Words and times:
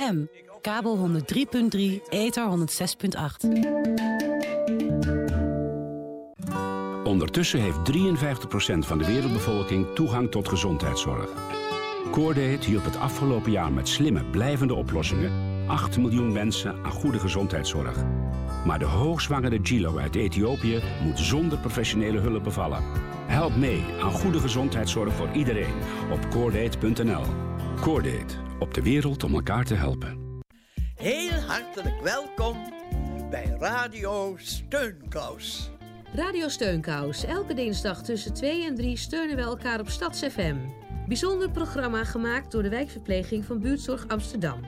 M. 0.00 0.26
Kabel 0.60 0.96
103.3, 0.96 2.08
ether 2.08 2.48
106.8. 2.50 3.48
Ondertussen 7.04 7.60
heeft 7.60 7.78
53% 7.78 8.78
van 8.78 8.98
de 8.98 9.06
wereldbevolking 9.06 9.86
toegang 9.94 10.30
tot 10.30 10.48
gezondheidszorg. 10.48 11.30
Coordate 12.10 12.66
hielp 12.66 12.84
het 12.84 12.96
afgelopen 12.96 13.50
jaar 13.50 13.72
met 13.72 13.88
slimme, 13.88 14.24
blijvende 14.24 14.74
oplossingen 14.74 15.32
8 15.66 15.98
miljoen 15.98 16.32
mensen 16.32 16.84
aan 16.84 16.92
goede 16.92 17.18
gezondheidszorg. 17.18 17.96
Maar 18.64 18.78
de 18.78 18.84
hoogzwangere 18.84 19.58
Gilo 19.62 19.98
uit 19.98 20.14
Ethiopië 20.14 20.82
moet 21.02 21.18
zonder 21.18 21.58
professionele 21.58 22.18
hulp 22.18 22.44
bevallen. 22.44 22.82
Help 23.26 23.56
mee 23.56 23.84
aan 24.02 24.12
goede 24.12 24.38
gezondheidszorg 24.38 25.14
voor 25.14 25.28
iedereen 25.32 25.74
op 26.10 26.30
coordate.nl. 26.30 27.53
Coordate, 27.80 28.34
op 28.58 28.74
de 28.74 28.82
wereld 28.82 29.24
om 29.24 29.34
elkaar 29.34 29.64
te 29.64 29.74
helpen. 29.74 30.40
Heel 30.94 31.40
hartelijk 31.40 32.00
welkom 32.02 32.56
bij 33.30 33.56
Radio 33.58 34.34
Steunkous. 34.36 35.70
Radio 36.14 36.48
Steunkous. 36.48 37.24
Elke 37.24 37.54
dinsdag 37.54 38.02
tussen 38.02 38.34
2 38.34 38.66
en 38.66 38.74
3 38.74 38.96
steunen 38.96 39.36
we 39.36 39.42
elkaar 39.42 39.80
op 39.80 39.88
StadsFM. 39.88 40.56
Bijzonder 41.08 41.50
programma 41.50 42.04
gemaakt 42.04 42.52
door 42.52 42.62
de 42.62 42.68
wijkverpleging 42.68 43.44
van 43.44 43.60
Buurtzorg 43.60 44.08
Amsterdam. 44.08 44.60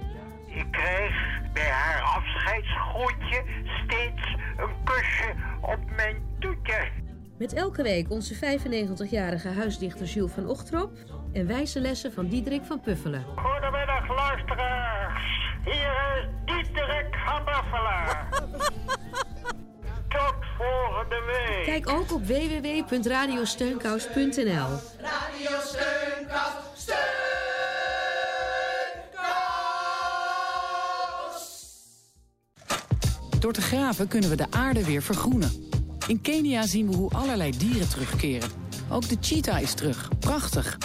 Ik 0.47 0.67
kreeg 0.71 1.15
bij 1.53 1.71
haar 1.71 2.03
afscheidsgroetje 2.03 3.45
steeds 3.85 4.37
een 4.57 4.85
kusje 4.85 5.35
op 5.63 5.91
mijn 5.97 6.17
toetje. 6.39 6.89
Met 7.39 7.53
elke 7.53 7.83
week 7.83 8.11
onze 8.11 8.35
95-jarige 8.35 9.49
huisdichter 9.49 10.07
Jules 10.07 10.33
van 10.33 10.49
Ochtrop... 10.49 10.91
en 11.37 11.47
wijze 11.47 11.81
lessen 11.81 12.13
van 12.13 12.29
Diederik 12.29 12.65
van 12.65 12.81
Puffelen. 12.81 13.25
Goedemiddag 13.37 14.09
luisteraars. 14.09 15.23
Hier 15.65 16.19
is 16.19 16.27
Diederik 16.45 17.17
van 17.27 17.45
Buffelen. 17.45 18.17
Tot 20.17 20.35
volgende 20.59 21.23
week. 21.27 21.65
Kijk 21.65 21.89
ook 21.89 22.13
op 22.13 22.27
www.radiosteunkous.nl 22.27 24.69
Radio 25.01 25.61
Steunkous, 25.61 26.53
Steunkous. 26.75 27.05
Door 33.41 33.53
te 33.53 33.63
graven 33.63 34.09
kunnen 34.09 34.31
we 34.31 34.37
de 34.37 34.47
aarde 34.51 34.85
weer 34.85 35.03
vergroenen. 35.03 35.51
In 36.07 36.21
Kenia 36.21 36.67
zien 36.67 36.91
we 36.91 36.97
hoe 36.97 37.11
allerlei 37.11 37.59
dieren 37.59 37.89
terugkeren. 37.89 38.49
Ook 38.91 39.09
de 39.09 39.17
cheetah 39.21 39.61
is 39.61 39.75
terug. 39.75 40.09
Prachtig. 40.19 40.79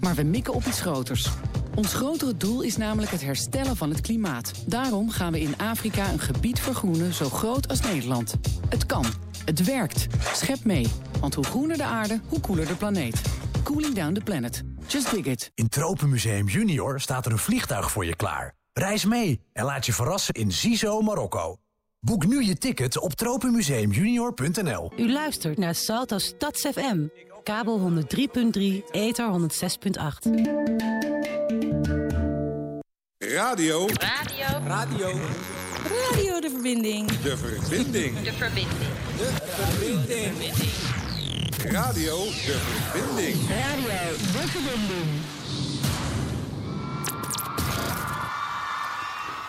Maar 0.00 0.14
we 0.14 0.22
mikken 0.22 0.54
op 0.54 0.64
iets 0.64 0.80
groters. 0.80 1.28
Ons 1.74 1.94
grotere 1.94 2.36
doel 2.36 2.62
is 2.62 2.76
namelijk 2.76 3.10
het 3.10 3.22
herstellen 3.22 3.76
van 3.76 3.90
het 3.90 4.00
klimaat. 4.00 4.52
Daarom 4.66 5.10
gaan 5.10 5.32
we 5.32 5.40
in 5.40 5.56
Afrika 5.56 6.12
een 6.12 6.18
gebied 6.18 6.60
vergroenen 6.60 7.12
zo 7.12 7.28
groot 7.28 7.68
als 7.68 7.80
Nederland. 7.80 8.34
Het 8.68 8.86
kan. 8.86 9.04
Het 9.44 9.64
werkt. 9.64 10.06
Schep 10.34 10.64
mee. 10.64 10.86
Want 11.20 11.34
hoe 11.34 11.44
groener 11.44 11.76
de 11.76 11.84
aarde, 11.84 12.20
hoe 12.28 12.40
koeler 12.40 12.66
de 12.66 12.74
planeet. 12.74 13.22
Cooling 13.62 13.94
down 13.94 14.12
the 14.12 14.20
planet. 14.20 14.62
Just 14.86 15.10
dig 15.10 15.24
it. 15.24 15.50
In 15.54 15.68
Tropenmuseum 15.68 16.46
Junior 16.46 17.00
staat 17.00 17.26
er 17.26 17.32
een 17.32 17.38
vliegtuig 17.38 17.90
voor 17.90 18.04
je 18.04 18.16
klaar. 18.16 18.54
Reis 18.72 19.04
mee 19.04 19.40
en 19.52 19.64
laat 19.64 19.86
je 19.86 19.92
verrassen 19.92 20.34
in 20.34 20.52
Zizo, 20.52 21.00
Marokko. 21.00 21.56
Boek 22.00 22.26
nu 22.26 22.44
je 22.44 22.58
ticket 22.58 22.98
op 22.98 23.12
tropenmuseumjunior.nl. 23.12 24.92
U 24.96 25.12
luistert 25.12 25.58
naar 25.58 25.74
Salto 25.74 26.18
Stads 26.18 26.60
FM. 26.60 27.06
Kabel 27.48 27.78
103.3, 27.78 28.84
ether 28.90 29.26
106.8. 29.26 30.30
Radio. 33.18 33.86
Radio. 33.86 34.46
Radio. 34.66 35.08
Radio 35.82 36.40
de 36.40 36.50
verbinding. 36.50 37.10
De 37.10 37.36
verbinding. 37.36 38.20
De 38.20 38.32
verbinding. 38.32 38.68
De 39.16 39.30
verbinding. 39.46 40.34
Radio 41.72 42.24
de 42.24 42.58
verbinding. 42.92 43.36
Radio 43.48 44.10
de 44.32 44.48
verbinding. 44.48 45.37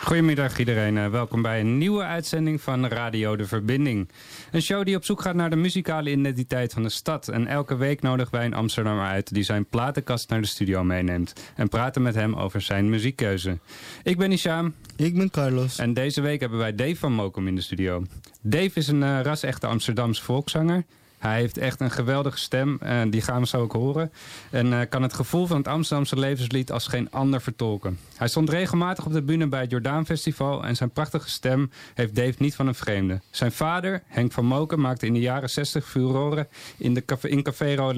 Goedemiddag 0.10 0.60
iedereen, 0.60 0.96
uh, 0.96 1.08
welkom 1.08 1.42
bij 1.42 1.60
een 1.60 1.78
nieuwe 1.78 2.04
uitzending 2.04 2.62
van 2.62 2.86
Radio 2.86 3.36
De 3.36 3.46
Verbinding. 3.46 4.10
Een 4.52 4.62
show 4.62 4.86
die 4.86 4.96
op 4.96 5.06
zoek 5.06 5.22
gaat 5.22 5.36
naar 5.36 5.50
de 5.50 5.56
muzikale 5.56 6.12
identiteit 6.12 6.74
van 6.74 6.84
de 6.84 6.90
stad. 6.90 7.28
En 7.28 7.48
elke 7.48 7.76
week 7.76 8.02
nodigen 8.02 8.32
wij 8.32 8.46
een 8.46 8.54
Amsterdammer 8.54 9.06
uit 9.06 9.34
die 9.34 9.44
zijn 9.44 9.66
platenkast 9.66 10.30
naar 10.30 10.42
de 10.42 10.48
studio 10.48 10.84
meeneemt. 10.84 11.34
En 11.56 11.70
praten 11.70 12.02
met 12.02 12.16
hem 12.16 12.36
over 12.36 12.62
zijn 12.62 12.90
muziekkeuze. 12.90 13.58
Ik 14.04 14.18
ben 14.18 14.32
Isham. 14.32 14.74
Ik 14.96 15.16
ben 15.16 15.32
Carlos. 15.32 15.78
En 15.78 15.94
deze 15.94 16.22
week 16.22 16.40
hebben 16.40 16.60
wij 16.60 16.76
Dave 16.76 16.96
van 16.96 17.14
Mokum 17.14 17.48
in 17.48 17.56
de 17.56 17.62
studio. 17.62 18.06
Dave 18.42 18.72
is 18.74 18.88
een 18.88 19.02
uh, 19.02 19.20
ras-echte 19.22 19.68
Amsterdamse 19.68 20.24
volkszanger. 20.24 20.86
Hij 21.20 21.40
heeft 21.40 21.58
echt 21.58 21.80
een 21.80 21.92
geweldige 21.92 22.38
stem, 22.38 22.80
uh, 22.84 23.02
die 23.10 23.22
gaan 23.22 23.42
we 23.42 23.48
zo 23.48 23.62
ook 23.62 23.72
horen. 23.72 24.12
En 24.50 24.68
uh, 24.68 24.80
kan 24.90 25.02
het 25.02 25.14
gevoel 25.14 25.48
van 25.48 25.58
het 25.58 25.68
Amsterdamse 25.68 26.20
levenslied 26.20 26.72
als 26.72 26.88
geen 26.88 27.12
ander 27.12 27.42
vertolken. 27.42 28.00
Hij 28.16 28.28
stond 28.28 28.50
regelmatig 28.50 29.06
op 29.06 29.14
de 29.14 29.22
bühne 29.22 29.48
bij 29.48 29.62
het 29.62 29.72
Jordaan 29.72 30.06
Festival... 30.06 30.66
en 30.66 30.76
zijn 30.76 30.90
prachtige 30.90 31.30
stem 31.30 31.72
heeft 31.94 32.16
Dave 32.16 32.36
niet 32.38 32.56
van 32.56 32.68
een 32.68 32.76
vreemde. 32.76 33.20
Zijn 33.30 33.52
vader, 33.52 34.02
Henk 34.08 34.32
van 34.32 34.46
Moken, 34.46 34.80
maakte 34.80 35.06
in 35.06 35.14
de 35.14 35.20
jaren 35.20 35.50
60 35.50 35.90
furoren 35.90 36.48
in, 36.78 36.94
de 36.94 37.06
café, 37.06 37.28
in 37.28 37.44
Café 37.44 37.94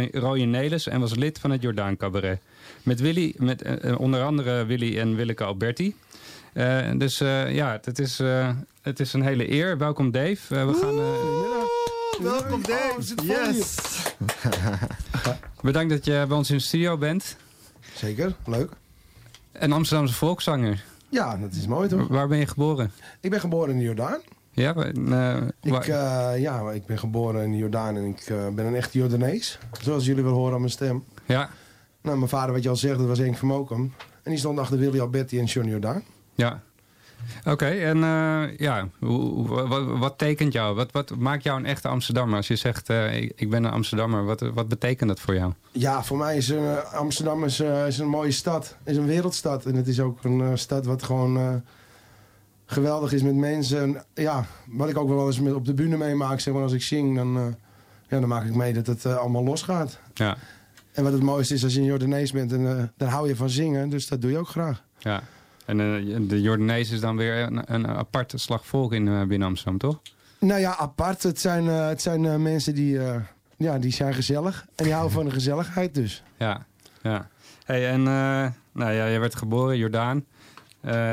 Nelis... 0.46 0.88
en 0.88 1.00
was 1.00 1.16
lid 1.16 1.40
van 1.40 1.52
het 1.52 1.62
Jordaan 1.62 1.98
Cabaret. 1.98 2.40
Met, 2.84 3.00
Willy, 3.00 3.34
met 3.38 3.66
uh, 3.66 4.00
onder 4.00 4.24
andere 4.24 4.66
Willy 4.66 5.00
en 5.00 5.16
Willeke 5.16 5.44
Alberti... 5.44 5.96
dus 6.96 7.18
ja, 7.48 7.80
het 7.84 8.00
is, 8.00 8.22
het 8.82 9.00
is 9.00 9.14
een 9.14 9.24
hele 9.24 9.52
eer. 9.52 9.78
Welkom 9.78 10.12
Dave. 10.12 10.66
we 10.66 10.74
gaan... 10.74 11.81
Welkom 12.22 12.62
Dave. 12.62 13.14
Oh, 13.16 13.26
yes. 13.26 13.76
Bedankt 15.62 15.90
dat 15.90 16.06
je 16.06 16.26
bij 16.28 16.38
ons 16.38 16.50
in 16.50 16.58
de 16.58 16.64
studio 16.64 16.98
bent. 16.98 17.36
Zeker, 17.96 18.36
leuk. 18.46 18.72
Een 19.52 19.72
Amsterdamse 19.72 20.14
volkszanger. 20.14 20.84
Ja, 21.10 21.38
dat 21.38 21.54
is 21.54 21.68
mooi 21.68 21.88
toch? 21.88 22.08
Waar 22.08 22.28
ben 22.28 22.38
je 22.38 22.48
geboren? 22.48 22.92
Ik 23.20 23.30
ben 23.30 23.40
geboren 23.40 23.70
in 23.70 23.78
de 23.78 23.84
Jordaan. 23.84 24.20
Ja, 24.52 24.76
uh, 24.76 25.38
ik, 25.62 25.88
uh, 25.88 26.32
ja, 26.38 26.72
ik 26.72 26.86
ben 26.86 27.00
geboren 27.00 27.44
in 27.44 27.52
de 27.52 27.58
Jordaan 27.58 27.96
en 27.96 28.06
ik 28.06 28.30
uh, 28.30 28.48
ben 28.48 28.66
een 28.66 28.76
echte 28.76 28.98
Jordanees. 28.98 29.60
Zoals 29.82 30.06
jullie 30.06 30.24
wel 30.24 30.34
horen 30.34 30.54
aan 30.54 30.60
mijn 30.60 30.72
stem. 30.72 31.04
Ja. 31.26 31.50
Nou, 32.02 32.18
mijn 32.18 32.30
vader, 32.30 32.54
wat 32.54 32.64
je 32.64 32.70
al 32.70 32.76
zegt, 32.76 32.98
dat 32.98 33.08
was 33.08 33.18
Henk 33.18 33.38
van 33.38 33.48
Mokum. 33.48 33.94
En 34.24 34.32
die 34.32 34.40
stond 34.40 34.60
achter 34.60 34.78
Willy 34.78 35.00
Alberti 35.00 35.40
en 35.40 35.46
Johnny 35.46 35.72
Jordaan. 35.72 36.04
Ja. 36.36 36.62
Oké, 37.40 37.52
okay, 37.52 37.84
en 37.84 37.98
uh, 37.98 38.58
ja, 38.58 38.88
wat, 39.00 39.84
wat, 39.86 40.18
tekent 40.18 40.54
jou? 40.54 40.76
Wat, 40.76 40.92
wat 40.92 41.16
maakt 41.18 41.44
jou 41.44 41.60
een 41.60 41.66
echte 41.66 41.88
Amsterdammer? 41.88 42.38
Als 42.38 42.48
je 42.48 42.56
zegt, 42.56 42.90
uh, 42.90 43.22
ik, 43.22 43.32
ik, 43.36 43.50
ben 43.50 43.64
een 43.64 43.72
Amsterdammer, 43.72 44.26
wat, 44.26 44.40
wat 44.40 44.68
betekent 44.68 45.10
dat 45.10 45.20
voor 45.20 45.36
jou? 45.36 45.54
Ja, 45.72 46.04
voor 46.04 46.18
mij 46.18 46.38
is 46.38 46.50
uh, 46.50 46.94
Amsterdam 46.94 47.44
is, 47.44 47.60
is, 47.60 47.98
een 47.98 48.08
mooie 48.08 48.32
stad. 48.32 48.76
is 48.84 48.98
een 48.98 49.06
wereldstad. 49.06 49.66
En 49.66 49.76
het 49.76 49.88
is 49.88 50.00
ook 50.00 50.24
een 50.24 50.58
stad 50.58 50.86
wat 50.86 51.04
gewoon 51.04 51.64
geweldig 52.66 53.14
is 53.14 53.22
met 53.22 53.36
mensen. 53.36 54.04
ja, 54.14 54.46
wat 54.66 54.90
ik 54.90 54.98
ook 54.98 55.10
wel 55.10 55.26
eens 55.26 55.40
met, 55.40 55.54
op 55.54 55.66
de 55.66 55.74
bühne 55.74 55.98
meemaak, 55.98 56.40
zeg 56.40 56.54
maar, 56.54 56.64
als 56.64 56.74
ik 56.74 56.82
zing, 56.82 57.16
dan, 57.16 57.56
ja, 58.08 58.20
dan 58.20 58.28
maak 58.28 58.46
ik 58.46 58.56
mee 58.56 58.74
dat 58.74 58.88
het 58.88 59.06
allemaal 59.06 59.44
losgaat. 59.44 60.00
Ja. 60.14 60.38
En 60.92 61.04
wat 61.04 61.14
het 61.14 61.22
mooiste 61.22 61.54
is 61.54 61.64
als 61.64 61.74
je 61.74 61.80
een 61.80 61.86
Jordanees 61.86 62.32
bent, 62.32 62.52
en, 62.52 62.94
dan 62.98 63.08
hou 63.08 63.28
je 63.28 63.36
van 63.36 63.50
zingen. 63.50 63.90
Dus 63.90 64.08
dat 64.08 64.22
doe 64.22 64.32
je 64.32 64.38
ook 64.38 64.50
graag. 64.50 64.84
Ja. 64.98 65.24
En 65.72 65.80
uh, 65.80 66.18
de 66.30 66.42
Jordanees 66.42 66.92
is 66.92 67.00
dan 67.00 67.18
weer 67.18 67.38
een, 67.38 67.74
een 67.74 67.88
aparte 67.88 68.38
slag 68.38 68.66
volk 68.66 68.94
in 68.94 69.08
uh, 69.08 69.24
binnen 69.24 69.48
Amsterdam, 69.48 69.78
toch? 69.78 70.02
Nou 70.40 70.60
ja, 70.60 70.78
apart. 70.78 71.24
Het 71.24 71.40
zijn, 71.40 71.66
uh, 71.66 71.88
het 71.88 72.02
zijn 72.02 72.42
mensen 72.42 72.76
die, 72.76 73.00
ja, 73.58 73.80
die 73.80 73.92
zijn 73.92 74.14
gezellig. 74.14 74.66
En 74.76 74.84
die 74.84 74.94
houden 74.94 75.14
van 75.14 75.26
de 75.26 75.32
gezelligheid 75.32 75.96
dus. 75.96 76.24
Ja, 76.38 76.66
ja. 77.02 77.28
Hey, 77.64 77.90
en 77.90 78.04
nou 78.04 78.54
ja, 78.72 78.94
jij 78.94 79.20
werd 79.20 79.36
geboren 79.36 79.74
in 79.74 79.80
Jordaan. 79.80 80.26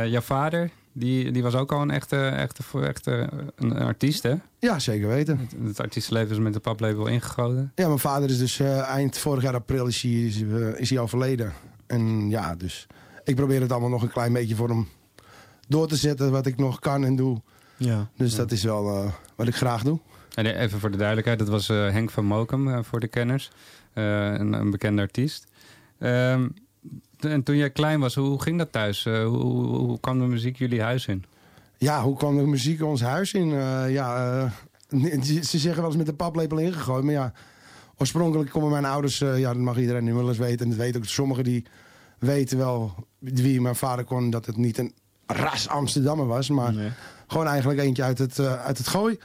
jouw 0.08 0.20
vader, 0.20 0.70
die, 0.92 1.32
die 1.32 1.42
was 1.42 1.54
ook 1.54 1.72
al 1.72 1.82
een 1.82 1.90
echte, 1.90 2.26
echte, 2.26 2.62
echte 2.80 3.28
een 3.56 3.72
artiest, 3.72 4.22
hè? 4.22 4.34
Ja, 4.58 4.78
zeker 4.78 5.08
weten. 5.08 5.38
Het, 5.38 5.54
het 5.66 5.80
artiestenleven 5.80 6.30
is 6.30 6.38
met 6.38 6.52
de 6.52 6.60
paplepel 6.60 7.06
ingegoten. 7.06 7.72
Ja, 7.74 7.86
mijn 7.86 7.98
vader 7.98 8.30
is 8.30 8.38
dus 8.38 8.60
eind 8.60 9.18
vorig 9.18 9.42
jaar 9.42 9.54
april 9.54 9.86
is 9.86 10.02
hij, 10.02 10.10
is, 10.10 10.42
is 10.76 10.90
hij 10.90 10.98
overleden. 10.98 11.52
En 11.86 12.30
ja, 12.30 12.54
dus 12.54 12.86
ik 13.28 13.36
probeer 13.36 13.60
het 13.60 13.72
allemaal 13.72 13.90
nog 13.90 14.02
een 14.02 14.10
klein 14.10 14.32
beetje 14.32 14.54
voor 14.54 14.68
hem 14.68 14.88
door 15.68 15.88
te 15.88 15.96
zetten. 15.96 16.30
Wat 16.30 16.46
ik 16.46 16.56
nog 16.56 16.78
kan 16.78 17.04
en 17.04 17.16
doe. 17.16 17.40
Ja. 17.76 18.08
Dus 18.16 18.34
dat 18.34 18.52
is 18.52 18.62
wel 18.62 19.04
uh, 19.04 19.12
wat 19.34 19.48
ik 19.48 19.54
graag 19.54 19.82
doe. 19.82 19.98
En 20.34 20.46
even 20.46 20.80
voor 20.80 20.90
de 20.90 20.96
duidelijkheid. 20.96 21.38
Dat 21.38 21.48
was 21.48 21.68
uh, 21.68 21.90
Henk 21.90 22.10
van 22.10 22.24
Mokum 22.24 22.68
uh, 22.68 22.78
voor 22.82 23.00
de 23.00 23.08
kenners. 23.08 23.50
Een, 23.92 24.52
een, 24.52 24.70
bekende 24.70 25.02
artiest. 25.02 25.46
Um, 25.98 26.54
en 27.18 27.42
toen 27.42 27.56
jij 27.56 27.70
klein 27.70 28.00
was, 28.00 28.14
hoe 28.14 28.42
ging 28.42 28.58
dat 28.58 28.72
thuis? 28.72 29.04
hoe, 29.04 29.26
hoe, 29.66 30.00
kwam 30.00 30.18
de 30.18 30.24
muziek 30.24 30.56
jullie 30.56 30.82
huis 30.82 31.06
in? 31.06 31.24
Ja, 31.76 32.02
hoe 32.02 32.16
kwam 32.16 32.36
de 32.36 32.46
muziek 32.46 32.82
ons 32.82 33.00
huis 33.00 33.32
in? 33.32 33.48
ja, 33.90 34.52
ze 35.20 35.58
zeggen 35.58 35.76
wel 35.76 35.86
eens 35.86 35.96
met 35.96 36.06
de 36.06 36.12
paplepel 36.12 36.58
ingegooid. 36.58 37.04
Maar 37.04 37.12
ja, 37.12 37.32
oorspronkelijk 37.96 38.50
komen 38.50 38.70
mijn 38.70 38.84
ouders... 38.84 39.18
ja, 39.18 39.52
dat 39.52 39.56
mag 39.56 39.78
iedereen 39.78 40.04
nu 40.04 40.14
wel 40.14 40.28
eens 40.28 40.38
weten. 40.38 40.64
En 40.64 40.68
dat 40.68 40.78
weten 40.78 41.00
ook 41.00 41.06
sommigen 41.06 41.44
die 41.44 41.64
weten 42.18 42.58
wel 42.58 42.94
wie 43.18 43.60
mijn 43.60 43.76
vader 43.76 44.04
kon, 44.04 44.30
dat 44.30 44.46
het 44.46 44.56
niet 44.56 44.78
een 44.78 44.94
ras 45.26 45.68
Amsterdammer 45.68 46.26
was. 46.26 46.48
Maar 46.48 46.74
gewoon 47.26 47.46
eigenlijk 47.46 47.80
eentje 47.80 48.02
uit 48.02 48.18
het, 48.18 48.38
eh, 48.38 48.64
uit 48.64 48.78
het 48.78 48.88
gooi. 48.88 49.18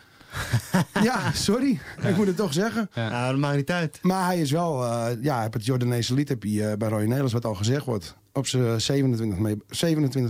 ja, 1.03 1.31
sorry. 1.31 1.79
Ik 2.01 2.15
moet 2.15 2.27
het 2.27 2.35
toch 2.35 2.53
zeggen. 2.53 2.89
Ja, 2.93 3.29
dat 3.29 3.39
maakt 3.39 3.55
niet 3.55 3.71
uit. 3.71 3.99
Maar 4.01 4.25
hij 4.25 4.39
is 4.39 4.51
wel... 4.51 4.85
eh 4.85 5.07
ja, 5.21 5.41
heb 5.41 5.53
het 5.53 5.65
Jordaanese 5.65 6.13
lied 6.13 6.29
heb 6.29 6.43
je, 6.43 6.65
eh, 6.67 6.77
bij 6.77 6.89
Roy 6.89 7.01
Nederlands, 7.01 7.33
wat 7.33 7.45
al 7.45 7.55
gezegd 7.55 7.85
wordt... 7.85 8.15
op 8.33 8.47
zijn 8.47 8.81
27 8.81 9.37
mee, 9.39 9.57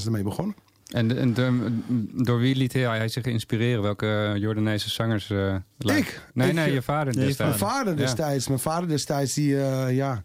27e 0.05 0.09
mee 0.11 0.23
begonnen. 0.23 0.55
En, 0.91 1.17
en 1.17 1.33
de- 1.33 1.77
door 2.23 2.39
wie 2.39 2.55
liet 2.55 2.73
hij, 2.73 2.81
hij 2.81 3.07
zich 3.07 3.23
inspireren? 3.25 3.81
Welke 3.81 4.33
Jordaanese 4.37 4.89
zangers? 4.89 5.29
eh? 5.29 5.55
Ik? 5.77 6.21
Nee, 6.33 6.47
Ik, 6.49 6.53
nee, 6.55 6.73
je 6.73 6.81
vader 6.81 7.13
Mijn 7.13 7.27
destijds. 7.27 7.57
vader 7.57 7.93
Ja. 7.93 7.99
destijds. 7.99 8.47
Mijn 8.47 8.59
vader 8.59 8.87
destijds, 8.89 9.33
die, 9.33 9.55
ja, 9.89 10.23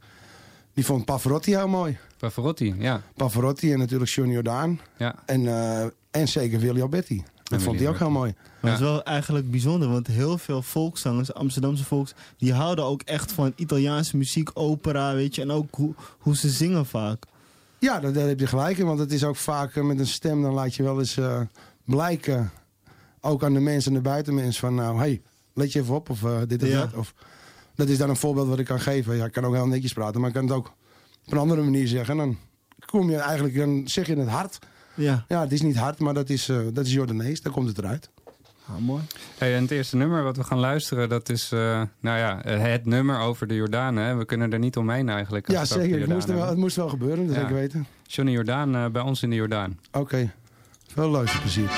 die 0.75 0.85
vond 0.85 1.05
Pavarotti 1.05 1.55
heel 1.56 1.69
mooi. 1.69 1.99
Pavarotti, 2.19 2.75
ja. 2.79 3.03
Pavarotti 3.17 3.73
en 3.73 3.79
natuurlijk 3.79 4.11
Johnny 4.11 4.35
Jordaan. 4.35 4.81
Ja. 4.99 5.15
En, 5.26 5.47
eh, 5.47 5.87
en 6.11 6.29
zeker 6.29 6.61
Willy 6.61 6.81
Alberti. 6.81 7.23
Dat 7.43 7.62
vond 7.62 7.79
hij 7.79 7.88
ook 7.88 7.99
heel 7.99 8.11
mooi. 8.11 8.35
Maar 8.61 8.70
het 8.70 8.81
is 8.81 8.87
wel 8.87 9.03
eigenlijk 9.03 9.50
bijzonder, 9.50 9.88
want 9.88 10.06
heel 10.06 10.38
veel 10.38 10.62
volkszangers, 10.62 11.35
Amsterdamse 11.35 11.85
volks, 11.85 12.15
die 12.37 12.53
houden 12.53 12.85
ook 12.85 13.03
echt 13.03 13.32
van 13.32 13.53
Italiaanse 13.56 14.17
muziek, 14.17 14.50
opera, 14.55 15.15
weet 15.15 15.35
je, 15.35 15.43
en 15.43 15.50
ook 15.50 15.75
hoe, 15.75 15.94
hoe 16.19 16.37
ze 16.37 16.49
zingen 16.49 16.87
vaak. 16.87 17.23
Ja, 17.79 18.00
daar, 18.00 18.12
daar 18.12 18.29
heb 18.29 18.41
je 18.41 18.47
gelijk 18.47 18.79
in. 18.79 18.87
Want 18.87 18.99
het 18.99 19.12
is 19.12 19.25
ook 19.25 19.37
vaak 19.37 19.76
eh, 19.76 19.85
met 19.85 19.99
een 19.99 20.06
stem, 20.06 20.43
dan 20.43 20.53
laat 20.53 20.75
je 20.75 20.82
wel 20.82 20.99
eens 20.99 21.17
eh, 21.17 21.41
blijken. 21.85 22.50
Ook 23.21 23.44
aan 23.44 23.53
de 23.55 23.61
mensen 23.61 23.91
en 23.93 23.97
de 24.03 24.09
buitenmens 24.09 24.59
van 24.59 24.75
nou, 24.75 24.99
hey, 24.99 25.23
let 25.55 25.73
je 25.73 25.81
even 25.81 25.94
op. 25.94 26.11
Of 26.11 26.21
dit 26.47 26.62
of 26.62 26.69
Ja. 26.69 26.81
dat. 26.81 26.94
Of, 26.94 27.14
dat 27.75 27.88
is 27.88 27.99
dan 27.99 28.09
een 28.09 28.17
voorbeeld 28.17 28.49
wat 28.49 28.59
ik 28.59 28.64
kan 28.67 28.81
geven. 28.81 29.17
Ja, 29.17 29.25
ik 29.25 29.32
kan 29.32 29.44
ook 29.44 29.55
heel 29.55 29.67
netjes 29.67 29.93
praten, 29.93 30.21
maar 30.21 30.29
ik 30.29 30.35
kan 30.35 30.44
het 30.44 30.53
ook 30.53 30.73
op 31.29 31.35
een 31.35 31.41
andere 31.41 31.63
manier 31.63 31.87
zeggen. 31.89 32.19
En 32.21 32.27
dan 32.27 32.37
kom 32.87 33.11
je 33.11 33.17
eigenlijk, 33.17 33.57
dan 33.57 33.83
zeg 33.89 34.07
je 34.07 34.17
het 34.17 34.29
hard. 34.29 34.59
Ja. 34.95 35.25
Ja, 35.29 35.41
het 35.41 35.53
is 35.53 35.63
niet 35.63 35.77
hard, 35.77 35.99
maar 35.99 36.15
dat 36.15 36.29
is, 36.31 36.49
eh 36.49 36.59
dat 36.73 36.87
is 36.87 36.93
Jordanees. 36.93 37.43
Dan 37.43 37.53
komt 37.53 37.69
het 37.69 37.79
eruit. 37.79 38.11
Ah, 38.69 38.77
mooi. 38.79 39.03
Hey, 39.39 39.55
en 39.57 39.63
het 39.63 39.71
eerste 39.71 39.97
nummer 39.97 40.23
wat 40.23 40.37
we 40.37 40.45
gaan 40.45 40.59
luisteren, 40.59 41.09
dat 41.09 41.29
is 41.29 41.53
eh, 41.53 41.83
nou 42.01 42.19
ja, 42.19 42.41
het 42.59 42.87
nummer 42.87 43.19
over 43.19 43.47
de 43.47 43.55
Jordanen. 43.55 44.05
hè. 44.05 44.15
We 44.17 44.25
kunnen 44.25 44.53
er 44.53 44.59
niet 44.59 44.77
omheen 44.77 45.09
eigenlijk. 45.09 45.51
Ja, 45.51 45.65
zeker. 45.65 46.01
Het 46.01 46.09
moest, 46.09 46.27
wel, 46.27 46.47
het 46.49 46.57
moest 46.59 46.77
wel 46.77 46.89
gebeuren, 46.89 47.27
dat 47.27 47.35
Ja. 47.35 47.41
zeker 47.41 47.55
weten. 47.57 47.87
Johnny 48.07 48.33
Jordaan 48.33 48.75
eh, 48.75 48.87
bij 48.87 49.03
ons 49.03 49.23
in 49.23 49.31
de 49.31 49.37
Jordaan. 49.37 49.79
Oké, 49.93 50.33
veel 50.87 51.09
luisterplezier. 51.09 51.71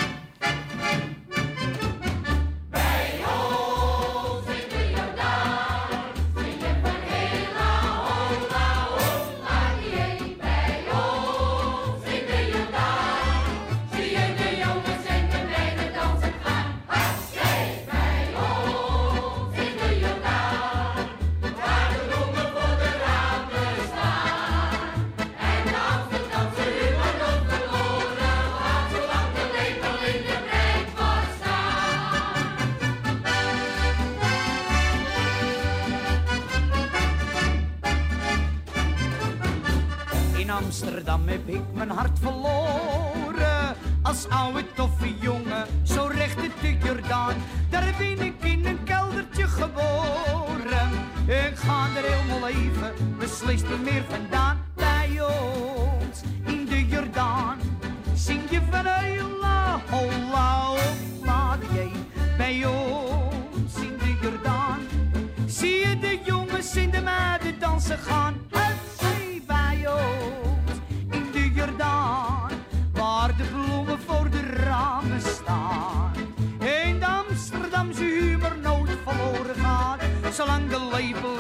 Bloemen 73.65 73.99
voor 74.07 74.31
de 74.31 74.43
ramen 74.43 75.21
staan. 75.21 76.13
In 76.61 76.99
de 76.99 77.07
Amsterdamse 77.07 78.05
humor 78.05 78.57
nooit 78.63 78.99
verloren 79.05 79.55
gaat, 79.55 80.01
zolang 80.33 80.69
de 80.69 80.89
lepel 80.93 81.39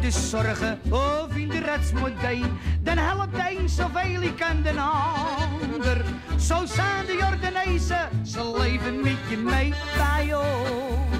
de 0.00 0.10
zorgen 0.10 0.80
of 0.90 1.36
in 1.36 1.48
de 1.48 1.58
retsmodee, 1.58 2.42
dan 2.82 2.96
helpt 2.96 3.34
de 3.34 3.56
een 3.58 3.68
zoveel 3.68 4.22
ik 4.22 4.42
aan 4.42 4.62
de 4.62 4.80
ander. 4.80 6.04
Zo 6.38 6.66
zijn 6.66 7.06
de 7.06 7.16
Jordanezen, 7.20 8.08
ze 8.26 8.56
leven 8.58 9.00
met 9.02 9.18
je 9.28 9.36
mee 9.36 9.74
bij 9.96 10.34
ons 10.34 11.19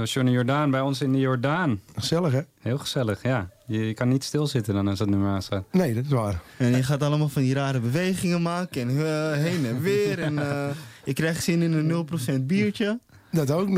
was 0.00 0.12
Johnny 0.12 0.32
Jordaan 0.32 0.70
bij 0.70 0.80
ons 0.80 1.00
in 1.00 1.12
de 1.12 1.18
Jordaan. 1.18 1.80
Gezellig, 1.96 2.32
hè? 2.32 2.40
Heel 2.60 2.78
gezellig, 2.78 3.22
ja. 3.22 3.48
Je, 3.66 3.86
je 3.86 3.94
kan 3.94 4.08
niet 4.08 4.24
stilzitten 4.24 4.74
dan 4.74 4.88
als 4.88 4.98
dat 4.98 5.08
nummer 5.08 5.30
aanstaat. 5.30 5.64
Nee, 5.72 5.94
dat 5.94 6.04
is 6.04 6.10
waar. 6.10 6.40
En 6.56 6.76
je 6.76 6.82
gaat 6.82 7.02
allemaal 7.02 7.28
van 7.28 7.42
die 7.42 7.54
rare 7.54 7.80
bewegingen 7.80 8.42
maken 8.42 8.80
en 8.82 8.88
eh, 8.88 9.32
heen 9.32 9.66
en 9.66 9.80
weer. 9.80 10.18
En 10.18 10.38
eh, 10.38 10.68
je 11.04 11.12
krijgt 11.12 11.44
zin 11.44 11.62
in 11.62 11.72
een 11.72 12.06
0% 12.40 12.40
biertje. 12.46 12.98
Dat 13.30 13.50
ook, 13.50 13.68
0.0. 13.68 13.72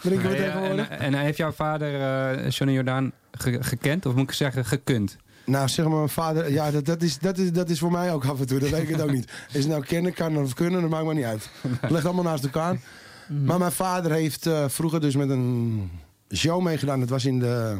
Drinken 0.00 0.30
we 0.30 0.36
Ja, 0.36 0.42
tegenwoordig. 0.44 0.88
en, 0.88 0.98
en 0.98 1.14
heeft 1.14 1.36
jouw 1.36 1.52
vader 1.52 1.94
eh, 2.00 2.50
Johnny 2.50 2.74
Jordaan 2.76 3.12
ge- 3.32 3.62
gekend? 3.62 4.06
Of 4.06 4.14
moet 4.14 4.28
ik 4.28 4.32
zeggen 4.32 4.64
gekund? 4.64 5.16
Nou, 5.44 5.68
zeg 5.68 5.86
maar, 5.86 5.96
mijn 5.96 6.08
vader... 6.08 6.52
Ja, 6.52 6.70
dat, 6.70 6.84
dat, 6.84 7.02
is, 7.02 7.18
dat, 7.18 7.38
is, 7.38 7.52
dat 7.52 7.70
is 7.70 7.78
voor 7.78 7.90
mij 7.90 8.12
ook 8.12 8.24
af 8.24 8.40
en 8.40 8.46
toe. 8.46 8.58
Dat 8.58 8.68
weet 8.70 8.82
ik 8.82 8.88
het 8.88 9.00
ook 9.00 9.10
niet. 9.12 9.30
Is 9.52 9.58
het 9.64 9.68
nou 9.68 9.84
kennen, 9.84 10.12
kan 10.14 10.36
of 10.36 10.54
kunnen, 10.54 10.80
dat 10.80 10.90
maakt 10.90 11.04
me 11.06 11.14
niet 11.14 11.24
uit. 11.24 11.48
Het 11.80 11.90
ligt 11.90 12.04
allemaal 12.04 12.24
naast 12.24 12.44
elkaar. 12.44 12.80
Maar 13.28 13.58
mijn 13.58 13.72
vader 13.72 14.12
heeft 14.12 14.46
eh, 14.46 14.68
vroeger 14.68 15.00
dus 15.00 15.16
met 15.16 15.30
een 15.30 15.90
show 16.34 16.62
meegedaan. 16.62 17.00
Dat 17.00 17.08
was 17.08 17.24
in 17.24 17.38
de, 17.38 17.76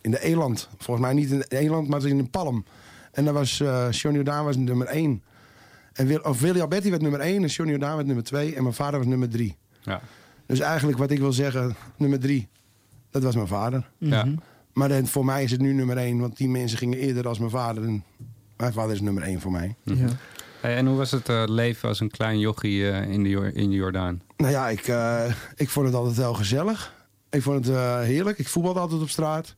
in 0.00 0.10
de 0.10 0.22
Eland. 0.22 0.68
Volgens 0.78 1.06
mij 1.06 1.14
niet 1.14 1.30
in 1.30 1.38
de 1.38 1.58
Eland, 1.58 1.88
maar 1.88 2.06
in 2.06 2.16
de 2.16 2.24
Palm. 2.24 2.64
En 3.12 3.24
daar 3.24 3.34
was 3.34 3.60
uh, 3.60 3.90
Johnny 3.90 4.18
Jordaan 4.18 4.44
was 4.44 4.56
nummer 4.56 4.86
1. 4.86 5.22
En 5.92 6.06
Wil, 6.06 6.18
of 6.18 6.40
Willy 6.40 6.60
Alberti 6.60 6.90
werd 6.90 7.02
nummer 7.02 7.20
1 7.20 7.42
en 7.42 7.48
Johnny 7.48 7.72
Jordaan 7.72 7.94
werd 7.94 8.06
nummer 8.06 8.24
2. 8.24 8.54
En 8.54 8.62
mijn 8.62 8.74
vader 8.74 8.98
was 8.98 9.08
nummer 9.08 9.28
3. 9.28 9.56
Ja. 9.80 10.00
Dus 10.46 10.60
eigenlijk 10.60 10.98
wat 10.98 11.10
ik 11.10 11.18
wil 11.18 11.32
zeggen, 11.32 11.76
nummer 11.96 12.20
3, 12.20 12.48
dat 13.10 13.22
was 13.22 13.34
mijn 13.34 13.46
vader. 13.46 13.90
Ja. 13.98 14.26
Maar 14.72 14.88
dan, 14.88 15.06
voor 15.06 15.24
mij 15.24 15.42
is 15.42 15.50
het 15.50 15.60
nu 15.60 15.72
nummer 15.72 15.96
1, 15.96 16.18
want 16.18 16.36
die 16.36 16.48
mensen 16.48 16.78
gingen 16.78 16.98
eerder 16.98 17.28
als 17.28 17.38
mijn 17.38 17.50
vader. 17.50 17.82
En 17.84 18.04
mijn 18.56 18.72
vader 18.72 18.92
is 18.94 19.00
nummer 19.00 19.22
1 19.22 19.40
voor 19.40 19.50
mij. 19.50 19.74
Mhm. 19.84 20.08
Hey, 20.60 20.76
en 20.76 20.86
hoe 20.86 20.96
was 20.96 21.10
het 21.10 21.28
uh, 21.28 21.42
leven 21.46 21.88
als 21.88 22.00
een 22.00 22.10
klein 22.10 22.38
jochie 22.38 22.80
uh, 22.80 23.10
in, 23.10 23.22
de, 23.22 23.52
in 23.52 23.70
de 23.70 23.76
Jordaan? 23.76 24.22
Nou 24.36 24.52
ja, 24.52 24.68
ik, 24.68 24.88
uh, 24.88 25.24
ik 25.56 25.68
vond 25.68 25.86
het 25.86 25.94
altijd 25.94 26.16
wel 26.16 26.34
gezellig. 26.34 26.94
Ik 27.30 27.42
vond 27.42 27.66
het 27.66 27.76
heerlijk. 28.04 28.38
Ik 28.38 28.48
voetbalde 28.48 28.80
altijd 28.80 29.00
op 29.00 29.08
straat. 29.08 29.54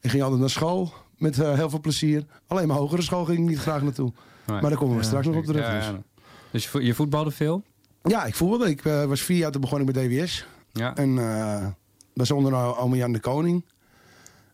Ik 0.00 0.10
ging 0.10 0.22
altijd 0.22 0.40
naar 0.40 0.50
school 0.50 0.92
met 1.16 1.36
heel 1.36 1.70
veel 1.70 1.80
plezier. 1.80 2.24
Alleen 2.46 2.66
mijn 2.66 2.78
hogere 2.78 3.02
school 3.02 3.24
ging 3.24 3.38
ik 3.38 3.44
niet 3.44 3.58
graag 3.58 3.82
naartoe. 3.82 4.12
Nee. 4.46 4.60
Maar 4.60 4.70
daar 4.70 4.78
komen 4.78 4.94
we 4.96 5.00
ja, 5.00 5.06
straks 5.06 5.26
nog 5.26 5.36
op 5.36 5.44
terug. 5.44 5.66
Ja, 5.66 5.74
ja. 5.74 6.02
Dus 6.50 6.70
je, 6.72 6.84
je 6.84 6.94
voetbalde 6.94 7.30
veel? 7.30 7.62
Ja, 8.02 8.24
ik 8.24 8.34
voetbalde. 8.34 8.70
Ik 8.70 8.82
was 8.82 9.20
vier 9.20 9.36
jaar, 9.36 9.50
toen 9.50 9.60
begon 9.60 9.80
ik 9.80 9.86
met 9.86 9.94
DWS. 9.94 10.46
Ja. 10.72 10.94
En 10.94 11.14
dat 12.14 12.28
was 12.28 12.30
onder 12.30 12.96
Jan 12.96 13.12
de 13.12 13.20
Koning. 13.20 13.64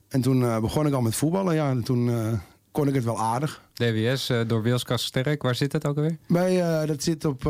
En 0.08 0.20
toen 0.20 0.60
begon 0.60 0.86
ik 0.86 0.92
al 0.92 1.02
met 1.02 1.14
voetballen. 1.14 1.54
Ja, 1.54 1.70
en 1.70 1.82
toen 1.82 2.10
kon 2.70 2.88
ik 2.88 2.94
het 2.94 3.04
wel 3.04 3.20
aardig. 3.20 3.62
DWS 3.74 4.30
uh, 4.30 4.40
door 4.46 4.62
Wilskas 4.62 5.04
Sterk. 5.04 5.42
Waar 5.42 5.54
zit 5.54 5.70
dat 5.70 5.86
ook 5.86 5.96
alweer? 5.96 6.16
Bij, 6.26 6.86
dat 6.86 7.02
zit 7.02 7.24
op 7.24 7.42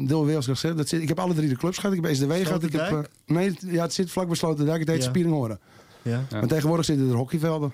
door 0.00 0.26
Wilskas 0.26 0.58
Sterk. 0.58 0.76
Dat 0.76 0.88
zit, 0.88 1.02
ik 1.02 1.08
heb 1.08 1.18
alle 1.18 1.34
drie 1.34 1.48
de 1.48 1.56
clubs 1.56 1.78
gehad. 1.78 1.96
Ik 1.96 2.04
heb 2.04 2.14
SDW 2.14 2.32
gehad. 2.32 2.62
Ik 2.62 2.72
heb, 2.72 3.08
nee, 3.26 3.56
ja, 3.60 3.82
het 3.82 3.94
zit 3.94 4.10
vlak 4.10 4.26
bij 4.26 4.36
Sloterdijk. 4.36 4.78
Het 4.78 4.88
heet 4.88 5.02
ja. 5.02 5.08
Spieringhoren. 5.08 5.60
Ja. 6.02 6.24
Maar 6.30 6.46
tegenwoordig 6.46 6.84
zitten 6.84 7.08
er 7.08 7.14
hockeyvelden. 7.14 7.72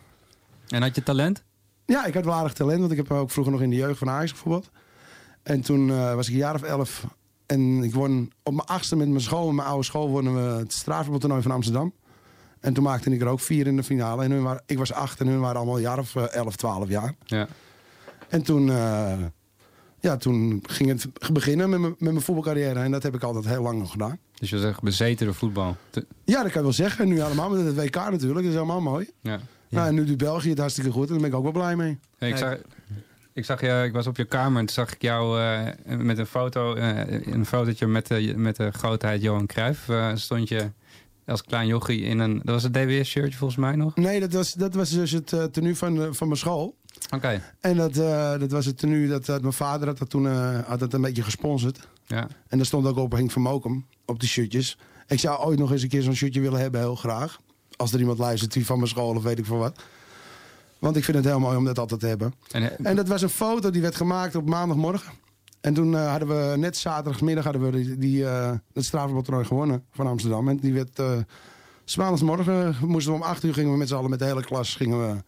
En 0.68 0.82
had 0.82 0.94
je 0.94 1.02
talent? 1.02 1.42
Ja, 1.84 2.06
ik 2.06 2.14
had 2.14 2.24
wel 2.24 2.34
aardig 2.34 2.52
talent. 2.52 2.80
Want 2.80 2.90
ik 2.90 2.96
heb 2.96 3.10
ook 3.10 3.30
vroeger 3.30 3.52
nog 3.52 3.62
in 3.62 3.70
de 3.70 3.76
jeugd 3.76 3.98
van 3.98 4.10
Ajax 4.10 4.30
bijvoorbeeld. 4.30 4.70
En 5.42 5.60
toen 5.60 6.14
was 6.14 6.26
ik 6.26 6.32
een 6.32 6.38
jaar 6.38 6.54
of 6.54 6.62
elf. 6.62 7.04
En 7.46 7.82
ik 7.82 7.94
won 7.94 8.32
op 8.42 8.54
mijn 8.54 8.68
achtste 8.68 8.96
met 8.96 9.08
mijn 9.08 9.20
school, 9.20 9.52
mijn 9.52 9.68
oude 9.68 9.84
school, 9.84 10.08
wonnen 10.08 10.34
we 10.34 10.58
het 10.58 10.72
straatvoetbaltoernooi 10.72 11.42
van 11.42 11.50
Amsterdam. 11.50 11.92
En 12.60 12.72
toen 12.72 12.84
maakte 12.84 13.10
ik 13.10 13.20
er 13.20 13.26
ook 13.26 13.40
vier 13.40 13.66
in 13.66 13.76
de 13.76 13.82
finale. 13.82 14.24
En 14.24 14.30
hun 14.30 14.42
waren, 14.42 14.62
ik 14.66 14.78
was 14.78 14.92
acht 14.92 15.20
en 15.20 15.26
hun 15.26 15.40
waren 15.40 15.56
allemaal 15.56 15.76
een 15.76 15.82
jaar 15.82 15.98
of 15.98 16.14
uh, 16.14 16.22
11, 16.22 16.56
12 16.56 16.88
jaar. 16.88 17.14
Ja. 17.24 17.48
En 18.28 18.42
toen, 18.42 18.66
uh, 18.66 19.12
ja, 20.00 20.16
toen 20.16 20.62
ging 20.66 20.88
het 20.88 21.32
beginnen 21.32 21.70
met, 21.70 21.80
met 21.80 22.00
mijn 22.00 22.20
voetbalcarrière. 22.20 22.80
En 22.80 22.90
dat 22.90 23.02
heb 23.02 23.14
ik 23.14 23.22
altijd 23.22 23.46
heel 23.46 23.62
lang 23.62 23.78
nog 23.78 23.90
gedaan. 23.90 24.18
Dus 24.38 24.50
je 24.50 24.58
zegt 24.58 24.82
bezeten 24.82 25.26
door 25.26 25.34
voetbal? 25.34 25.76
Te... 25.90 26.06
Ja, 26.24 26.42
dat 26.42 26.52
kan 26.52 26.60
je 26.60 26.66
wel 26.66 26.72
zeggen. 26.72 27.04
En 27.04 27.10
nu 27.10 27.20
allemaal 27.20 27.50
met 27.50 27.64
het 27.64 27.74
WK 27.74 27.94
natuurlijk. 27.94 28.34
Dat 28.34 28.44
is 28.44 28.52
helemaal 28.52 28.80
mooi. 28.80 29.10
Ja. 29.20 29.40
Nou, 29.68 29.88
en 29.88 29.94
nu 29.94 30.04
doet 30.04 30.16
België 30.16 30.48
het 30.48 30.58
hartstikke 30.58 30.90
goed. 30.90 31.06
En 31.06 31.12
daar 31.12 31.20
ben 31.20 31.30
ik 31.30 31.36
ook 31.36 31.42
wel 31.42 31.52
blij 31.52 31.76
mee. 31.76 31.98
Hey, 32.18 32.28
ik, 32.28 32.36
zag, 32.36 32.56
ik 33.32 33.44
zag 33.44 33.60
je, 33.60 33.82
ik 33.84 33.92
was 33.92 34.06
op 34.06 34.16
je 34.16 34.24
kamer 34.24 34.60
en 34.60 34.66
toen 34.66 34.74
zag 34.74 34.92
ik 34.92 35.02
jou 35.02 35.40
uh, 35.40 35.96
met 35.98 36.18
een 36.18 36.26
foto, 36.26 36.76
uh, 36.76 36.98
een 37.26 37.46
fotootje 37.46 37.86
met 37.86 38.06
de, 38.06 38.32
met 38.36 38.56
de 38.56 38.70
grootheid 38.70 39.22
Johan 39.22 39.46
Cruijff. 39.46 39.90
stond 40.14 40.48
je 40.48 40.70
als 41.26 41.42
klein 41.42 41.66
jochie 41.66 42.00
in 42.00 42.18
een... 42.18 42.40
Dat 42.44 42.54
was 42.54 42.62
het 42.62 42.72
DWS-shirtje 42.72 43.38
volgens 43.38 43.60
mij 43.60 43.76
nog? 43.76 43.96
Nee, 43.96 44.20
dat 44.20 44.32
was, 44.32 44.52
dat 44.52 44.74
was 44.74 44.90
dus 44.90 45.10
het 45.10 45.32
uh, 45.32 45.44
tenue 45.44 45.76
van, 45.76 45.96
uh, 45.96 46.08
van 46.10 46.26
mijn 46.26 46.38
school. 46.38 46.76
Oké. 47.04 47.16
Okay. 47.16 47.42
En 47.60 47.76
dat, 47.76 47.96
uh, 47.96 48.38
dat 48.38 48.50
was 48.50 48.66
het 48.66 48.78
tenue 48.78 49.08
dat, 49.08 49.26
dat 49.26 49.40
mijn 49.40 49.52
vader 49.52 49.86
had 49.86 49.98
dat 49.98 50.10
toen 50.10 50.26
had 50.62 50.78
dat 50.78 50.92
een 50.92 51.00
beetje 51.00 51.22
gesponsord. 51.22 51.88
Ja. 52.06 52.28
En 52.48 52.56
daar 52.56 52.66
stond 52.66 52.86
ook 52.86 52.96
op 52.96 53.12
Henk 53.12 53.30
van 53.30 53.42
Mokum, 53.42 53.86
op 54.04 54.20
die 54.20 54.28
shirtjes. 54.28 54.78
Ik 55.06 55.20
zou 55.20 55.44
ooit 55.44 55.58
nog 55.58 55.72
eens 55.72 55.82
een 55.82 55.88
keer 55.88 56.02
zo'n 56.02 56.14
shirtje 56.14 56.40
willen 56.40 56.60
hebben, 56.60 56.80
heel 56.80 56.96
graag. 56.96 57.40
Als 57.76 57.92
er 57.92 58.00
iemand 58.00 58.18
luistert 58.18 58.52
die 58.52 58.66
van 58.66 58.76
mijn 58.76 58.88
school 58.88 59.14
of 59.14 59.22
weet 59.22 59.38
ik 59.38 59.46
veel 59.46 59.56
wat. 59.56 59.82
Want 60.78 60.96
ik 60.96 61.04
vind 61.04 61.16
het 61.16 61.26
heel 61.26 61.40
mooi 61.40 61.56
om 61.56 61.64
dat 61.64 61.78
altijd 61.78 62.00
te 62.00 62.06
hebben. 62.06 62.34
En, 62.50 62.84
en 62.84 62.96
dat 62.96 63.08
was 63.08 63.22
een 63.22 63.28
foto 63.28 63.70
die 63.70 63.82
werd 63.82 63.96
gemaakt 63.96 64.34
op 64.34 64.48
maandagmorgen. 64.48 65.12
En 65.66 65.74
toen 65.74 65.92
uh, 65.92 66.10
hadden 66.10 66.28
we 66.28 66.56
net 66.56 66.76
zaterdagmiddag 66.76 67.44
hadden 67.44 67.62
we 67.62 67.70
die, 67.70 67.98
die, 67.98 68.20
uh, 68.20 68.50
het 68.72 68.84
strafvoetbaltoernooi 68.84 69.46
gewonnen 69.46 69.84
van 69.90 70.06
Amsterdam. 70.06 70.48
En 70.48 70.56
die 70.56 70.72
werd 70.72 70.98
uh, 70.98 71.12
maandagsmorgen 71.96 72.76
moesten 72.80 73.12
we 73.12 73.18
om 73.18 73.24
acht 73.24 73.44
uur 73.44 73.54
gingen 73.54 73.72
we 73.72 73.78
met 73.78 73.88
z'n 73.88 73.94
allen 73.94 74.10
met 74.10 74.18
de 74.18 74.24
hele 74.24 74.44
klas 74.44 74.74
gingen 74.74 75.00
we 75.00 75.22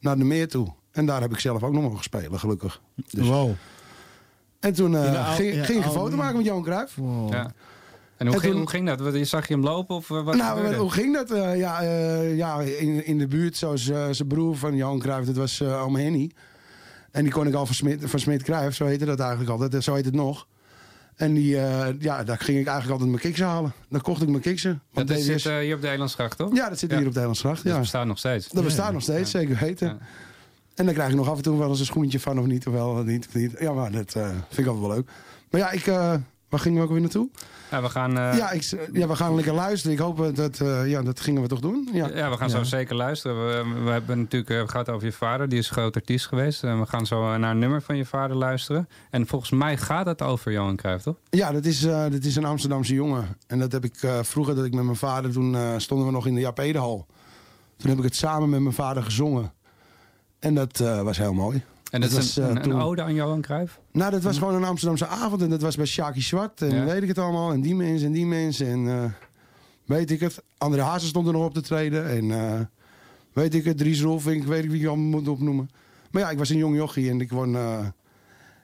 naar 0.00 0.16
de 0.16 0.24
meer 0.24 0.48
toe. 0.48 0.72
En 0.92 1.06
daar 1.06 1.20
heb 1.20 1.32
ik 1.32 1.38
zelf 1.38 1.62
ook 1.62 1.72
nog 1.72 1.82
mogen 1.82 2.02
spelen, 2.02 2.38
gelukkig. 2.38 2.80
Dus. 3.10 3.28
Wow. 3.28 3.50
En 4.60 4.72
toen 4.72 4.92
uh, 4.92 5.34
ging, 5.34 5.54
ja, 5.54 5.64
ging 5.64 5.78
ik 5.78 5.84
een 5.84 5.90
foto 5.90 6.16
maken 6.16 6.36
met 6.36 6.46
Johan 6.46 6.62
Cruijff. 6.62 6.96
Wow. 6.96 7.32
Ja. 7.32 7.52
En 8.16 8.26
hoe, 8.26 8.34
en 8.34 8.40
ging, 8.40 8.52
toen, 8.52 8.60
hoe 8.60 8.70
ging 8.70 8.86
dat? 8.86 9.14
Je 9.14 9.24
zag 9.24 9.48
je 9.48 9.54
hem 9.54 9.62
lopen? 9.62 9.96
Of 9.96 10.08
wat 10.08 10.34
nou, 10.34 10.56
gebeurde? 10.56 10.78
hoe 10.78 10.90
ging 10.90 11.14
dat? 11.14 11.30
Uh, 11.30 11.58
ja, 11.58 11.82
uh, 11.82 12.36
ja 12.36 12.60
in, 12.60 13.06
in 13.06 13.18
de 13.18 13.26
buurt, 13.26 13.56
zoals 13.56 13.84
zijn 13.84 14.26
broer 14.28 14.56
van 14.56 14.76
Johan 14.76 14.98
Cruijff, 14.98 15.26
dat 15.26 15.36
was 15.36 15.60
uh, 15.60 15.82
oom 15.82 15.96
Henny. 15.96 16.30
En 17.10 17.22
die 17.22 17.32
kon 17.32 17.46
ik 17.46 17.54
al 17.54 17.66
van 17.66 17.74
Smit, 17.74 18.00
van 18.04 18.18
Smit 18.18 18.42
Cruijff, 18.42 18.76
zo 18.76 18.86
heette 18.86 19.04
dat 19.04 19.20
eigenlijk 19.20 19.50
altijd. 19.50 19.84
Zo 19.84 19.94
heet 19.94 20.04
het 20.04 20.14
nog. 20.14 20.46
En 21.16 21.34
die, 21.34 21.54
uh, 21.54 21.86
ja, 21.98 22.24
daar 22.24 22.38
ging 22.38 22.58
ik 22.58 22.66
eigenlijk 22.66 22.90
altijd 22.90 23.10
mijn 23.10 23.22
kiksen 23.22 23.46
halen. 23.46 23.72
Dan 23.88 24.00
kocht 24.00 24.22
ik 24.22 24.28
mijn 24.28 24.42
kiksen. 24.42 24.82
Dat 24.92 25.06
DWS... 25.06 25.24
zit 25.24 25.44
uh, 25.44 25.58
hier 25.58 25.74
op 25.74 25.80
de 25.80 25.88
Eilandsgracht, 25.88 26.36
toch? 26.36 26.54
Ja, 26.54 26.68
dat 26.68 26.78
zit 26.78 26.90
ja. 26.90 26.96
hier 26.96 27.06
op 27.06 27.12
de 27.12 27.18
Eilandsgracht. 27.18 27.62
Ja. 27.62 27.70
Dat 27.70 27.80
bestaat 27.80 28.06
nog 28.06 28.18
steeds. 28.18 28.48
Dat 28.48 28.64
bestaat 28.64 28.86
ja. 28.86 28.92
nog 28.92 29.02
steeds, 29.02 29.30
zeker 29.30 29.58
weten. 29.60 29.98
En 30.74 30.84
dan 30.84 30.94
krijg 30.94 31.10
ik 31.10 31.16
nog 31.16 31.28
af 31.28 31.36
en 31.36 31.42
toe 31.42 31.58
wel 31.58 31.68
eens 31.68 31.80
een 31.80 31.86
schoentje 31.86 32.20
van 32.20 32.38
of 32.38 32.46
niet. 32.46 32.66
Of 32.66 32.72
wel, 32.72 33.02
niet, 33.02 33.26
of 33.26 33.34
niet. 33.34 33.54
Ja, 33.58 33.72
maar 33.72 33.90
dat 33.90 34.14
uh, 34.16 34.28
vind 34.28 34.58
ik 34.58 34.66
altijd 34.66 34.86
wel 34.86 34.96
leuk. 34.96 35.10
Maar 35.50 35.60
ja, 35.60 35.70
ik, 35.70 35.84
waar 36.48 36.60
gingen 36.60 36.78
we 36.78 36.84
ook 36.84 36.90
weer 36.90 37.00
naartoe? 37.00 37.28
Ja, 37.70 37.82
we 37.82 37.88
gaan, 37.88 38.12
ja, 38.12 38.50
ik, 38.50 38.62
ja, 38.92 39.06
we 39.08 39.16
gaan 39.16 39.34
lekker 39.34 39.54
luisteren. 39.54 39.96
Ik 39.96 40.02
hoop 40.02 40.36
dat, 40.36 40.60
ja, 40.86 41.02
dat 41.02 41.20
gingen 41.20 41.42
we 41.42 41.48
toch 41.48 41.60
doen. 41.60 41.88
Ja, 41.92 42.08
ja 42.14 42.30
we 42.30 42.36
gaan 42.36 42.50
zo 42.50 42.62
zeker 42.62 42.96
luisteren. 42.96 43.46
We, 43.46 43.84
we 43.84 43.90
hebben 43.90 44.18
natuurlijk 44.18 44.70
gehad 44.70 44.88
over 44.88 45.06
je 45.06 45.12
vader. 45.12 45.48
Die 45.48 45.58
is 45.58 45.70
groot 45.70 45.96
artiest 45.96 46.26
geweest. 46.26 46.64
En 46.64 46.80
we 46.80 46.86
gaan 46.86 47.06
zo 47.06 47.38
naar 47.38 47.50
een 47.50 47.58
nummer 47.58 47.82
van 47.82 47.96
je 47.96 48.04
vader 48.04 48.36
luisteren. 48.36 48.88
En 49.10 49.26
volgens 49.26 49.50
mij 49.50 49.76
gaat 49.76 50.06
het 50.06 50.22
over 50.22 50.52
Johan 50.52 50.76
Cruijff, 50.76 51.02
toch? 51.02 51.16
Ja, 51.30 51.52
dat 51.52 51.64
is, 51.64 51.84
uh, 51.84 52.02
dat 52.10 52.24
is 52.24 52.36
een 52.36 52.44
Amsterdamse 52.44 52.94
jongen. 52.94 53.36
En 53.46 53.58
dat 53.58 53.72
heb 53.72 53.84
ik 53.84 54.02
uh, 54.02 54.18
vroeger, 54.22 54.54
dat 54.54 54.64
ik 54.64 54.74
met 54.74 54.84
mijn 54.84 54.96
vader, 54.96 55.32
toen 55.32 55.54
uh, 55.54 55.74
stonden 55.76 56.06
we 56.06 56.12
nog 56.12 56.26
in 56.26 56.34
de 56.34 56.40
Jaap 56.40 56.58
Edehal. 56.58 57.06
Toen 57.76 57.90
heb 57.90 57.98
ik 57.98 58.04
het 58.04 58.16
samen 58.16 58.48
met 58.48 58.60
mijn 58.60 58.74
vader 58.74 59.02
gezongen. 59.02 59.52
En 60.38 60.54
dat 60.54 60.78
was 60.78 61.18
heel 61.18 61.32
mooi. 61.32 61.62
En 61.90 62.00
dat, 62.00 62.10
dat 62.10 62.22
is 62.22 62.36
een, 62.36 62.54
was, 62.54 62.64
een, 62.64 62.70
een, 62.70 62.80
ode 62.80 63.02
aan 63.02 63.14
Johan 63.14 63.40
Cruijff? 63.40 63.79
Nou, 63.92 64.10
dat 64.10 64.22
was 64.22 64.38
gewoon 64.38 64.54
een 64.54 64.64
Amsterdamse 64.64 65.06
avond. 65.06 65.42
En 65.42 65.50
dat 65.50 65.62
was 65.62 65.76
bij 65.76 65.86
Shaki 65.86 66.20
Zwart. 66.20 66.62
En 66.62 66.74
ja. 66.74 66.84
weet 66.84 67.02
ik 67.02 67.08
het 67.08 67.18
allemaal. 67.18 67.52
En 67.52 67.60
die 67.60 67.74
mensen 67.74 68.06
en 68.06 68.12
die 68.12 68.26
mensen. 68.26 68.66
En 68.66 68.84
uh, 68.84 69.04
weet 69.84 70.10
ik 70.10 70.20
het. 70.20 70.42
André 70.58 70.82
Hazen 70.82 71.08
stond 71.08 71.26
er 71.26 71.32
nog 71.32 71.44
op 71.44 71.54
te 71.54 71.60
treden. 71.60 72.08
En 72.08 72.24
uh, 72.24 72.60
weet 73.32 73.54
ik 73.54 73.64
het. 73.64 73.78
Dries 73.78 74.02
Rolfink. 74.02 74.44
Weet 74.44 74.64
ik 74.64 74.70
wie 74.70 74.80
je 74.80 74.88
allemaal 74.88 75.20
moet 75.20 75.28
opnoemen. 75.28 75.70
Maar 76.10 76.22
ja, 76.22 76.30
ik 76.30 76.38
was 76.38 76.48
een 76.48 76.56
jong 76.56 76.76
jochie. 76.76 77.10
En 77.10 77.20
ik 77.20 77.30
won... 77.30 77.52
Uh, 77.52 77.78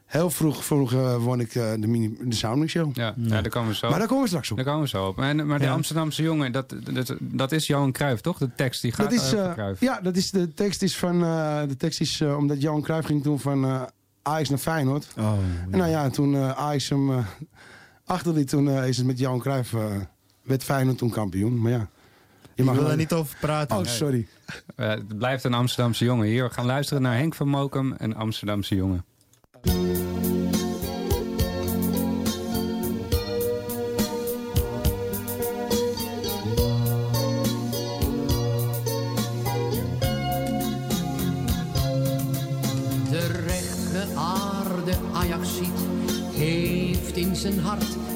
heel 0.06 0.30
vroeg, 0.30 0.64
vroeg 0.64 0.90
won 1.18 1.40
ik 1.40 1.52
de, 1.52 1.87
mini, 1.87 2.16
de 2.25 2.35
Sounding 2.35 2.71
Show. 2.71 2.97
Ja, 2.97 3.04
ja. 3.04 3.14
ja, 3.16 3.42
daar 3.42 3.49
komen 3.49 3.68
we 3.68 3.75
zo 3.75 3.88
Maar 3.88 3.99
daar 3.99 4.09
komen 4.09 4.23
we 4.23 4.28
straks 4.28 4.50
op. 4.50 4.56
Daar 4.56 4.66
komen 4.66 4.83
we 4.83 4.88
zo 4.88 5.06
op. 5.06 5.18
En, 5.18 5.47
maar 5.47 5.59
de 5.59 5.64
ja. 5.64 5.73
Amsterdamse 5.73 6.23
jongen, 6.23 6.52
dat, 6.52 6.75
dat, 6.92 7.16
dat 7.21 7.52
is 7.52 7.66
Johan 7.66 7.92
Cruijff, 7.92 8.21
toch? 8.21 8.38
De 8.38 8.50
tekst 8.56 8.83
die 8.83 8.92
gaat 8.92 9.11
dat 9.11 9.21
is, 9.21 9.35
over 9.35 9.52
Cruijff. 9.52 9.80
Ja, 9.80 10.00
dat 10.00 10.16
is, 10.16 10.30
de 10.30 10.54
tekst 10.54 10.83
is 10.83 10.97
van... 10.97 11.18
de 11.68 11.76
tekst 11.78 12.00
is 12.00 12.23
omdat 12.23 12.61
Johan 12.62 12.83
Cruijff 12.83 13.06
ging 13.06 13.23
toen 13.23 13.40
van... 13.40 13.88
Ajax 14.26 14.49
naar 14.49 14.59
Feyenoord. 14.59 15.06
Oh, 15.18 15.33
en 15.71 15.78
nou 15.78 15.90
ja, 15.90 16.11
toen 16.11 16.33
uh, 16.33 16.50
Ajax 16.50 16.88
hem 16.88 17.11
uh, 17.11 17.26
achterliet, 18.04 18.49
toen 18.49 18.66
uh, 18.66 18.88
is 18.88 18.97
het 18.97 19.06
met 19.06 19.18
Johan 19.18 19.38
Cruijff, 19.38 19.75
werd 20.42 20.64
Feyenoord 20.64 20.99
toen 20.99 21.11
kampioen. 21.11 21.61
Maar 21.61 21.73
ja, 21.73 21.88
je 22.54 22.64
mag 22.64 22.75
wil 22.75 22.90
er 22.90 22.97
niet 22.97 23.12
over 23.12 23.37
praten. 23.40 23.76
Oh, 23.76 23.85
sorry. 23.85 24.26
het 24.76 25.18
blijft 25.18 25.45
een 25.45 25.54
Amsterdamse 25.54 26.04
jongen. 26.04 26.26
Hier, 26.26 26.45
we 26.45 26.54
gaan 26.54 26.66
luisteren 26.66 27.02
naar 27.02 27.16
Henk 27.16 27.35
van 27.35 27.49
Mokum, 27.49 27.95
een 27.99 28.16
Amsterdamse 28.16 28.75
jongen. 28.75 29.04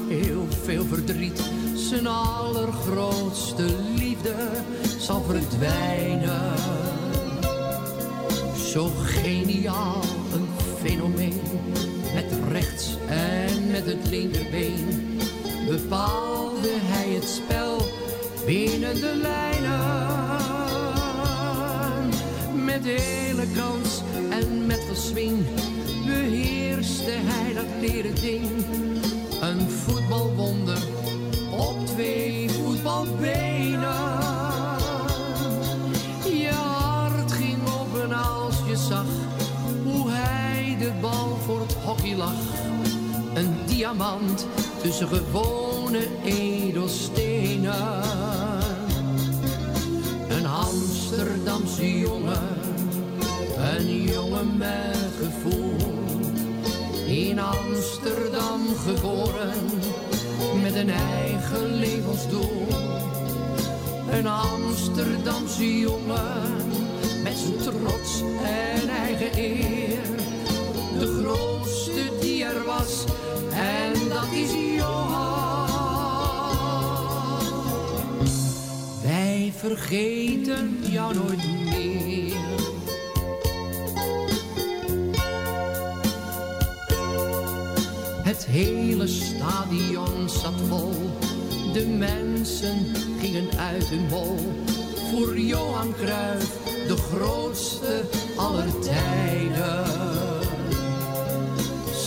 Heel 0.07 0.47
veel 0.63 0.85
verdriet. 0.85 1.41
Zijn 1.75 2.07
allergrootste 2.07 3.65
liefde 3.95 4.33
zal 4.99 5.21
verdwijnen. 5.21 6.53
Zo 8.55 8.91
geniaal 9.03 10.01
een 10.33 10.47
fenomeen. 10.81 11.41
Met 12.13 12.25
rechts 12.51 12.97
en 13.07 13.71
met 13.71 13.85
het 13.85 14.09
linkerbeen 14.09 15.19
bepaalde 15.69 16.69
hij 16.79 17.09
het 17.09 17.29
spel 17.29 17.77
binnen 18.45 18.95
de 18.95 19.19
lijnen. 19.21 19.79
Met 22.65 22.83
hele 22.83 23.45
kans 23.55 24.01
swing 25.01 25.45
beheerste 26.05 27.11
hij 27.11 27.53
dat 27.53 27.65
leren 27.79 28.15
ding. 28.15 28.49
Een 29.51 29.69
voetbalwonder 29.69 30.77
op 31.51 31.85
twee 31.85 32.49
voetbalbenen. 32.49 33.79
Je 36.23 36.51
hart 36.53 37.31
ging 37.31 37.57
open 37.79 38.11
als 38.11 38.55
je 38.67 38.75
zag 38.75 39.05
hoe 39.83 40.09
hij 40.09 40.77
de 40.79 40.91
bal 41.01 41.37
voor 41.45 41.59
het 41.59 41.73
hockey 41.73 42.15
lag. 42.15 42.39
Een 43.33 43.55
diamant 43.65 44.47
tussen 44.81 45.07
gewone 45.07 46.07
edelstenen. 46.23 48.03
Een 50.29 50.45
Amsterdamse 50.45 51.99
jongen, 51.99 52.47
een 53.57 54.03
jongen 54.03 54.57
met 54.57 55.11
gevoel. 55.21 55.90
In 57.31 57.39
Amsterdam 57.39 58.61
geboren, 58.85 59.53
met 60.61 60.75
een 60.75 60.89
eigen 60.89 61.73
levensdoel. 61.73 62.67
Een 64.11 64.27
Amsterdamse 64.27 65.79
jongen, 65.79 66.65
met 67.23 67.37
zijn 67.37 67.57
trots 67.57 68.21
en 68.43 68.89
eigen 68.89 69.37
eer. 69.37 70.01
De 70.99 71.21
grootste 71.21 72.19
die 72.21 72.43
er 72.43 72.65
was, 72.65 73.05
en 73.53 73.93
dat 74.09 74.31
is 74.31 74.51
Johan. 74.77 75.69
Wij 79.03 79.53
vergeten 79.57 80.79
jou 80.81 81.13
nooit 81.15 81.63
meer. 81.63 82.50
Het 88.41 88.49
hele 88.49 89.07
stadion 89.07 90.29
zat 90.29 90.61
vol. 90.67 90.91
De 91.73 91.85
mensen 91.85 92.85
gingen 93.19 93.57
uit 93.57 93.83
hun 93.83 94.07
bol. 94.07 94.37
Voor 95.11 95.39
Johan 95.39 95.93
Cruijff, 95.93 96.57
de 96.87 96.95
grootste 96.97 98.01
aller 98.35 98.79
tijden. 98.79 99.85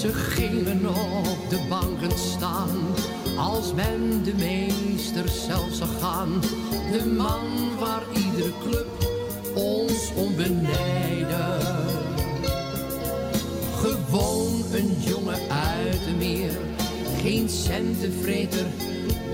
Ze 0.00 0.12
gingen 0.12 0.88
op 0.88 1.50
de 1.50 1.66
banken 1.68 2.18
staan, 2.18 2.70
als 3.36 3.72
men 3.74 4.22
de 4.24 4.34
meester 4.34 5.28
zelf 5.28 5.72
zag 5.72 6.00
gaan. 6.00 6.40
De 6.92 7.06
man 7.16 7.78
waar 7.78 8.02
iedere 8.14 8.52
club 8.62 8.86
ons 9.54 10.12
om. 10.16 10.34
Gewoon 13.80 14.43
centenvreter, 17.64 18.66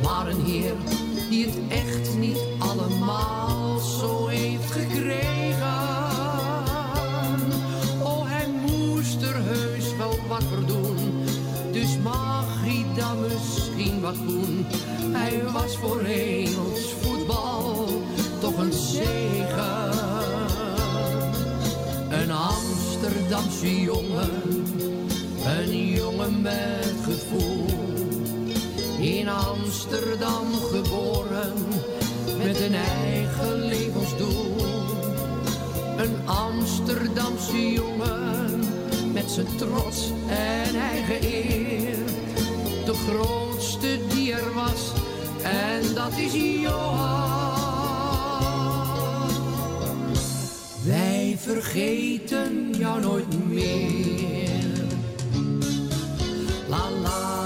maar 0.03 0.29
een 0.29 0.45
heer 0.45 0.73
die 1.31 1.45
het 1.47 1.59
echt 1.69 2.19
niet 2.19 2.39
allemaal 2.59 3.79
zo 3.79 4.27
heeft 4.27 4.71
gekregen. 4.71 5.81
Oh, 8.03 8.23
hij 8.25 8.47
moest 8.67 9.23
er 9.23 9.35
heus 9.35 9.97
wel 9.97 10.19
wat 10.29 10.43
voor 10.43 10.67
doen, 10.67 11.25
dus 11.73 11.99
mag 12.03 12.47
hij 12.61 12.85
dan 12.97 13.21
misschien 13.21 14.01
wat 14.01 14.15
doen. 14.27 14.67
Hij 15.13 15.43
was 15.53 15.77
voor 15.77 16.01
Engels 16.01 16.95
voetbal 17.01 17.89
toch 18.41 18.59
een 18.59 18.73
zegen. 18.73 19.91
Een 22.11 22.31
Amsterdamse 22.31 23.81
jongen, 23.81 24.31
een 25.45 25.87
jongen 25.87 26.41
met 26.41 26.95
gevoel. 27.05 27.80
In 29.21 29.29
Amsterdam 29.29 30.47
geboren, 30.73 31.53
met 32.45 32.61
een 32.61 32.75
eigen 32.75 33.55
levensdoel. 33.55 34.57
Een 35.97 36.17
Amsterdamse 36.25 37.73
jongen, 37.73 38.61
met 39.13 39.31
zijn 39.31 39.47
trots 39.57 40.11
en 40.29 40.75
eigen 40.75 41.23
eer. 41.23 41.97
De 42.85 42.95
grootste 42.95 43.99
die 44.09 44.33
er 44.33 44.55
was, 44.55 44.93
en 45.43 45.95
dat 45.95 46.13
is 46.17 46.33
Johan. 46.63 47.69
Wij 50.85 51.37
vergeten 51.39 52.75
jou 52.79 53.01
nooit 53.01 53.49
meer. 53.49 54.89
La 56.69 56.91
la 57.03 57.40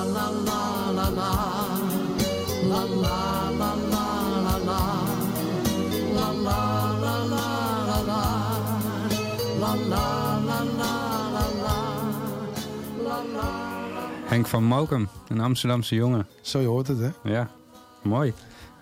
Henk 14.35 14.47
van 14.47 14.65
Mokum, 14.65 15.09
een 15.29 15.41
Amsterdamse 15.41 15.95
jongen. 15.95 16.27
Zo 16.41 16.61
je 16.61 16.67
hoort 16.67 16.87
het, 16.89 16.99
hè? 16.99 17.11
Ja, 17.23 17.51
mooi. 18.03 18.33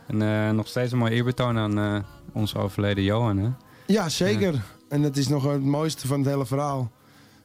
En 0.07 0.23
eh, 0.23 0.51
nog 0.51 0.69
steeds 0.69 0.93
een 0.93 0.99
mooi 0.99 1.13
eerbetoon 1.13 1.59
aan 1.59 1.79
eh, 1.79 1.99
onze 2.33 2.59
overleden 2.59 3.05
Johan, 3.05 3.39
hè? 3.39 3.51
Ja, 3.87 4.09
zeker. 4.09 4.63
En 4.89 5.03
dat 5.03 5.17
is 5.17 5.29
nog 5.29 5.45
het 5.45 5.63
mooiste 5.63 6.07
van 6.07 6.19
het 6.19 6.29
hele 6.29 6.47
verhaal. 6.47 6.91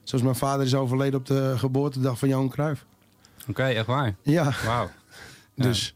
Zoals 0.04 0.24
mijn 0.24 0.36
vader 0.36 0.66
is 0.66 0.76
overleden 0.76 1.20
op 1.20 1.26
de 1.26 1.54
geboortedag 1.58 2.20
van 2.20 2.30
Johan 2.30 2.50
Cruijff. 2.50 2.86
Oké, 3.50 3.64
echt 3.64 3.86
waar? 3.86 4.16
Ja. 4.22 4.52
Wauw. 4.66 4.90
Dus- 5.56 5.96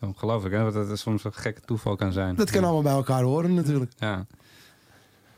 Ja, 0.00 0.06
ongelooflijk, 0.06 0.54
hè? 0.54 0.72
Dat 0.72 0.88
het 0.88 0.98
soms 0.98 1.24
een 1.24 1.32
gekke 1.34 1.60
toeval 1.60 1.96
kan 1.96 2.12
zijn. 2.12 2.34
Dat 2.34 2.50
kan 2.50 2.64
allemaal 2.64 2.82
bij 2.82 2.92
elkaar 2.92 3.22
horen 3.22 3.54
natuurlijk. 3.54 3.92
Ja. 3.96 4.26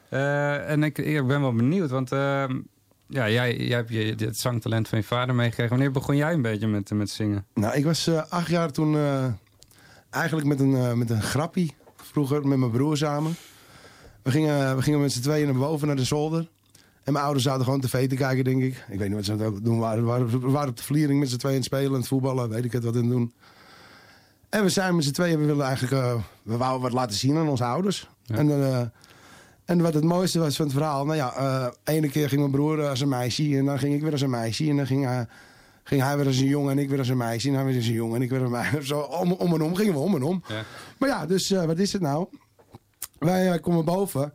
Eh, 0.09 0.71
en 0.71 0.83
ik, 0.83 0.99
ik 0.99 1.27
ben 1.27 1.41
wel 1.41 1.55
benieuwd, 1.55 1.91
want 1.91 2.13
ehm, 2.13 2.61
ja, 3.09 3.31
jij, 3.31 3.57
jij 3.57 3.77
hebt 3.77 3.91
je, 3.91 4.15
het 4.19 4.39
zangtalent 4.39 4.89
van 4.89 4.99
je 4.99 5.05
vader 5.05 5.35
meegekregen. 5.35 5.71
Wanneer 5.71 5.91
begon 5.91 6.17
jij 6.17 6.33
een 6.33 6.43
beetje 6.43 6.67
met, 6.67 6.91
met 6.91 7.11
zingen? 7.11 7.47
Nou, 7.55 7.75
ik 7.75 7.85
was 7.85 8.07
eh, 8.07 8.23
acht 8.29 8.49
jaar 8.49 8.71
toen 8.71 8.97
eh, 8.97 9.27
eigenlijk 10.11 10.47
met 10.47 10.61
een, 10.61 10.77
eh, 10.77 10.93
met 10.93 11.11
een 11.11 11.23
grappie. 11.23 11.75
Vroeger 11.97 12.49
met 12.49 12.59
mijn 12.59 12.71
broer 12.71 12.97
samen. 12.97 13.35
We 14.23 14.31
gingen, 14.31 14.77
we 14.77 14.83
gingen 14.83 15.01
met 15.01 15.13
z'n 15.13 15.21
tweeën 15.21 15.47
naar 15.47 15.57
boven 15.57 15.87
naar 15.87 15.97
de 15.97 16.05
zolder. 16.05 16.49
En 17.03 17.13
mijn 17.13 17.25
ouders 17.25 17.45
zaten 17.45 17.65
gewoon 17.65 17.81
tv 17.81 18.09
te 18.09 18.17
kijken, 18.17 18.45
denk 18.45 18.63
ik. 18.63 18.85
Ik 18.89 18.99
weet 18.99 19.09
niet 19.09 19.17
wat 19.17 19.25
ze 19.25 19.37
het 19.37 19.65
doen 19.65 19.79
waren. 19.79 20.01
We 20.01 20.09
waren, 20.09 20.41
we 20.41 20.51
waren 20.51 20.69
op 20.69 20.77
de 20.77 20.83
vliering 20.83 21.21
met 21.21 21.31
z'n 21.31 21.37
tweeën 21.37 21.63
spelen, 21.63 21.91
aan 21.91 21.99
het 21.99 22.09
voetballen, 22.09 22.49
weet 22.49 22.65
ik 22.65 22.73
het 22.73 22.85
wat 22.85 22.95
aan 22.95 23.01
het 23.01 23.11
doen. 23.11 23.33
En 24.49 24.63
we 24.63 24.69
zijn 24.69 24.97
met 24.97 25.05
z'n 25.05 25.13
tweeën, 25.13 25.39
we 25.39 25.45
wilden 25.45 25.67
eigenlijk, 25.67 26.21
we 26.43 26.57
wouden 26.57 26.83
wat 26.83 26.93
laten 26.93 27.17
zien 27.17 27.37
aan 27.37 27.49
onze 27.49 27.65
ouders. 27.65 28.09
En, 28.27 28.51
eh, 28.51 28.81
en 29.67 29.81
wat 29.81 29.95
het 29.95 30.05
mooiste 30.05 30.39
was 30.39 30.57
van 30.57 30.65
het 30.65 30.75
verhaal, 30.75 31.05
nou 31.05 31.17
ja, 31.17 31.35
eh 31.35 31.95
ene 31.95 32.09
keer 32.09 32.29
ging 32.29 32.41
mijn 32.41 32.53
broer 32.53 32.81
eh, 32.81 32.89
als 32.89 33.01
een 33.01 33.09
meisje 33.09 33.57
en 33.57 33.65
dan 33.65 33.79
ging 33.79 33.95
ik 33.95 34.03
weer 34.03 34.13
als 34.13 34.21
een 34.21 34.31
meisje. 34.31 34.69
En 34.69 34.77
dan 34.77 34.87
ging 34.87 35.05
hij, 35.05 35.27
ging 35.83 36.03
hij 36.03 36.17
weer 36.17 36.27
als 36.27 36.39
een 36.39 36.47
jongen 36.47 36.71
en 36.71 36.79
ik 36.79 36.89
weer 36.89 36.99
als 36.99 37.09
een 37.09 37.17
meisje. 37.17 37.49
En 37.49 37.55
hij 37.55 37.65
weer 37.65 37.77
als 37.77 37.87
een 37.87 37.93
jongen 37.93 38.17
en 38.17 38.23
ik 38.23 38.31
weer 38.31 38.39
als 38.39 38.47
een 38.47 38.57
meisje. 38.57 38.87
Zo 38.95 39.01
om, 39.01 39.33
om 39.33 39.55
en 39.55 39.63
om 39.63 39.75
gingen 39.75 39.93
we 39.93 39.99
om 39.99 40.15
en 40.15 40.23
om. 40.23 40.43
Ja. 40.49 40.63
Maar 40.99 41.09
ja, 41.09 41.27
dus 41.27 41.51
eh, 41.51 41.65
wat 41.65 41.79
is 41.79 41.93
het 41.93 42.03
nou? 42.03 42.27
Wij 43.19 43.53
eh, 43.53 43.61
komen 43.61 43.85
boven. 43.85 44.33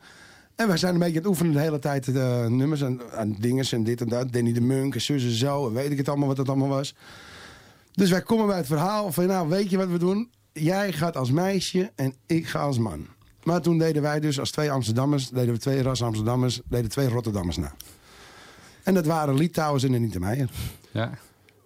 En 0.56 0.68
wij 0.68 0.78
zijn 0.78 0.94
een 0.94 1.00
beetje 1.00 1.16
aan 1.16 1.22
het 1.22 1.32
oefenen 1.32 1.54
de 1.54 1.60
hele 1.60 1.80
tijd. 1.80 2.06
De 2.06 2.46
nummers 2.50 2.82
en, 2.82 3.02
en 3.12 3.36
dingen 3.40 3.66
en 3.72 3.84
dit 3.84 4.02
en 4.02 4.08
dat. 4.08 4.32
Danny 4.32 4.54
de 4.54 4.62
Munk 4.62 4.94
en 4.94 5.02
zus 5.02 5.24
en 5.24 5.32
zo. 5.32 5.68
En 5.68 5.74
weet 5.74 5.92
ik 5.92 5.98
het 5.98 6.10
allemaal 6.10 6.28
wat 6.28 6.38
het 6.38 6.50
allemaal 6.50 6.68
was. 6.68 6.96
Dus 7.92 8.10
wij 8.10 8.22
komen 8.22 8.48
bij 8.48 8.58
het 8.58 8.68
verhaal 8.68 9.12
van... 9.12 9.28
Nou, 9.28 9.50
weet 9.50 9.70
je 9.70 9.78
wat 9.78 9.90
we 9.90 9.98
doen? 9.98 10.30
Jij 10.54 10.94
gaat 10.94 11.18
als 11.18 11.32
meisje 11.32 11.92
en 11.96 12.16
ik 12.26 12.48
ga 12.48 12.60
als 12.60 12.78
man. 12.78 13.08
Maar 13.44 13.62
toen 13.62 13.78
deden 13.78 14.02
wij 14.02 14.20
dus 14.20 14.40
als 14.40 14.52
twee 14.52 14.72
Amsterdammers... 14.72 15.30
deden 15.30 15.54
we 15.54 15.60
twee 15.60 15.82
ras 15.82 16.04
Amsterdammers... 16.04 16.62
deden 16.70 16.90
twee 16.90 17.10
Rotterdammers 17.10 17.58
na. 17.58 17.74
En 18.84 18.94
dat 18.94 19.06
waren 19.06 19.36
Litouwers 19.36 19.84
en 19.84 19.94
Anita 19.94 20.20
Meijer. 20.20 20.50
Ja. 20.92 21.12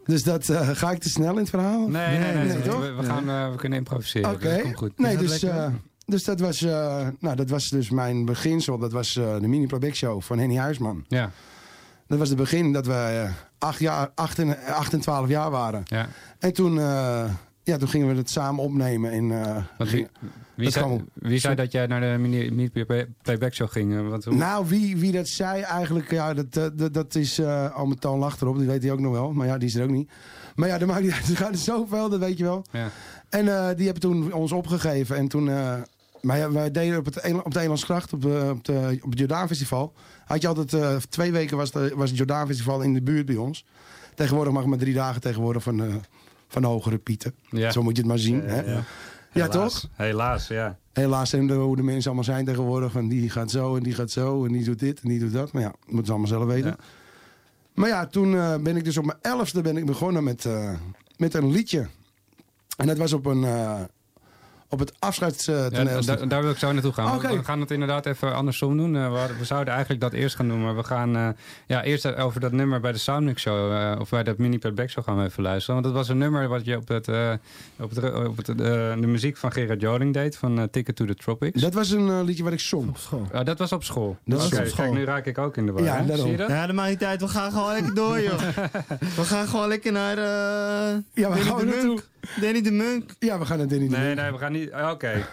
Dus 0.05 0.23
dat, 0.23 0.49
eh, 0.49 0.69
ga 0.69 0.91
ik 0.91 0.99
te 0.99 1.09
snel 1.09 1.31
in 1.31 1.37
het 1.37 1.49
verhaal? 1.49 1.87
Nee, 1.87 2.17
nee, 2.19 2.33
nee. 2.33 2.61
toch? 2.61 2.79
we, 2.79 2.91
we 2.93 3.03
gaan, 3.03 3.29
eh, 3.29 3.51
we 3.51 3.55
kunnen 3.57 3.77
improviseren. 3.77 4.31
Oké. 4.31 4.49
Dat 4.49 4.61
komt 4.61 4.77
goed. 4.77 4.97
Nee, 4.97 5.17
dus, 5.17 5.43
eh, 5.43 5.67
dus, 6.05 6.23
dat 6.23 6.39
was, 6.39 6.61
eh, 6.61 7.07
nou, 7.19 7.35
dat 7.35 7.49
was 7.49 7.69
dus 7.69 7.89
mijn 7.89 8.25
beginsel. 8.25 8.77
Dat 8.77 8.91
was 8.91 9.15
eh, 9.15 9.39
de 9.39 9.47
mini 9.47 9.65
playback 9.65 9.95
show 9.95 10.21
van 10.21 10.39
Henny 10.39 10.57
Huisman. 10.57 11.05
Ja. 11.07 11.31
Dat 12.07 12.19
was 12.19 12.29
het 12.29 12.37
begin 12.37 12.73
dat 12.73 12.85
we 12.85 13.29
acht, 13.57 13.79
jaar, 13.79 14.11
acht, 14.15 14.39
en, 14.39 14.57
acht 14.65 14.93
en 14.93 14.99
twaalf 14.99 15.29
jaar 15.29 15.51
waren. 15.51 15.83
Ja. 15.85 16.07
En 16.39 16.53
toen, 16.53 16.79
eh, 16.79 17.23
ja, 17.65 17.77
toen 17.77 17.87
gingen 17.87 18.07
we 18.07 18.15
het 18.15 18.29
samen 18.29 18.63
opnemen. 18.63 19.11
In, 19.11 19.31
eh, 19.31 19.57
ging- 19.77 19.89
wie, 19.91 20.07
wie, 20.55 20.69
zei, 20.69 20.85
kwam- 20.85 21.09
wie 21.13 21.39
zei 21.39 21.55
dat 21.55 21.71
jij 21.71 21.87
naar 21.87 22.01
de 22.01 22.69
play- 22.85 23.07
playback 23.21 23.53
show 23.53 23.69
ging? 23.69 23.93
Eh, 23.95 24.07
Want, 24.09 24.25
hoe- 24.25 24.35
Nou, 24.35 24.65
wie, 24.67 24.97
wie 24.97 25.11
dat 25.11 25.27
zei 25.27 25.61
eigenlijk, 25.61 26.11
ja, 26.11 26.33
dat, 26.33 26.57
eh, 26.57 26.65
dat, 26.73 26.93
dat 26.93 27.15
is 27.15 27.39
uh, 27.39 27.75
al 27.75 27.85
mijn 27.85 27.99
toon 27.99 28.19
lacht 28.19 28.41
erop. 28.41 28.57
Die 28.57 28.67
weet 28.67 28.83
hij 28.83 28.91
ook 28.91 28.99
nog 28.99 29.11
wel. 29.11 29.31
Maar 29.33 29.47
ja, 29.47 29.57
die 29.57 29.67
is 29.67 29.75
er 29.75 29.83
ook 29.83 29.89
niet. 29.89 30.11
Maar 30.55 30.67
ja, 30.67 30.79
er, 30.79 30.87
maakt 30.87 31.05
er 31.29 31.37
gaat 31.37 31.49
er 31.51 31.57
zoveel, 31.57 32.09
dat 32.09 32.19
weet 32.19 32.37
je 32.37 32.43
wel. 32.43 32.65
Ja. 32.71 32.89
En 33.29 33.47
eh, 33.47 33.75
die 33.75 33.85
hebben 33.85 34.01
toen 34.01 34.33
ons 34.33 34.51
opgegeven. 34.51 35.15
En 35.15 35.27
toen, 35.27 35.49
eh, 35.49 35.73
Maar 36.21 36.37
ja, 36.37 36.51
wij 36.51 36.71
deden 36.71 36.97
op 36.97 37.05
het, 37.05 37.31
op 37.43 37.53
de 37.53 37.59
Elandsgracht, 37.59 38.13
op, 38.13 38.25
op, 38.25 38.63
de, 38.65 38.99
op 39.01 39.09
het 39.09 39.19
Jordaanfestival. 39.19 39.93
Had 40.25 40.41
je 40.41 40.47
altijd, 40.47 40.73
eh, 40.73 40.95
twee 41.09 41.31
weken 41.31 41.57
was, 41.57 41.71
de, 41.71 41.91
was 41.95 42.09
het 42.09 42.17
Jordaanfestival 42.17 42.81
in 42.81 42.93
de 42.93 43.01
buurt 43.01 43.25
bij 43.25 43.35
ons. 43.35 43.65
Tegenwoordig 44.15 44.53
mag 44.53 44.61
het 44.61 44.71
maar 44.71 44.79
drie 44.79 44.93
dagen 44.93 45.21
tegenwoordig 45.21 45.63
van, 45.63 45.83
eh, 45.83 45.93
van 46.61 46.63
hogere 46.71 46.97
pieten. 46.97 47.33
Ja. 47.49 47.71
Zo 47.71 47.83
moet 47.83 47.95
je 47.95 48.01
het 48.01 48.09
maar 48.11 48.19
zien. 48.19 48.41
hè? 48.41 48.61
ja. 48.61 48.83
Ja, 49.31 49.45
Helaas. 49.47 49.81
toch? 49.81 49.89
Helaas, 49.93 50.47
ja. 50.47 50.77
Helaas 50.93 51.29
zijn 51.29 51.47
de, 51.47 51.53
hoe 51.53 51.75
de 51.75 51.83
mensen 51.83 52.05
allemaal 52.05 52.23
zijn 52.23 52.45
tegenwoordig. 52.45 52.91
Van 52.91 53.07
die 53.07 53.29
gaat 53.29 53.51
zo 53.51 53.75
en 53.75 53.83
die 53.83 53.93
gaat 53.93 54.11
zo 54.11 54.45
en 54.45 54.51
die 54.51 54.63
doet 54.63 54.79
dit 54.79 54.99
en 55.01 55.09
die 55.09 55.19
doet 55.19 55.33
dat. 55.33 55.51
Maar 55.51 55.61
ja, 55.61 55.67
dat 55.67 55.77
moeten 55.85 56.05
ze 56.05 56.11
allemaal 56.11 56.29
zelf 56.29 56.45
weten. 56.45 56.75
Maar 57.73 57.89
ja, 57.89 58.05
toen 58.07 58.35
eh, 58.35 58.55
ben 58.57 58.75
ik 58.77 58.83
dus 58.83 58.97
op 58.97 59.05
mijn 59.05 59.17
elfde 59.21 59.61
ben 59.61 59.77
ik 59.77 59.85
begonnen 59.85 60.23
met, 60.23 60.45
eh, 60.45 60.71
met 61.17 61.33
een 61.33 61.51
liedje. 61.51 61.87
En 62.77 62.87
dat 62.87 62.97
was 62.97 63.13
op 63.13 63.25
een... 63.25 63.43
eh, 63.43 63.81
op 64.69 64.79
het 64.79 64.89
Ja, 64.89 65.07
afscheidstoneel. 65.07 66.05
daar, 66.05 66.27
daar 66.27 66.41
wil 66.41 66.51
ik 66.51 66.57
zo 66.57 66.71
naartoe 66.71 66.93
gaan. 66.93 67.19
We 67.19 67.43
gaan 67.43 67.59
het 67.59 67.71
inderdaad 67.71 68.05
even 68.05 68.35
andersom 68.35 68.77
doen. 68.77 68.95
Eh, 68.95 69.11
we, 69.11 69.17
hadden- 69.17 69.37
we 69.37 69.45
zouden 69.45 69.73
eigenlijk 69.73 70.01
dat 70.01 70.13
eerst 70.13 70.35
gaan 70.35 70.47
doen, 70.47 70.61
maar 70.63 70.75
we 70.75 70.83
gaan 70.83 71.15
eh, 71.15 71.27
ja, 71.67 71.83
eerst 71.83 72.15
over 72.15 72.39
dat 72.39 72.51
nummer 72.51 72.79
bij 72.79 72.91
de 72.91 72.97
Soundmix 72.97 73.41
Show, 73.41 73.71
eh, 73.71 73.99
of 73.99 74.09
bij 74.09 74.23
dat 74.23 74.37
mini 74.37 74.59
Back 74.75 74.89
Show 74.89 75.03
gaan 75.03 75.17
we 75.17 75.23
even 75.23 75.43
luisteren. 75.43 75.81
Want 75.81 75.85
dat 75.85 75.93
was 75.95 76.09
een 76.09 76.17
nummer 76.17 76.47
wat 76.47 76.65
je 76.65 76.75
op, 76.77 76.87
het, 76.87 77.07
eh, 77.07 77.31
op, 77.79 77.89
het, 77.95 78.13
op 78.27 78.37
het, 78.37 78.57
de 78.57 79.07
muziek 79.07 79.37
van 79.37 79.51
Gerard 79.51 79.81
Joling 79.81 80.13
deed, 80.13 80.37
van 80.37 80.67
Ticket 80.71 80.95
to 80.95 81.05
the 81.05 81.15
Tropics. 81.15 81.61
Dat 81.61 81.73
was 81.73 81.89
een 81.91 82.23
liedje 82.23 82.43
wat 82.43 82.53
ik 82.53 82.59
zong. 82.59 82.89
Op 82.89 82.97
school. 82.97 83.27
Ah, 83.33 83.45
dat 83.45 83.59
was 83.59 83.71
op 83.71 83.83
school. 83.83 84.17
Dat 84.25 84.37
was 84.37 84.59
op 84.59 84.65
school. 84.67 84.85
Kijk, 84.85 84.97
nu 84.97 85.03
raak 85.05 85.25
ik 85.25 85.37
ook 85.37 85.57
in 85.57 85.65
de 85.65 85.71
war. 85.71 85.83
Ja. 85.83 86.03
Zie 86.15 86.27
je 86.31 86.37
dat? 86.37 86.49
Ja, 86.49 86.65
dat 86.65 86.75
maakt 86.75 86.89
niet 86.89 87.03
uit. 87.03 87.21
We 87.21 87.27
gaan 87.27 87.51
gewoon 87.51 87.73
lekker 87.73 87.95
door, 87.95 88.21
joh. 88.21 88.39
We 89.19 89.23
gaan 89.23 89.47
gewoon 89.47 89.67
lekker 89.67 89.91
naar 89.91 90.17
eh 90.17 90.95
Ja, 91.13 91.35
gaan 91.35 91.55
we 91.57 91.65
de 91.65 91.71
naartoe? 91.71 91.99
Danny 92.41 92.61
de 92.61 92.71
Munk. 92.71 93.11
Ja, 93.19 93.39
we 93.39 93.45
gaan 93.45 93.57
naar 93.57 93.67
Danny 93.67 93.87
de 93.87 93.95
Nee, 93.97 94.05
Munk. 94.05 94.19
nee, 94.19 94.31
we 94.31 94.37
gaan 94.37 94.51
niet. 94.51 94.71
ah, 94.71 94.91
Oké. 94.91 95.25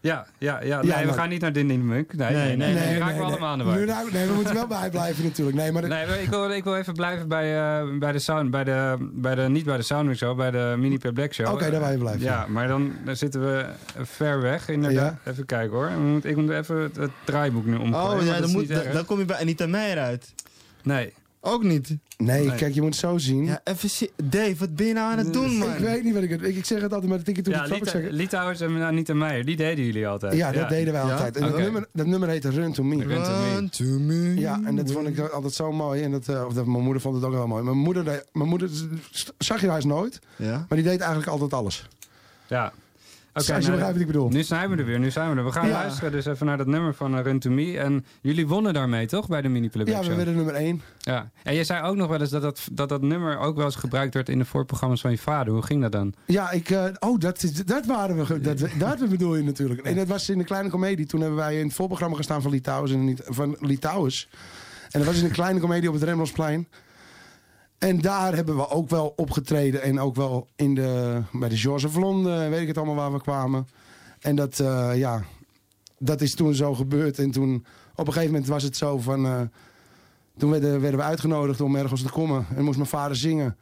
Ja, 0.00 0.26
ja, 0.38 0.60
ja. 0.62 0.66
Ja, 0.66 0.80
Nee, 0.94 1.00
we 1.00 1.06
maar- 1.06 1.14
gaan 1.18 1.28
niet 1.28 1.40
naar 1.40 1.52
Dindy 1.52 1.72
de 1.74 1.78
Munk. 1.78 2.12
Nee, 2.16 2.30
nee, 2.32 2.56
nee. 2.56 2.74
nee, 2.74 2.98
raken 2.98 3.16
we 3.16 3.22
allemaal 3.22 3.48
aan 3.48 3.58
de 3.58 3.64
war. 3.64 3.76
Nee, 4.12 4.26
we 4.26 4.32
moeten 4.34 4.54
wel 4.54 4.66
bijblijven 4.66 5.24
natuurlijk. 5.24 5.56
Nee, 5.56 5.72
maar 5.72 5.82
de- 5.82 5.88
Nee, 5.88 6.22
ik 6.22 6.28
wil, 6.28 6.50
ik 6.50 6.64
wil 6.64 6.76
even 6.76 6.92
blijven 6.94 7.28
bij, 7.28 7.56
eh, 7.80 7.98
bij 7.98 8.12
de 8.12 8.18
sound, 8.18 8.50
bij 8.50 8.64
de, 8.64 8.96
bij 9.12 9.34
de, 9.34 9.42
niet 9.42 9.64
bij 9.64 9.76
de 9.76 9.82
Soundmix 9.82 10.18
Show, 10.18 10.36
bij 10.36 10.50
de 10.50 10.74
Mini 10.78 10.98
Per 10.98 11.12
Black 11.12 11.32
Show. 11.32 11.52
Oké, 11.52 11.70
daar 11.70 11.80
wil 11.80 11.90
je 11.90 11.98
blijven. 11.98 12.22
Ja, 12.22 12.46
maar 12.48 12.68
dan, 12.68 12.92
dan 13.04 13.16
zitten 13.16 13.40
we 13.40 13.66
ver 14.02 14.40
weg 14.40 14.68
inderdaad. 14.68 15.14
Even 15.24 15.46
kijken 15.46 15.76
hoor. 15.76 15.90
Ik 16.22 16.36
moet 16.36 16.50
even 16.50 16.76
het, 16.76 16.96
het 16.96 17.10
draaiboek 17.24 17.66
nu 17.66 17.76
omgooien. 17.76 18.20
Oh 18.20 18.26
ja, 18.26 18.40
dan, 18.40 18.50
moet, 18.50 18.60
niet 18.60 18.68
dan, 18.68 18.82
erg. 18.82 18.92
dan 18.92 19.04
kom 19.04 19.18
je 19.18 19.24
bij 19.24 19.40
Anita 19.40 19.66
Meijer 19.66 19.98
uit. 19.98 20.34
Nee. 20.82 21.12
Ook 21.46 21.62
niet. 21.62 21.88
Nee, 22.16 22.46
Nee. 22.46 22.56
kijk, 22.56 22.74
je 22.74 22.80
moet 22.80 22.90
het 22.90 22.98
zo 23.00 23.18
zien. 23.18 23.44
Ja, 23.44 23.60
even 23.64 24.08
Dave, 24.24 24.54
wat 24.58 24.74
ben 24.76 24.86
je 24.86 24.92
nou 24.92 25.12
aan 25.12 25.18
het 25.18 25.32
doen, 25.32 25.56
man? 25.56 25.72
Ik 25.72 25.78
weet 25.78 26.04
niet 26.04 26.14
wat 26.14 26.22
ik... 26.22 26.30
Ik, 26.30 26.56
ik 26.56 26.64
zeg 26.64 26.80
het 26.80 26.92
altijd 26.92 27.10
met 27.10 27.18
de 27.18 27.24
ticket 27.24 27.44
to 27.44 27.50
Ja, 27.50 27.62
the 27.62 27.64
tropics. 27.68 27.86
Lita- 27.86 27.98
zeggen. 27.98 28.16
Litouwers 28.18 28.60
en 28.60 28.78
nou, 28.78 28.94
niet 28.94 29.14
Meijer, 29.14 29.44
die 29.44 29.56
deden 29.56 29.84
jullie 29.84 30.08
altijd. 30.08 30.32
Ja, 30.34 30.52
dat 30.52 30.68
deden 30.68 30.92
wij 30.92 31.02
Ja? 31.04 31.12
altijd. 31.12 31.36
En 31.36 31.42
dat, 31.42 31.58
nummer, 31.58 31.86
dat 31.92 32.06
nummer 32.06 32.28
heette 32.28 32.50
Run 32.50 32.72
to 32.72 32.82
Me. 32.82 33.04
Run 33.04 33.22
to 33.22 33.30
Me. 33.30 33.54
Run 33.54 33.68
to 33.68 33.84
me. 33.84 34.34
Ja, 34.40 34.60
en 34.64 34.76
dat 34.76 34.92
vond 34.92 35.06
ik 35.08 35.18
altijd 35.18 35.52
zo 35.54 35.72
mooi. 35.72 36.02
En 36.02 36.10
dat, 36.10 36.28
eh, 36.28 36.44
of 36.46 36.52
dat, 36.52 36.66
mijn 36.66 36.82
moeder 36.82 37.02
vond 37.02 37.14
het 37.14 37.24
ook 37.24 37.32
wel 37.32 37.46
mooi. 37.46 37.62
Mijn 37.62 37.76
moeder, 37.78 38.24
mijn 38.32 38.48
moeder 38.48 38.70
zag 39.38 39.60
je 39.60 39.68
huis 39.68 39.84
nooit, 39.84 40.18
Ja. 40.36 40.50
maar 40.68 40.78
die 40.78 40.82
deed 40.82 40.98
eigenlijk 41.00 41.28
altijd 41.30 41.52
alles. 41.52 41.88
Ja. 42.46 42.72
Oké, 43.40 43.54
Als 43.54 43.64
je 43.64 43.70
nou, 43.70 43.70
begrijpt 43.70 43.92
wat 43.92 44.00
ik 44.00 44.06
bedoel. 44.12 44.28
Nu 44.28 44.42
zijn 44.42 44.70
we 44.70 44.76
er 44.76 44.84
weer, 44.84 44.98
nu 44.98 45.10
zijn 45.10 45.30
we 45.30 45.36
er. 45.36 45.44
We 45.44 45.52
gaan 45.52 45.66
Ja. 45.66 45.72
luisteren 45.72 46.12
dus 46.12 46.26
even 46.26 46.46
naar 46.46 46.56
dat 46.56 46.66
nummer 46.66 46.94
van 46.94 47.16
eh, 47.16 47.22
Run 47.24 47.38
to 47.38 47.50
Me. 47.50 47.78
En 47.78 48.04
jullie 48.20 48.46
wonnen 48.46 48.74
daarmee 48.74 49.06
toch, 49.06 49.28
bij 49.28 49.42
de 49.42 49.48
Mini 49.48 49.68
Playback 49.68 49.94
Ja, 49.94 50.00
we 50.00 50.06
Show? 50.06 50.16
werden 50.16 50.34
nummer 50.34 50.54
één. 50.54 50.82
Ja. 50.98 51.30
En 51.42 51.54
je 51.54 51.64
zei 51.64 51.82
ook 51.86 51.96
nog 51.96 52.08
wel 52.08 52.20
eens 52.20 52.30
dat 52.30 52.42
dat, 52.42 52.68
dat 52.72 52.88
dat 52.88 53.02
nummer 53.02 53.38
ook 53.38 53.56
wel 53.56 53.64
eens 53.64 53.76
gebruikt 53.76 54.14
werd 54.14 54.28
in 54.28 54.38
de 54.38 54.44
voorprogramma's 54.44 55.00
van 55.00 55.10
je 55.10 55.18
vader. 55.18 55.52
Hoe 55.52 55.62
ging 55.62 55.82
dat 55.82 55.92
dan? 55.92 56.12
Ja, 56.26 56.50
ik, 56.50 56.70
eh, 56.70 56.84
oh, 56.98 57.18
dat, 57.18 57.44
dat 57.64 57.86
waren 57.86 58.26
we. 58.26 58.40
Dat, 58.40 58.58
dat 58.78 59.08
bedoel 59.08 59.36
je 59.36 59.42
natuurlijk. 59.42 59.80
En 59.80 59.96
dat 59.96 60.06
was 60.06 60.28
in 60.28 60.38
de 60.38 60.44
kleine 60.44 60.68
komedie. 60.70 61.06
Toen 61.06 61.20
hebben 61.20 61.38
wij 61.38 61.58
in 61.58 61.64
het 61.66 61.74
voorprogramma 61.74 62.16
gestaan 62.16 62.42
van 62.42 62.50
Litouwers. 62.50 62.92
En 62.92 63.04
niet, 63.04 63.20
van 63.24 63.56
Litouwers. 63.60 64.28
En 64.90 64.98
dat 65.00 65.08
was 65.08 65.18
in 65.18 65.24
een 65.24 65.30
kleine 65.30 65.60
komedie 65.60 65.88
op 65.88 65.94
het 65.94 66.02
Rembrandtsplein. 66.04 66.68
En 67.78 68.00
daar 68.00 68.34
hebben 68.34 68.56
we 68.56 68.68
ook 68.70 68.88
wel 68.90 69.12
opgetreden. 69.16 69.82
En 69.82 70.00
ook 70.00 70.14
wel 70.16 70.46
in 70.56 70.74
de, 70.74 71.20
bij 71.32 71.48
de 71.48 71.56
George 71.56 71.86
of 71.86 71.96
Londen. 71.96 72.50
Weet 72.50 72.60
ik 72.60 72.66
het 72.68 72.76
allemaal 72.76 72.94
waar 72.94 73.12
we 73.12 73.20
kwamen. 73.20 73.66
En 74.20 74.36
dat, 74.36 74.60
eh, 74.60 74.90
ja, 74.94 75.22
dat 75.98 76.20
is 76.20 76.34
toen 76.34 76.54
zo 76.54 76.74
gebeurd. 76.74 77.18
En 77.18 77.30
toen 77.30 77.64
op 77.94 78.06
een 78.06 78.12
gegeven 78.12 78.32
moment 78.32 78.50
was 78.50 78.62
het 78.62 78.76
zo 78.76 78.98
van... 78.98 79.26
eh, 79.26 79.40
toen 80.38 80.50
werden, 80.50 80.80
werden 80.80 81.00
we 81.00 81.06
uitgenodigd 81.06 81.60
om 81.60 81.76
ergens 81.76 82.02
te 82.02 82.10
komen. 82.10 82.46
En 82.56 82.64
moest 82.64 82.76
mijn 82.76 82.88
vader 82.88 83.16
zingen. 83.16 83.56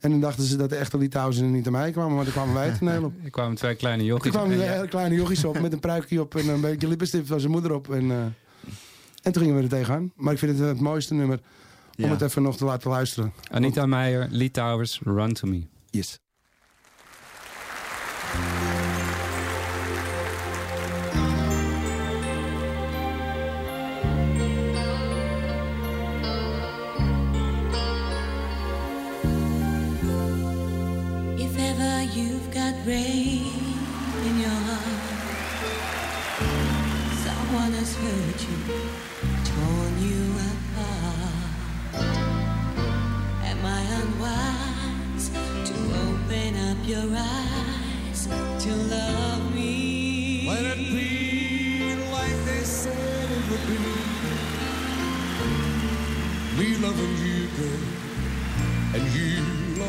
En 0.00 0.10
dan 0.10 0.20
dachten 0.20 0.44
ze 0.44 0.56
dat 0.56 0.68
de 0.70 0.76
echte 0.76 0.98
Litouwers 0.98 1.40
niet 1.40 1.66
aan 1.66 1.72
mij 1.72 1.90
kwamen. 1.90 2.14
Maar 2.14 2.24
daar 2.24 2.32
kwamen 2.32 2.54
wij 2.54 2.72
toneel 2.78 3.04
op. 3.04 3.12
Er 3.24 3.30
kwamen 3.30 3.56
twee 3.56 3.74
kleine 3.74 4.04
jochies. 4.04 4.30
kwamen 4.30 4.50
en 4.50 4.56
twee 4.56 4.68
ja- 4.68 4.74
hele 4.74 4.88
kleine 4.88 5.14
jochies 5.14 5.44
op 5.44 5.60
met 5.60 5.72
een 5.72 5.80
pruikje 5.80 6.20
op 6.20 6.34
en 6.34 6.48
een 6.48 6.60
beetje 6.60 6.88
lippenstift 6.88 7.26
van 7.28 7.40
zijn 7.40 7.52
moeder 7.52 7.72
op. 7.74 7.90
En, 7.94 8.10
eh, 8.10 8.16
en 9.22 9.32
toen 9.32 9.42
gingen 9.42 9.56
we 9.56 9.62
er 9.62 9.68
tegenaan. 9.68 10.12
Maar 10.16 10.32
ik 10.32 10.38
vind 10.38 10.58
het 10.58 10.68
het 10.68 10.80
mooiste 10.80 11.14
nummer 11.14 11.40
om 12.04 12.10
het 12.10 12.22
even 12.22 12.42
nog 12.42 12.56
te 12.56 12.64
laten 12.64 12.90
luisteren. 12.90 13.32
Anita 13.50 13.86
Meijer, 13.86 14.26
Lee 14.30 14.50
Towers, 14.50 15.00
Run 15.04 15.32
to 15.32 15.48
Me. 15.48 15.66
Yes. 15.90 16.18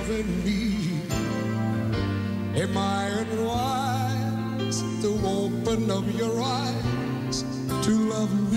Loving 0.09 0.43
me. 0.43 1.01
Am 2.59 2.75
I 2.77 3.05
unwise 3.21 4.81
to 5.01 5.19
open 5.23 5.91
up 5.91 6.03
your 6.17 6.41
eyes 6.41 7.43
to 7.83 7.91
love 8.09 8.33
me? 8.43 8.48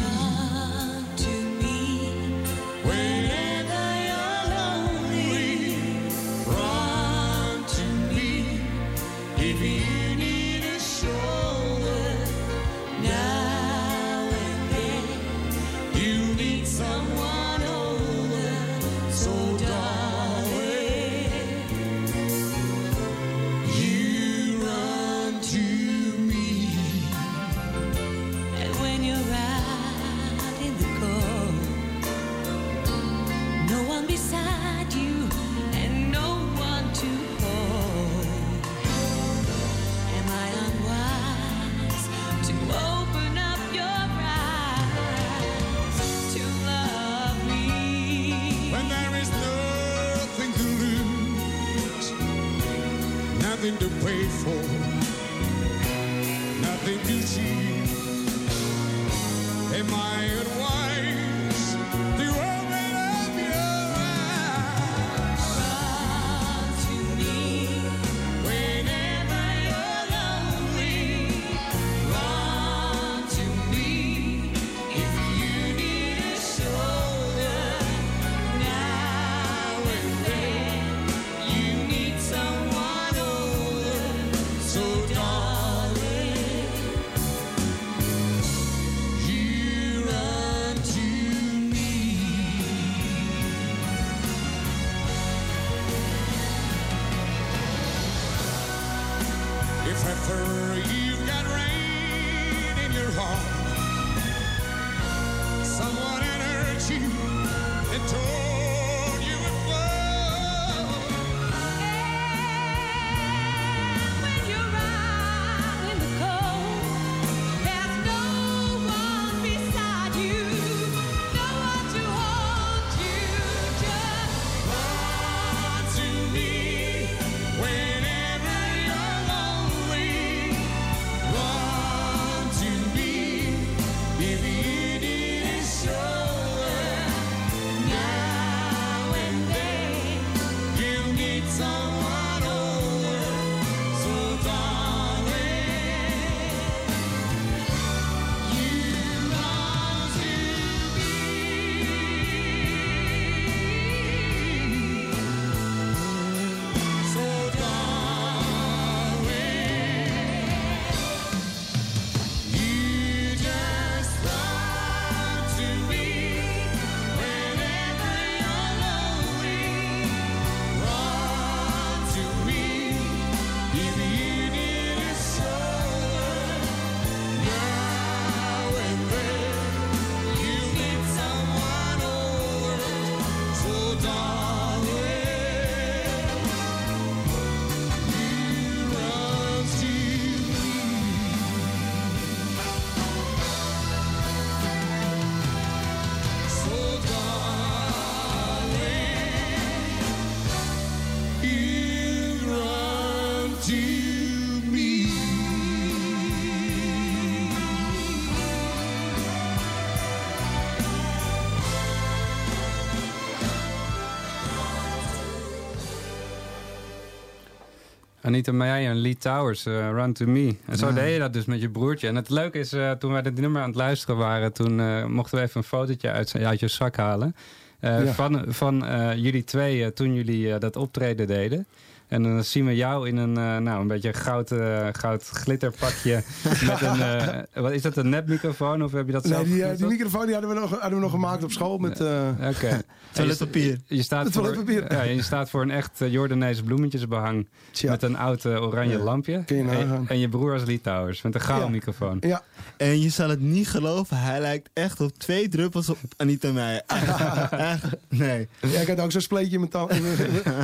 Anita 218.33 218.53
Meijer 218.53 218.91
en 218.91 219.01
Lee 219.01 219.17
Towers, 219.17 219.67
eh, 219.67 219.91
Run 219.91 220.13
To 220.13 220.27
Me. 220.27 220.57
En 220.67 220.77
zo 220.79 220.87
Ja. 220.87 220.93
deed 220.93 221.13
je 221.13 221.19
dat 221.19 221.33
dus 221.33 221.45
met 221.45 221.61
je 221.61 221.69
broertje. 221.71 222.09
En 222.09 222.17
het 222.17 222.31
leuke 222.31 222.59
is, 222.59 222.73
eh, 222.73 222.91
toen 222.91 223.13
wij 223.13 223.23
dit 223.23 223.41
nummer 223.41 223.61
aan 223.63 223.69
het 223.69 223.77
luisteren 223.77 224.17
waren... 224.17 224.53
toen 224.53 224.81
eh, 224.81 225.05
mochten 225.05 225.39
we 225.39 225.45
even 225.45 225.57
een 225.61 225.67
fotootje 225.67 226.11
uit, 226.11 226.35
uit 226.37 226.61
je 226.61 226.69
zak 226.69 226.97
halen. 226.97 227.37
Ja. 227.81 228.07
Van, 228.07 228.45
van 228.49 228.85
jullie 229.17 229.45
twee, 229.45 229.93
toen 229.93 230.15
jullie 230.15 230.59
dat 230.59 230.77
optreden 230.77 231.27
deden. 231.27 231.67
En 232.09 232.23
dan 232.23 232.45
zien 232.45 232.67
we 232.67 232.77
jou 232.77 233.09
in 233.09 233.17
een, 233.17 233.37
eh, 233.37 233.57
nou, 233.57 233.81
een 233.81 233.87
beetje 233.87 234.13
goud, 234.13 234.51
goud 234.93 235.23
glitterpakje. 235.23 236.23
met 236.67 236.81
een, 236.81 237.63
wat 237.63 237.73
is 237.73 237.83
dat, 237.83 237.97
een 237.97 238.09
nepmicrofoon? 238.09 238.85
Of 238.85 238.93
heb 238.93 239.07
je 239.07 239.13
dat 239.13 239.25
Nee, 239.25 239.33
zelf 239.33 239.47
die, 239.47 239.65
eh, 239.65 239.77
die 239.77 239.87
microfoon 239.87 240.25
die 240.27 240.35
hadden, 240.35 240.55
we 240.55 240.61
nog, 240.61 240.71
hadden 240.71 240.95
we 240.95 241.01
nog 241.05 241.11
gemaakt 241.11 241.45
op 241.45 241.51
school 241.53 241.79
met... 241.79 242.01
Oké. 242.01 242.81
Toiletpapier. 243.13 243.79
Je, 243.87 243.97
je 243.97 244.03
staat 244.03 244.25
Met 244.25 244.33
voor, 244.33 244.43
toiletpapier. 244.43 244.93
ja, 244.93 245.03
je 245.03 245.23
staat 245.23 245.51
voor 245.51 245.63
een 245.63 245.71
echt 245.71 246.01
uh, 246.01 246.13
Jordaanese 246.13 246.63
bloemetjesbehang. 246.63 247.49
Met 247.83 248.03
een 248.03 248.17
oud 248.17 248.45
eh, 248.45 248.63
oranje 248.63 248.97
Ja. 248.97 249.03
lampje. 249.05 249.43
Kun 249.45 249.57
je 249.57 249.63
en, 249.63 249.69
nagaan. 249.89 250.09
en 250.09 250.19
je 250.19 250.29
broer 250.29 250.53
als 250.53 250.65
Litouwers. 250.65 251.23
Met 251.23 251.35
een 251.35 251.41
gouden 251.41 251.67
Ja. 251.67 251.73
microfoon. 251.75 252.17
Ja. 252.21 252.43
En 252.77 253.01
je 253.01 253.09
zal 253.09 253.29
het 253.29 253.41
niet 253.41 253.69
geloven, 253.69 254.17
hij 254.17 254.41
lijkt 254.41 254.69
echt 254.73 255.01
op 255.01 255.19
twee 255.19 255.49
druppels 255.49 255.89
op 255.89 255.99
Anita 256.17 256.53
Meijer. 256.53 256.83
Echt, 257.51 257.85
nee. 258.09 258.49
Ja, 258.61 258.81
ik 258.81 258.89
had 258.89 259.01
ook 259.01 259.13
zo'n 259.13 259.21
spleetje 259.21 259.53
in 259.53 259.59
mijn 259.59 259.71
tand. 259.71 259.91
Die 259.91 260.01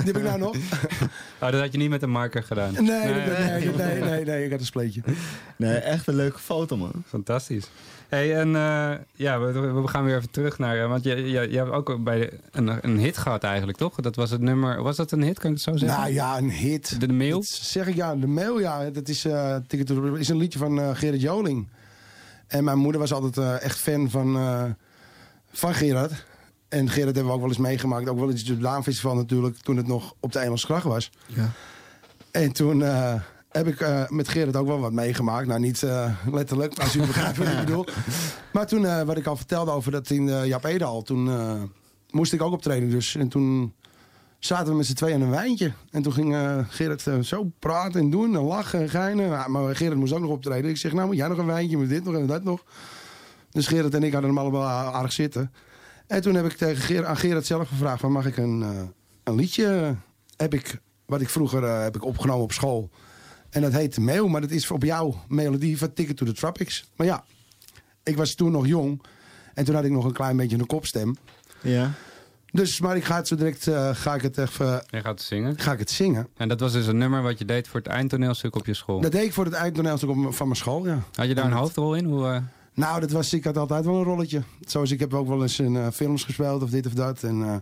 heb 0.04 0.16
ik 0.16 0.22
nou 0.22 0.38
nog. 0.38 0.56
Oh, 1.40 1.50
dat 1.50 1.60
had 1.60 1.72
je 1.72 1.78
niet 1.78 1.90
met 1.90 2.02
een 2.02 2.10
marker 2.10 2.42
gedaan. 2.42 2.72
Nee, 2.72 2.82
nee, 2.82 3.14
nee, 3.14 3.70
nee, 3.76 4.00
nee, 4.00 4.24
nee, 4.24 4.44
ik 4.44 4.50
had 4.50 4.60
een 4.60 4.66
spleetje. 4.66 5.02
Nee, 5.56 5.76
echt 5.76 6.06
een 6.06 6.14
leuke 6.14 6.38
foto, 6.38 6.76
man. 6.76 6.92
Fantastisch. 7.06 7.64
Hey, 8.08 8.36
en 8.36 8.56
eh, 8.56 8.92
ja, 9.14 9.40
we, 9.40 9.60
we 9.60 9.88
gaan 9.88 10.04
weer 10.04 10.16
even 10.16 10.30
terug 10.30 10.58
naar... 10.58 10.82
eh, 10.82 10.88
want 10.88 11.04
je, 11.04 11.16
je, 11.16 11.50
je 11.50 11.56
hebt 11.56 11.70
ook 11.70 12.04
bij 12.04 12.18
de- 12.18 12.38
een, 12.50 12.78
een 12.84 12.98
hit 12.98 13.16
gehad 13.16 13.42
eigenlijk, 13.42 13.78
toch? 13.78 13.94
Dat 13.94 14.16
was 14.16 14.30
het 14.30 14.40
nummer... 14.40 14.82
Was 14.82 14.96
dat 14.96 15.10
een 15.12 15.22
hit, 15.22 15.38
kan 15.38 15.50
ik 15.50 15.56
het 15.56 15.64
zo 15.64 15.76
zeggen? 15.76 16.00
Nou 16.00 16.12
ja, 16.12 16.38
een 16.38 16.50
hit. 16.50 17.00
De, 17.00 17.12
mail? 17.12 17.36
Dat 17.36 17.46
zeg 17.46 17.86
ik 17.86 17.94
ja, 17.94 18.14
de 18.16 18.26
mail, 18.26 18.60
ja. 18.60 18.90
Dat 18.90 19.08
is, 19.08 19.20
the- 19.20 20.14
is 20.18 20.28
een 20.28 20.36
liedje 20.36 20.58
van 20.58 20.96
Gerrit 20.96 21.20
Joling. 21.20 21.68
En 22.46 22.64
mijn 22.64 22.78
moeder 22.78 23.00
was 23.00 23.12
altijd 23.12 23.60
echt 23.62 23.78
fan 23.78 24.10
van, 24.10 24.36
van 25.52 25.74
Gerard. 25.74 26.24
En 26.68 26.88
Gerard 26.88 27.14
hebben 27.14 27.26
we 27.26 27.32
ook 27.32 27.40
wel 27.40 27.48
eens 27.48 27.58
meegemaakt. 27.58 28.08
Ook 28.08 28.18
wel 28.18 28.30
eens 28.30 28.48
het 28.48 28.60
Daanfestival 28.60 29.14
natuurlijk, 29.14 29.56
toen 29.56 29.76
het 29.76 29.86
nog 29.86 30.14
op 30.20 30.32
de 30.32 30.38
Engelse 30.38 30.80
was. 30.82 31.10
Ja. 31.26 31.50
En 32.30 32.52
toen 32.52 32.82
heb 33.48 33.66
ik 33.66 33.80
eh, 33.80 34.08
met 34.08 34.28
Gerard 34.28 34.56
ook 34.56 34.66
wel 34.66 34.80
wat 34.80 34.92
meegemaakt. 34.92 35.46
Nou, 35.46 35.60
niet 35.60 35.82
eh, 35.82 36.12
letterlijk, 36.32 36.78
als 36.78 36.96
u 36.96 37.00
begrijpt 37.00 37.36
wat 37.36 37.46
ik 37.46 37.58
bedoel. 37.64 37.86
Maar 38.52 38.66
toen, 38.66 38.86
eh, 38.86 39.02
wat 39.02 39.16
ik 39.16 39.26
al 39.26 39.36
vertelde 39.36 39.70
over 39.70 39.92
dat 39.92 40.10
in 40.10 40.26
uh, 40.26 40.46
Jap 40.46 40.64
Edal... 40.64 41.02
toen 41.02 41.30
moest 42.10 42.32
ik 42.32 42.42
ook 42.42 42.52
optreden 42.52 42.90
dus. 42.90 43.14
En 43.14 43.28
toen 43.28 43.74
zaten 44.38 44.70
we 44.70 44.76
met 44.76 44.86
z'n 44.86 44.94
tweeën 44.94 45.14
aan 45.14 45.20
een 45.20 45.30
wijntje. 45.30 45.72
En 45.90 46.02
toen 46.02 46.12
ging 46.12 46.34
eh, 46.34 47.20
zo 47.20 47.52
praten 47.58 48.00
en 48.00 48.10
doen 48.10 48.36
en 48.36 48.42
lachen 48.42 48.80
en 48.80 48.88
geinen. 48.88 49.50
Maar 49.50 49.76
Gerard 49.76 49.98
moest 49.98 50.12
ook 50.12 50.20
nog 50.20 50.30
optreden. 50.30 50.70
Ik 50.70 50.76
zeg, 50.76 50.92
nou 50.92 51.06
moet 51.06 51.16
jij 51.16 51.28
nog 51.28 51.38
een 51.38 51.46
wijntje, 51.46 51.76
moet 51.76 51.88
dit 51.88 52.04
nog 52.04 52.14
en 52.14 52.26
dat 52.26 52.44
nog. 52.44 52.64
Dus 53.50 53.66
Gerard 53.66 53.94
en 53.94 54.02
ik 54.02 54.12
hadden 54.12 54.30
hem 54.30 54.38
allemaal 54.38 54.66
aardig 54.66 55.12
zitten. 55.12 55.52
En 56.06 56.22
toen 56.22 56.34
heb 56.34 56.44
ik 56.44 56.52
tegen 56.52 56.82
Gerard, 56.82 57.06
aan 57.06 57.16
Gerard 57.16 57.46
zelf 57.46 57.68
gevraagd... 57.68 58.00
Van, 58.00 58.12
mag 58.12 58.26
ik 58.26 58.36
een, 58.36 58.64
een 59.24 59.34
liedje... 59.34 59.96
Heb 60.36 60.54
ik, 60.54 60.80
wat 61.06 61.20
ik 61.20 61.28
vroeger 61.28 61.62
heb 61.64 61.96
ik 61.96 62.04
opgenomen 62.04 62.42
op 62.42 62.52
school... 62.52 62.90
En 63.50 63.62
dat 63.62 63.72
heet 63.72 63.98
Mail, 63.98 64.28
maar 64.28 64.40
dat 64.40 64.50
is 64.50 64.70
op 64.70 64.82
jouw 64.82 65.24
melodie 65.28 65.78
van 65.78 65.92
Ticket 65.92 66.16
to 66.16 66.26
the 66.26 66.32
Tropics. 66.32 66.90
Maar 66.96 67.06
ja, 67.06 67.24
ik 68.02 68.16
was 68.16 68.34
toen 68.34 68.52
nog 68.52 68.66
jong. 68.66 69.02
En 69.54 69.64
toen 69.64 69.74
had 69.74 69.84
ik 69.84 69.90
nog 69.90 70.04
een 70.04 70.12
klein 70.12 70.36
beetje 70.36 70.58
een 70.58 70.66
kopstem. 70.66 71.16
Ja. 71.62 71.90
Dus, 72.50 72.80
maar 72.80 72.96
ik 72.96 73.04
ga 73.04 73.16
het 73.16 73.28
zo 73.28 73.36
direct, 73.36 73.66
uh, 73.66 73.90
ga 73.92 74.14
ik 74.14 74.22
het 74.22 74.38
even... 74.38 74.84
Je 74.86 75.00
gaat 75.00 75.04
het 75.04 75.22
zingen? 75.22 75.58
Ga 75.58 75.72
ik 75.72 75.78
het 75.78 75.90
zingen. 75.90 76.28
En 76.36 76.48
dat 76.48 76.60
was 76.60 76.72
dus 76.72 76.86
een 76.86 76.98
nummer 76.98 77.22
wat 77.22 77.38
je 77.38 77.44
deed 77.44 77.68
voor 77.68 77.80
het 77.80 77.88
eindtoneelstuk 77.88 78.56
op 78.56 78.66
je 78.66 78.74
school? 78.74 79.00
Dat 79.00 79.12
deed 79.12 79.24
ik 79.24 79.32
voor 79.32 79.44
het 79.44 79.54
eindtoneelstuk 79.54 80.10
op, 80.10 80.34
van 80.34 80.46
mijn 80.46 80.58
school, 80.58 80.86
ja. 80.86 81.02
Had 81.14 81.26
je 81.26 81.34
daar 81.34 81.44
een 81.44 81.52
hoofdrol 81.52 81.94
in? 81.94 82.04
Hoe, 82.04 82.26
uh... 82.26 82.36
Nou, 82.74 83.00
dat 83.00 83.10
was, 83.10 83.32
ik 83.32 83.44
had 83.44 83.56
altijd 83.56 83.84
wel 83.84 83.94
een 83.94 84.04
rolletje. 84.04 84.42
Zoals 84.60 84.90
ik 84.90 85.00
heb 85.00 85.14
ook 85.14 85.28
wel 85.28 85.42
eens 85.42 85.58
in 85.58 85.74
uh, 85.74 85.86
films 85.92 86.24
gespeeld 86.24 86.62
of 86.62 86.70
dit 86.70 86.86
of 86.86 86.92
dat. 86.92 87.22
En 87.22 87.38
uh, 87.40 87.54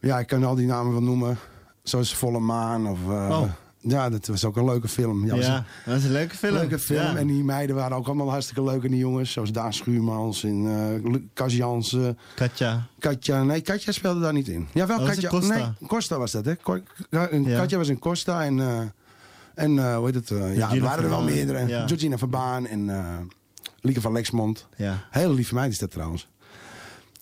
ja, 0.00 0.18
ik 0.18 0.26
kan 0.26 0.44
al 0.44 0.54
die 0.54 0.66
namen 0.66 0.92
wel 0.92 1.02
noemen. 1.02 1.38
Zoals 1.82 2.14
Volle 2.14 2.40
Maan 2.40 2.86
of... 2.86 2.98
oh. 3.08 3.42
Ja, 3.82 4.10
dat 4.10 4.26
was 4.26 4.44
ook 4.44 4.56
een 4.56 4.64
leuke 4.64 4.88
film. 4.88 5.26
Ja, 5.26 5.34
ja 5.34 5.64
dat 5.84 5.96
is 5.96 6.04
een 6.04 6.12
leuke 6.12 6.36
film. 6.36 6.54
Leuke 6.54 6.78
film. 6.78 7.00
Ja. 7.00 7.16
En 7.16 7.26
die 7.26 7.44
meiden 7.44 7.76
waren 7.76 7.96
ook 7.96 8.06
allemaal 8.06 8.30
hartstikke 8.30 8.64
leuk. 8.64 8.84
En 8.84 8.90
die 8.90 8.98
jongens, 8.98 9.32
zoals 9.32 9.52
Daan 9.52 9.72
Schuurmans 9.72 10.44
en 10.44 10.64
uh, 11.04 11.14
Cas 11.34 11.54
Jansen. 11.54 12.18
Katja. 12.34 12.86
Katja. 12.98 13.42
Nee, 13.42 13.60
Katja 13.60 13.92
speelde 13.92 14.20
daar 14.20 14.32
niet 14.32 14.48
in. 14.48 14.68
Ja, 14.72 14.86
wel 14.86 14.98
oh, 14.98 15.06
Katja. 15.06 15.28
Costa. 15.28 15.54
Nee, 15.54 15.88
Costa 15.88 16.18
was 16.18 16.30
dat, 16.30 16.44
hè? 16.44 16.54
Ja. 17.10 17.26
Katja 17.56 17.78
was 17.78 17.88
in 17.88 17.98
Costa 17.98 18.44
en... 18.44 18.56
Uh, 18.58 18.80
en 19.54 19.72
uh, 19.76 19.96
hoe 19.96 20.06
heet 20.06 20.14
het? 20.14 20.30
Uh, 20.30 20.56
ja, 20.56 20.72
er 20.72 20.80
waren 20.80 21.04
er 21.04 21.10
wel 21.10 21.22
meerdere. 21.22 21.66
Ja. 21.66 21.86
Georgina 21.86 22.18
van 22.18 22.30
Baan 22.30 22.66
en 22.66 22.88
uh, 22.88 23.18
Lieke 23.80 24.00
van 24.00 24.12
Lexmond. 24.12 24.66
Ja. 24.76 25.04
Hele 25.10 25.34
lieve 25.34 25.54
meid 25.54 25.72
is 25.72 25.78
dat 25.78 25.90
trouwens. 25.90 26.28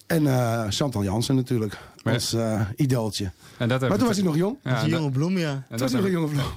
En 0.06 0.26
eh 0.26 0.64
Chantal 0.68 1.02
Jansen 1.02 1.34
natuurlijk, 1.34 1.78
Maar- 2.04 2.14
als 2.14 2.32
eh 2.32 2.60
idooltje. 2.76 3.30
En 3.58 3.68
dat 3.68 3.80
maar 3.80 3.98
toen 3.98 4.06
was 4.06 4.16
hij 4.16 4.24
nog 4.24 4.36
jong. 4.36 4.56
Ja, 4.62 4.82
en 4.82 4.90
dat- 4.90 5.12
bloem, 5.12 5.38
ja. 5.38 5.50
En 5.50 5.64
Toen 5.68 5.78
dat 5.78 5.80
was 5.80 5.92
hij 5.92 6.00
nog 6.00 6.10
een 6.10 6.16
even- 6.16 6.36
jonge 6.36 6.50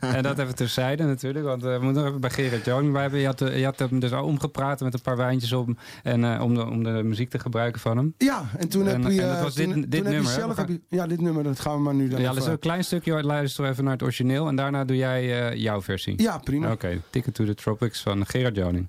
vrouw. 0.00 0.10
En 0.10 0.22
dat 0.22 0.38
even 0.38 0.54
terzijde 0.54 1.04
natuurlijk. 1.04 1.44
Want 1.44 1.64
eh, 1.64 1.76
we 1.78 1.84
moeten 1.84 1.96
nog 2.02 2.08
even 2.08 2.20
bij 2.20 2.30
Gerard 2.30 2.64
Joning 2.64 2.92
bij 2.92 3.02
hebben. 3.02 3.20
Je 3.20 3.26
had, 3.26 3.40
eh, 3.40 3.58
je 3.58 3.64
had 3.64 3.78
hem 3.78 3.98
dus 4.00 4.12
al 4.12 4.24
omgepraat 4.24 4.80
met 4.80 4.94
een 4.94 5.00
paar 5.00 5.16
wijntjes 5.16 5.52
om. 5.52 5.76
En, 6.02 6.24
eh, 6.34 6.42
om, 6.42 6.54
de, 6.54 6.64
om 6.66 6.82
de 6.82 6.90
muziek 6.90 7.30
te 7.30 7.38
gebruiken 7.38 7.80
van 7.80 7.96
hem. 7.96 8.14
Ja, 8.18 8.44
en 8.56 8.68
toen 8.68 8.86
heb 8.86 9.02
je... 9.10 9.22
en 9.22 9.28
dat 9.28 9.40
was 9.42 9.54
dit- 9.54 9.70
toen, 9.72 9.80
dit 9.80 9.90
toen 9.90 10.00
heb 10.00 10.06
je 10.08 10.12
nummer, 10.14 10.32
zelf 10.32 10.54
We 10.54 10.60
heb 10.60 10.68
je, 10.68 10.80
ja, 10.88 11.06
dit 11.06 11.20
nummer, 11.20 11.42
dat 11.44 11.60
gaan 11.60 11.74
we 11.76 11.82
maar 11.82 11.94
nu 11.94 12.08
dan 12.08 12.20
Ja, 12.20 12.24
even- 12.30 12.42
dus 12.42 12.50
een 12.52 12.58
klein 12.58 12.84
stukje 12.84 13.22
luisteren 13.22 13.70
even 13.70 13.84
naar 13.84 13.92
het 13.92 14.02
origineel. 14.02 14.48
En 14.48 14.56
daarna 14.56 14.84
doe 14.84 14.96
jij 14.96 15.48
eh, 15.50 15.56
jouw 15.62 15.82
versie. 15.82 16.22
Ja, 16.22 16.38
prima. 16.38 16.72
Oké, 16.72 17.00
Ticket 17.10 17.34
to 17.34 17.44
the 17.44 17.54
Tropics 17.54 18.00
van 18.02 18.26
Gerard 18.26 18.56
Joning. 18.56 18.88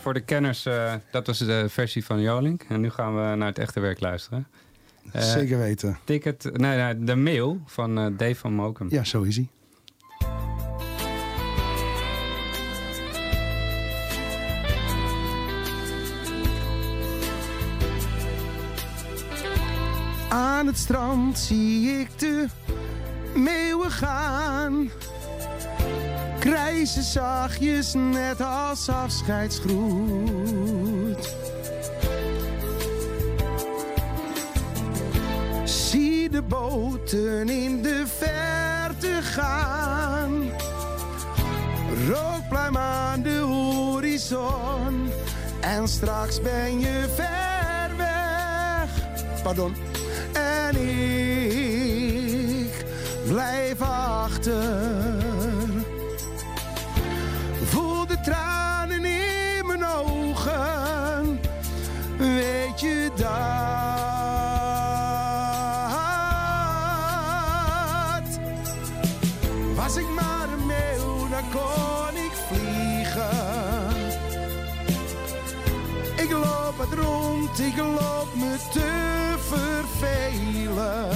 Voor 0.00 0.14
de 0.14 0.20
kenners, 0.20 0.66
eh, 0.66 0.94
dat 1.10 1.26
was 1.26 1.38
de 1.38 1.68
versie 1.68 2.04
van 2.04 2.20
Jolink. 2.20 2.64
En 2.68 2.80
nu 2.80 2.90
gaan 2.90 3.14
we 3.14 3.36
naar 3.36 3.48
het 3.48 3.58
echte 3.58 3.80
werk 3.80 4.00
luisteren. 4.00 4.46
Eh, 5.12 5.22
Zeker 5.22 5.58
weten. 5.58 5.98
Ticket, 6.04 6.50
nee, 6.52 6.76
nee, 6.76 7.04
de 7.04 7.16
mail 7.16 7.60
van 7.66 7.98
eh, 7.98 8.06
Dave 8.16 8.34
van 8.34 8.52
Mokum. 8.52 8.86
Ja, 8.90 9.04
zo 9.04 9.22
is 9.22 9.36
hij. 9.36 9.48
Aan 20.28 20.66
het 20.66 20.78
strand 20.78 21.38
zie 21.38 21.90
ik 21.90 22.18
de 22.18 22.46
meeuwen 23.34 23.90
gaan. 23.90 24.90
Krijzen 26.38 27.02
zachtjes 27.02 27.94
net 27.94 28.40
als 28.40 28.88
afscheidsgroet. 28.88 31.36
Zie 35.64 36.28
de 36.28 36.42
boten 36.42 37.48
in 37.48 37.82
de 37.82 38.04
verte 38.06 39.18
gaan. 39.22 40.50
Rookpluim 42.08 42.76
aan 42.76 43.22
de 43.22 43.38
horizon. 43.38 45.10
En 45.60 45.88
straks 45.88 46.42
ben 46.42 46.80
je 46.80 47.08
ver 47.14 47.96
weg. 47.96 48.88
Pardon. 49.42 49.74
En 50.32 50.76
ik 50.76 52.84
blijf 53.26 53.80
achter. 53.80 55.27
Ik 77.58 77.76
loop 77.76 78.28
me 78.34 78.56
te 78.72 79.34
vervelen. 79.38 81.08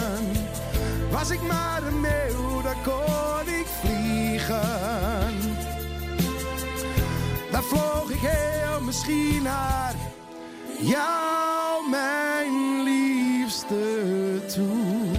Was 1.10 1.30
ik 1.30 1.42
maar 1.42 1.82
een 1.82 2.00
meeuw, 2.00 2.62
dan 2.62 2.82
kon 2.84 3.54
ik 3.54 3.66
vliegen. 3.80 4.60
Dan 7.50 7.62
vloog 7.62 8.10
ik 8.10 8.20
heel 8.20 8.80
misschien 8.80 9.42
naar 9.42 9.94
jou, 10.78 11.90
mijn 11.90 12.82
liefste, 12.82 14.40
toe. 14.54 15.10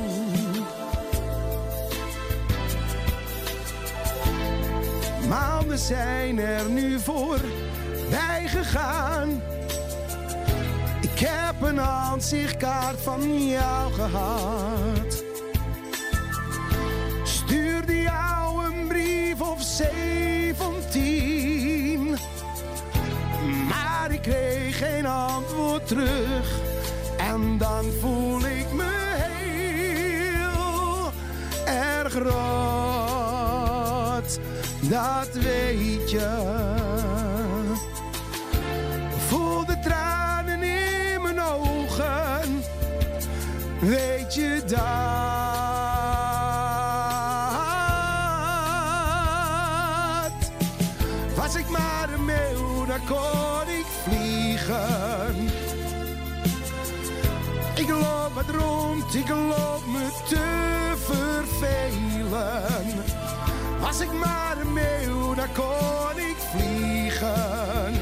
Maanden 5.28 5.78
zijn 5.78 6.40
er 6.40 6.70
nu 6.70 7.00
voorbij 7.00 8.48
gegaan. 8.48 9.42
Een 11.64 11.82
aanzichtkaart 11.82 13.02
van 13.02 13.48
jou 13.48 13.94
gehad. 13.94 15.24
Stuurde 17.24 18.02
jou 18.02 18.66
een 18.66 18.88
brief 18.88 19.42
of 19.42 19.62
zeventien. 19.62 20.98
Maar 23.70 24.12
ik 24.12 24.22
kreeg 24.22 24.78
geen 24.78 25.06
antwoord 25.06 25.88
terug. 25.88 26.60
En 27.18 27.58
dan 27.58 27.86
voel 28.00 28.40
ik 28.40 28.74
me 28.74 29.14
heel 29.16 31.12
erg 31.66 32.14
rot. 32.14 32.34
Dat 34.82 35.30
weet 35.34 36.12
je. 36.12 36.83
Weet 43.86 44.34
je 44.34 44.62
dat? 44.66 44.82
Was 51.36 51.56
ik 51.56 51.70
maar 51.70 52.10
een 52.14 52.26
meeuw, 52.26 52.86
dan 52.86 53.00
kon 53.08 53.68
ik 53.68 53.86
vliegen. 54.04 55.36
Ik 57.76 57.90
loop 57.90 58.34
wat 58.34 58.50
rond, 58.50 59.16
ik 59.16 59.30
loop 59.30 59.86
me 59.88 60.10
te 60.28 60.94
vervelen. 60.96 62.64
Was 63.80 64.00
ik 64.00 64.12
maar 64.12 64.58
een 64.62 64.74
meeuw, 64.74 65.34
dan 65.34 65.52
kon 65.54 66.18
ik 66.18 66.36
vliegen. 66.56 67.94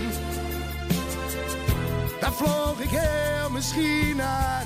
Dan 2.20 2.34
vloog 2.34 2.80
ik 2.80 2.89
heel 2.89 3.50
misschien 3.50 4.15
naar 4.15 4.61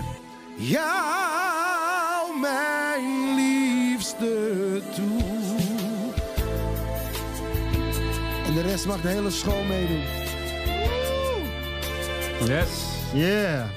jou, 0.57 2.39
mijn 2.39 3.35
liefste, 3.35 4.81
toe. 4.95 5.23
En 8.45 8.53
de 8.53 8.61
rest 8.61 8.85
mag 8.85 9.01
de 9.01 9.07
hele 9.07 9.29
school 9.29 9.63
meedoen. 9.63 10.03
Yes. 12.47 12.69
Yeah. 13.13 13.69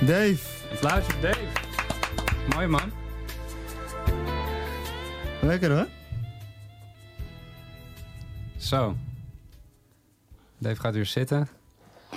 Dave. 0.00 0.38
Applaus 0.72 1.04
voor 1.04 1.20
Dave. 1.20 1.46
Mooi 2.54 2.66
man. 2.66 2.92
Lekker 5.40 5.70
hoor. 5.70 5.86
Zo. 8.56 8.96
Dave 10.58 10.80
gaat 10.80 10.94
weer 10.94 11.06
zitten. 11.06 11.48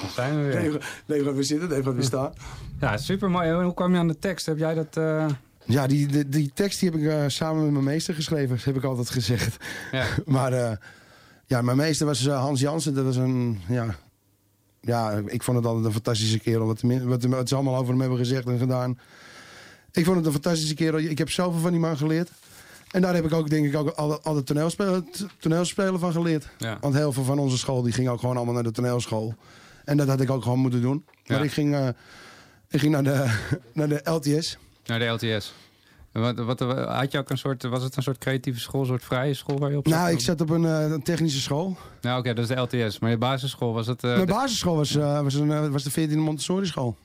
Daar 0.01 0.09
zijn 0.13 0.43
we 0.43 0.79
weer. 1.05 1.23
Gaat 1.23 1.33
weer 1.33 1.43
zitten, 1.43 1.69
Dave 1.69 1.83
gaat 1.83 1.93
weer 1.93 2.03
staan. 2.03 2.33
Ja, 2.79 2.97
super 2.97 3.29
mooi. 3.31 3.51
Hoe 3.51 3.73
kwam 3.73 3.91
je 3.93 3.97
aan 3.99 4.07
de 4.07 4.19
tekst? 4.19 4.45
Heb 4.45 4.57
jij 4.57 4.73
dat... 4.73 4.97
eh, 4.97 5.25
Ja, 5.65 5.87
die, 5.87 6.07
die, 6.07 6.29
die 6.29 6.51
tekst 6.53 6.79
die 6.79 6.89
heb 6.89 6.99
ik 6.99 7.05
eh, 7.07 7.23
samen 7.27 7.63
met 7.63 7.71
mijn 7.71 7.83
meester 7.83 8.13
geschreven, 8.13 8.57
heb 8.63 8.75
ik 8.75 8.83
altijd 8.83 9.09
gezegd. 9.09 9.57
Ja. 9.91 10.05
maar 10.25 10.53
eh, 10.53 10.71
ja, 11.45 11.61
mijn 11.61 11.77
meester 11.77 12.05
was 12.05 12.27
Hans 12.27 12.59
Jansen. 12.59 12.93
Dat 12.93 13.05
was 13.05 13.15
een, 13.15 13.59
ja, 13.67 13.95
ja, 14.81 15.21
ik 15.25 15.43
vond 15.43 15.57
het 15.57 15.65
altijd 15.65 15.85
een 15.85 15.91
fantastische 15.91 16.39
kerel. 16.39 16.65
Wat, 16.65 16.81
wat, 17.03 17.23
wat 17.23 17.49
ze 17.49 17.55
allemaal 17.55 17.75
over 17.75 17.89
hem 17.91 17.99
hebben 17.99 18.17
gezegd 18.17 18.45
en 18.47 18.57
gedaan. 18.59 18.99
Ik 19.91 20.05
vond 20.05 20.17
het 20.17 20.25
een 20.25 20.31
fantastische 20.31 20.73
kerel. 20.75 20.99
Ik 20.99 21.17
heb 21.17 21.29
zoveel 21.29 21.59
van 21.61 21.71
die 21.71 21.79
man 21.79 21.97
geleerd. 21.97 22.29
En 22.91 23.01
daar 23.01 23.15
heb 23.15 23.25
ik 23.25 23.33
ook, 23.33 23.49
denk 23.49 23.65
ik, 23.65 23.75
ook 23.75 23.89
alle, 23.89 24.19
alle 24.21 24.43
toneelspelen, 24.43 25.07
toneelspelen 25.39 25.99
van 25.99 26.11
geleerd. 26.11 26.47
Ja. 26.57 26.77
Want 26.81 26.95
heel 26.95 27.11
veel 27.13 27.23
van 27.23 27.39
onze 27.39 27.57
school, 27.57 27.81
die 27.81 27.93
ging 27.93 28.09
ook 28.09 28.19
gewoon 28.19 28.35
allemaal 28.35 28.53
naar 28.53 28.63
de 28.63 28.71
toneelschool. 28.71 29.35
En 29.83 29.97
dat 29.97 30.07
had 30.07 30.21
ik 30.21 30.29
ook 30.29 30.43
gewoon 30.43 30.59
moeten 30.59 30.81
doen. 30.81 31.05
Maar 31.27 31.37
Ja. 31.37 31.43
ik 31.43 31.51
ging, 31.51 31.75
eh, 31.75 31.87
ik 32.69 32.79
ging 32.79 32.91
naar, 32.91 33.03
de, 33.03 33.39
naar 33.73 33.87
de 33.89 34.01
LTS. 34.03 34.57
Naar 34.85 34.99
de 34.99 35.05
LTS. 35.05 35.53
Wat, 36.11 36.37
wat, 36.39 36.59
had 36.87 37.11
je 37.11 37.17
ook 37.17 37.29
een 37.29 37.37
soort, 37.37 37.63
was 37.63 37.83
het 37.83 37.95
een 37.95 38.03
soort 38.03 38.17
creatieve 38.17 38.59
school, 38.59 38.81
een 38.81 38.87
soort 38.87 39.03
vrije 39.03 39.33
school 39.33 39.57
waar 39.59 39.71
je 39.71 39.77
op 39.77 39.87
zat? 39.87 39.97
Nou, 39.97 40.11
ik 40.11 40.19
zat 40.19 40.41
op 40.41 40.49
een, 40.49 40.65
eh, 40.65 40.91
een 40.91 41.01
technische 41.01 41.39
school. 41.41 41.77
Nou, 42.01 42.19
oké, 42.19 42.33
dat 42.33 42.49
is 42.49 42.55
de 42.55 42.61
LTS. 42.61 42.99
Maar 42.99 43.09
je 43.09 43.17
basisschool 43.17 43.73
was 43.73 43.87
het... 43.87 44.03
eh, 44.03 44.13
Mijn 44.15 44.25
basisschool 44.25 44.75
was, 44.75 44.91
was, 44.95 45.33
een, 45.33 45.71
was 45.71 45.83
de 45.83 45.91
14e 46.09 46.15
Montessori 46.17 46.65
school. 46.65 46.97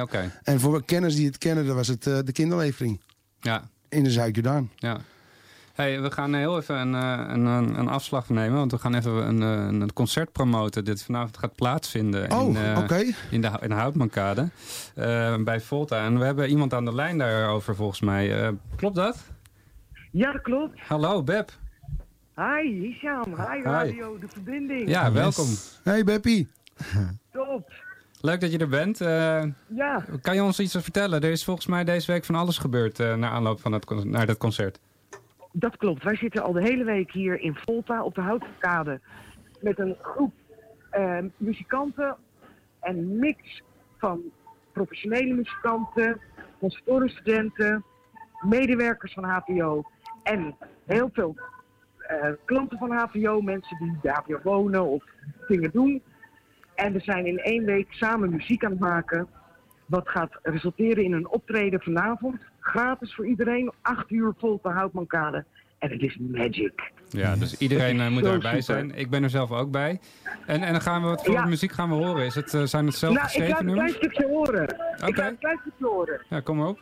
Oké, 0.00 0.32
En 0.42 0.60
voor 0.60 0.84
kenners 0.84 1.14
die 1.14 1.26
het 1.26 1.38
kennen, 1.38 1.66
dat 1.66 1.74
was 1.74 1.88
het 1.88 2.02
de 2.02 2.32
kinderlevering 2.32 3.00
ja. 3.40 3.68
in 3.88 4.04
de 4.04 4.10
Zuid-Jordaan. 4.10 4.70
Ja. 4.76 5.00
Hey, 5.74 6.00
we 6.00 6.10
gaan 6.10 6.34
heel 6.34 6.56
even 6.58 6.76
een, 6.78 6.94
eh, 6.94 7.34
een, 7.34 7.44
een, 7.46 7.78
een 7.78 7.88
afslag 7.88 8.28
nemen, 8.28 8.58
want 8.58 8.70
we 8.72 8.78
gaan 8.78 8.94
even 8.94 9.12
een, 9.12 9.42
eh, 9.42 9.80
een 9.80 9.92
concert 9.92 10.32
promoten. 10.32 10.84
Dit 10.84 11.02
vanavond 11.04 11.38
gaat 11.38 11.54
plaatsvinden 11.54 12.30
Oh, 12.32 12.48
in, 12.48 12.56
eh, 12.56 12.78
oké. 12.78 13.02
in, 13.30 13.40
de, 13.40 13.50
in 13.60 13.68
de 13.68 13.74
Houtmankade 13.74 14.48
eh, 14.94 15.36
bij 15.36 15.60
Volta. 15.60 16.04
En 16.04 16.18
we 16.18 16.24
hebben 16.24 16.48
iemand 16.48 16.74
aan 16.74 16.84
de 16.84 16.94
lijn 16.94 17.18
daarover 17.18 17.76
volgens 17.76 18.00
mij. 18.00 18.42
Eh, 18.42 18.48
klopt 18.76 18.94
dat? 18.94 19.16
Ja, 20.10 20.32
dat 20.32 20.42
klopt. 20.42 20.80
Hallo, 20.80 21.22
Beb. 21.22 21.50
Hi, 22.36 22.80
Hisham. 22.80 23.24
Hi, 23.26 23.62
Radio 23.62 24.18
De 24.18 24.28
Verbinding. 24.28 24.88
Ja, 24.88 25.12
welkom. 25.12 25.46
Hey 25.82 26.04
Beppie. 26.04 26.48
Top. 27.32 27.72
Leuk 28.20 28.40
dat 28.40 28.52
je 28.52 28.58
er 28.58 28.68
bent. 28.68 29.00
Eh, 29.00 29.42
Ja. 29.68 30.04
Kan 30.20 30.34
je 30.34 30.42
ons 30.42 30.60
iets 30.60 30.76
vertellen? 30.80 31.20
Er 31.20 31.30
is 31.30 31.44
volgens 31.44 31.66
mij 31.66 31.84
deze 31.84 32.12
week 32.12 32.24
van 32.24 32.34
alles 32.34 32.58
gebeurd 32.58 33.00
eh, 33.00 33.14
naar 33.14 33.30
aanloop 33.30 33.60
van 33.60 33.72
het, 33.72 34.04
naar 34.04 34.26
dat 34.26 34.38
concert. 34.38 34.78
Dat 35.56 35.76
klopt. 35.76 36.02
Wij 36.02 36.16
zitten 36.16 36.42
al 36.42 36.52
de 36.52 36.62
hele 36.62 36.84
week 36.84 37.12
hier 37.12 37.40
in 37.40 37.54
Volta 37.54 38.02
op 38.02 38.14
de 38.14 38.20
Houtenkade 38.20 39.00
met 39.60 39.78
een 39.78 39.96
groep 40.02 40.32
eh, 40.90 41.18
muzikanten 41.36 42.16
en 42.80 43.18
mix 43.18 43.62
van 43.98 44.22
professionele 44.72 45.34
muzikanten, 45.34 46.20
conservatoriumstudenten, 46.58 47.84
medewerkers 48.40 49.12
van 49.12 49.24
HPO 49.24 49.82
en 50.22 50.56
heel 50.84 51.10
veel 51.12 51.36
eh, 51.98 52.28
klanten 52.44 52.78
van 52.78 52.90
HPO, 52.90 53.40
mensen 53.40 53.78
die 53.78 53.98
bij 54.02 54.12
HPO 54.12 54.40
wonen 54.42 54.84
of 54.84 55.04
dingen 55.46 55.70
doen. 55.70 56.02
En 56.74 56.92
we 56.92 57.00
zijn 57.00 57.26
in 57.26 57.38
één 57.38 57.64
week 57.64 57.92
samen 57.92 58.30
muziek 58.30 58.64
aan 58.64 58.70
het 58.70 58.80
maken. 58.80 59.28
Wat 59.86 60.08
gaat 60.08 60.38
resulteren 60.42 61.04
in 61.04 61.12
een 61.12 61.28
optreden 61.28 61.80
vanavond. 61.80 62.40
Gratis 62.64 63.14
voor 63.14 63.26
iedereen. 63.26 63.72
8 63.82 64.10
uur 64.10 64.32
vol 64.38 64.60
te 64.62 64.68
Houtmankade. 64.68 65.44
En 65.78 65.90
het 65.90 66.00
is 66.02 66.16
magic. 66.20 66.92
Ja, 67.08 67.36
dus 67.36 67.56
iedereen 67.58 68.00
eh, 68.00 68.08
moet 68.08 68.22
daarbij 68.22 68.60
zijn. 68.60 68.94
Ik 68.94 69.10
ben 69.10 69.22
er 69.22 69.30
zelf 69.30 69.50
ook 69.52 69.70
bij. 69.70 70.00
En, 70.46 70.62
en 70.62 70.72
dan 70.72 70.80
gaan 70.80 71.02
we, 71.02 71.08
wat 71.08 71.24
voor 71.24 71.34
Ja. 71.34 71.44
muziek 71.46 71.72
gaan 71.72 71.88
we 71.88 71.94
horen? 71.94 72.24
Is 72.24 72.34
het, 72.34 72.54
eh, 72.54 72.62
zijn 72.62 72.86
het 72.86 72.94
zelf 72.94 73.12
nou, 73.14 73.26
ik 73.26 73.32
geschreven 73.32 73.52
laat 73.54 73.60
een 73.60 73.72
klein 73.72 73.76
nummers? 73.90 73.96
stukje 73.96 74.26
horen. 74.26 74.62
Ik 74.96 75.08
Oké. 75.08 75.20
laat 75.20 75.30
een 75.30 75.38
klein 75.38 75.58
stukje 75.60 75.86
horen. 75.86 76.20
Ja, 76.28 76.40
kom 76.40 76.56
maar 76.56 76.66
op. 76.68 76.78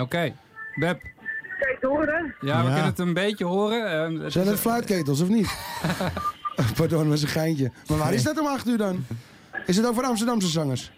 Oké, 0.00 0.34
Beb. 0.74 1.00
Kan 1.00 1.68
je 1.70 1.74
het 1.80 1.82
horen? 1.90 2.34
Ja, 2.40 2.58
we 2.58 2.64
kunnen 2.66 2.84
het 2.84 2.98
een 2.98 3.14
beetje 3.14 3.44
horen. 3.44 3.90
Eh, 4.16 4.22
het 4.22 4.32
Zijn 4.32 4.46
het 4.46 4.60
fluitketels 4.60 5.20
of 5.20 5.28
niet? 5.28 5.48
Pardon, 6.76 6.98
dat 6.98 7.08
was 7.08 7.22
een 7.22 7.28
geintje. 7.28 7.70
Maar 7.88 7.98
waar 7.98 8.14
is 8.14 8.22
dat 8.22 8.40
om 8.40 8.46
8 8.46 8.68
uur 8.68 8.78
dan? 8.78 9.04
Is 9.66 9.76
het 9.76 9.86
ook 9.86 9.94
voor 9.94 10.04
Amsterdamse 10.04 10.48
zangers? 10.48 10.90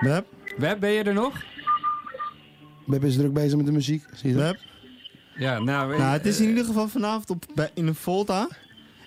Beb? 0.00 0.26
Beb, 0.58 0.80
ben 0.80 0.90
je 0.90 1.02
er 1.02 1.14
nog? 1.14 1.44
Beb 2.86 3.04
is 3.04 3.16
druk 3.16 3.32
bezig 3.32 3.56
met 3.56 3.66
de 3.66 3.72
muziek. 3.72 4.04
Zie 4.12 4.30
je 4.30 4.36
dat? 4.36 4.52
Beb? 4.52 4.60
Ja, 5.36 5.58
nou... 5.58 5.98
Nou, 5.98 6.12
het 6.12 6.26
is 6.26 6.40
in 6.40 6.48
ieder 6.48 6.64
geval 6.64 6.88
vanavond 6.88 7.30
op, 7.30 7.44
bij, 7.54 7.70
in 7.74 7.86
een 7.86 7.94
Volta. 7.94 8.48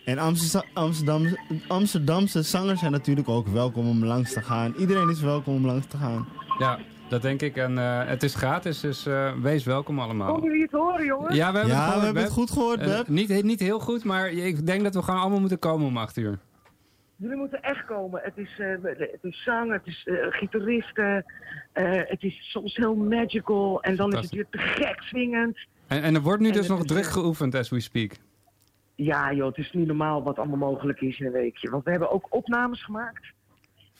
En 0.06 0.18
Amsterdam, 0.18 0.64
Amsterdamse, 0.74 1.40
Amsterdamse 1.68 2.42
zangers 2.42 2.80
zijn 2.80 2.92
natuurlijk 2.92 3.30
ook 3.30 3.48
welkom 3.48 3.88
om 3.88 4.06
langs 4.06 4.34
te 4.34 4.42
gaan. 4.42 4.74
Iedereen 4.78 5.10
is 5.10 5.22
welkom 5.22 5.56
om 5.56 5.66
langs 5.66 5.86
te 5.88 5.98
gaan. 5.98 6.28
Ja, 6.60 6.80
dat 7.10 7.22
denk 7.22 7.41
ik. 7.41 7.55
En 7.57 7.78
eh, 7.78 8.05
het 8.07 8.24
is 8.24 8.36
gratis, 8.36 8.80
dus 8.80 9.05
eh, 9.05 9.34
wees 9.41 9.64
welkom 9.64 9.99
allemaal. 9.99 10.32
Konden 10.32 10.49
jullie 10.49 10.64
het 10.64 10.72
horen, 10.72 11.05
jongens? 11.05 11.36
Ja, 11.36 11.51
we 11.51 11.57
hebben, 11.57 11.76
Ja, 11.76 11.82
het, 11.84 11.93
gehoord, 11.93 11.99
we 11.99 12.05
hebben 12.05 12.24
het 12.24 12.32
Beb. 12.36 12.39
goed 12.43 12.51
gehoord, 12.51 12.80
Eh, 13.07 13.14
niet, 13.14 13.43
niet 13.43 13.60
heel 13.60 13.80
goed, 13.80 14.03
maar 14.03 14.30
ik 14.32 14.66
denk 14.66 14.84
dat 14.84 14.93
we 14.93 15.01
gewoon 15.01 15.20
allemaal 15.20 15.39
moeten 15.39 15.60
komen 15.60 15.88
om 15.88 15.97
8 15.97 16.18
uur. 16.18 16.39
Jullie 17.16 17.38
moeten 17.38 17.62
echt 17.62 17.86
komen. 17.86 18.22
Het 18.24 18.38
is, 18.38 18.60
eh, 18.60 18.68
het 18.82 19.20
is 19.22 19.43
zang, 19.43 19.72
het 19.72 19.82
is 19.86 20.03
eh, 20.07 20.16
gitaristen. 20.30 21.26
eh, 21.74 21.91
het 21.93 22.24
is 22.24 22.49
soms 22.51 22.76
heel 22.76 22.95
magical. 22.95 23.82
En 23.82 23.95
dan 23.95 24.14
is 24.14 24.20
het 24.22 24.32
weer 24.32 24.45
te 24.49 24.57
gek 24.57 25.01
swingend. 25.01 25.57
En, 25.88 26.01
en 26.01 26.16
er 26.16 26.22
wordt 26.22 26.41
nu 26.41 26.47
En 26.47 26.53
dus 26.53 26.68
nog 26.68 26.86
druk 26.86 27.05
geoefend 27.05 27.55
as 27.55 27.70
we 27.70 27.80
speak. 27.80 28.12
Ja, 28.95 29.34
joh, 29.34 29.47
het 29.47 29.57
is 29.57 29.72
niet 29.72 29.88
normaal 29.88 30.24
wat 30.24 30.38
allemaal 30.38 30.57
mogelijk 30.72 31.01
is 31.01 31.20
in 31.20 31.26
een 31.26 31.32
weekje. 31.32 31.70
Want 31.70 31.84
we 31.84 31.89
hebben 31.91 32.12
ook 32.12 32.26
opnames 32.30 32.84
gemaakt. 32.84 33.26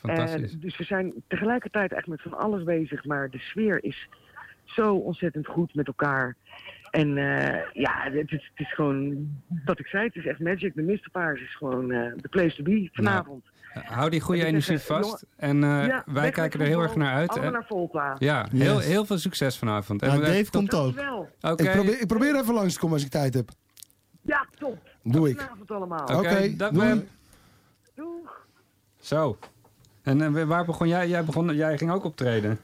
Fantastisch. 0.00 0.52
Eh, 0.54 0.60
dus 0.60 0.76
we 0.76 0.84
zijn 0.84 1.12
tegelijkertijd 1.28 1.92
echt 1.92 2.06
met 2.06 2.22
van 2.22 2.38
alles 2.38 2.62
bezig. 2.62 3.04
Maar 3.04 3.30
de 3.30 3.38
sfeer 3.38 3.84
is 3.84 4.08
zo 4.64 4.94
ontzettend 4.94 5.46
goed 5.46 5.74
met 5.74 5.86
elkaar. 5.86 6.36
En 6.90 7.16
eh, 7.18 7.60
ja, 7.72 7.92
het 8.02 8.32
is, 8.32 8.50
het 8.54 8.66
is 8.66 8.74
gewoon, 8.74 9.28
wat 9.64 9.78
ik 9.78 9.86
zei, 9.86 10.04
het 10.06 10.16
is 10.16 10.26
echt 10.26 10.38
magic. 10.40 10.74
De 10.74 10.82
Misterpaars 10.82 11.40
is 11.40 11.56
gewoon 11.56 11.90
eh, 11.92 12.12
de 12.16 12.28
place 12.28 12.56
to 12.56 12.62
be 12.62 12.88
vanavond. 12.92 13.44
Eh, 13.74 13.82
Hou 13.82 14.10
die 14.10 14.20
goede 14.20 14.44
energie 14.44 14.74
eh, 14.76 14.80
vast. 14.80 15.26
En 15.36 15.64
eh, 15.64 15.86
Ja, 15.86 16.02
wij 16.06 16.30
kijken 16.30 16.60
er 16.60 16.66
heel 16.66 16.80
erg 16.82 16.94
naar 16.96 17.14
uit. 17.14 17.30
allemaal 17.30 17.50
naar 17.50 17.64
Volta. 17.66 18.16
Ja, 18.18 18.46
heel, 18.52 18.76
Yes. 18.76 18.86
heel 18.86 19.04
veel 19.04 19.18
succes 19.18 19.58
vanavond. 19.58 20.00
Ja, 20.00 20.08
En, 20.12 20.20
Dave 20.20 20.50
komt 20.50 20.74
ook. 20.74 20.88
Oké, 21.40 21.62
Ik, 21.62 21.70
probeer, 21.72 22.00
ik 22.00 22.06
probeer 22.06 22.36
even 22.36 22.54
langs 22.54 22.74
te 22.74 22.80
komen 22.80 22.94
als 22.96 23.04
ik 23.04 23.10
tijd 23.10 23.34
heb. 23.34 23.48
Ja, 24.22 24.46
top. 24.58 24.78
Doe 25.02 25.28
ik. 25.28 25.40
Vanavond 25.40 25.70
allemaal. 25.70 26.02
Oké, 26.18 26.56
dag 26.56 26.70
doei. 26.70 27.08
Doeg. 27.94 28.46
Zo. 29.00 29.38
En 30.02 30.36
eh, 30.36 30.44
waar 30.44 30.64
begon 30.64 30.88
jij? 30.88 31.08
Jij, 31.08 31.24
begon, 31.24 31.56
jij 31.56 31.78
ging 31.78 31.90
ook 31.90 32.04
optreden. 32.04 32.58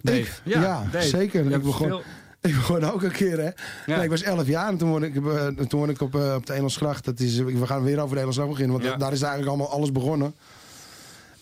Dave. 0.00 0.18
Ik? 0.20 0.40
Ja, 0.44 0.84
Dave. 0.92 1.06
zeker. 1.08 1.50
Ik 1.52 1.62
begon- 1.62 1.86
veel- 1.88 2.02
Ik 2.40 2.54
begon 2.54 2.84
ook 2.84 3.02
een 3.02 3.12
keer, 3.12 3.38
hè. 3.38 3.50
Nee, 3.94 4.04
ik 4.04 4.10
was 4.10 4.22
11 4.22 4.46
jaar 4.46 4.68
en 4.68 4.76
toen 4.76 4.88
woonde 4.90 5.06
ik, 5.06 5.16
eh, 5.26 5.46
toen 5.66 5.88
ik 5.88 6.00
op, 6.00 6.14
eh, 6.14 6.34
op 6.36 6.46
de 6.46 6.52
Engelsgracht. 6.52 7.04
Dat 7.04 7.20
is, 7.20 7.38
we 7.38 7.66
gaan 7.66 7.82
weer 7.82 8.00
over 8.00 8.14
de 8.14 8.20
Engelsgracht 8.20 8.50
beginnen, 8.50 8.76
want 8.76 8.88
Ja. 8.88 8.96
daar 8.96 9.12
is 9.12 9.20
eigenlijk 9.22 9.50
allemaal 9.52 9.70
alles 9.76 9.92
begonnen. 9.92 10.34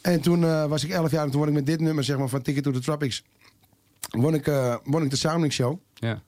En 0.00 0.20
toen 0.20 0.44
eh, 0.44 0.64
was 0.66 0.84
ik 0.84 0.90
11 0.90 1.10
jaar 1.10 1.24
en 1.24 1.30
toen 1.30 1.38
won 1.40 1.48
ik 1.48 1.54
met 1.54 1.66
dit 1.66 1.80
nummer, 1.80 2.04
zeg 2.04 2.18
maar, 2.18 2.28
van 2.28 2.42
Ticket 2.42 2.62
to 2.64 2.70
the 2.70 2.80
Tropics. 2.80 3.24
Won 4.10 4.34
ik, 4.34 4.46
eh, 4.46 4.76
won 4.84 5.02
ik 5.02 5.10
de 5.10 5.16
Sounding 5.16 5.52
Show. 5.52 5.78
Ja. 5.94 6.20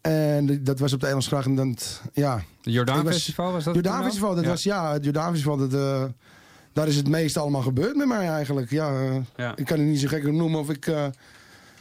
En 0.00 0.64
dat 0.64 0.78
was 0.78 0.92
op 0.92 1.00
de 1.00 1.06
Engelsgracht 1.06 1.46
en 1.46 1.54
dan, 1.54 1.76
ja... 2.12 2.42
Jordaan 2.62 3.04
was- 3.04 3.12
Festival 3.14 3.52
was 3.52 3.64
dat? 3.64 3.74
Jordaan? 3.74 4.04
Festival, 4.04 4.34
dat 4.34 4.44
Ja. 4.44 4.50
was, 4.50 4.62
ja, 4.62 4.92
het 4.92 5.04
Jordaan 5.04 5.30
Festival, 5.30 5.56
dat, 5.56 5.74
eh, 5.74 6.04
daar 6.78 6.88
is 6.88 6.96
het 6.96 7.08
meeste 7.08 7.38
allemaal 7.40 7.62
gebeurd 7.62 7.96
met 7.96 8.06
mij 8.06 8.28
eigenlijk. 8.28 8.70
Ja, 8.70 9.00
eh, 9.00 9.16
Ja. 9.36 9.56
Ik 9.56 9.64
kan 9.64 9.78
het 9.78 9.86
niet 9.88 10.00
zo 10.00 10.08
gek 10.08 10.32
noemen 10.32 10.60
of 10.60 10.70
ik... 10.70 10.86
eh, 10.86 11.06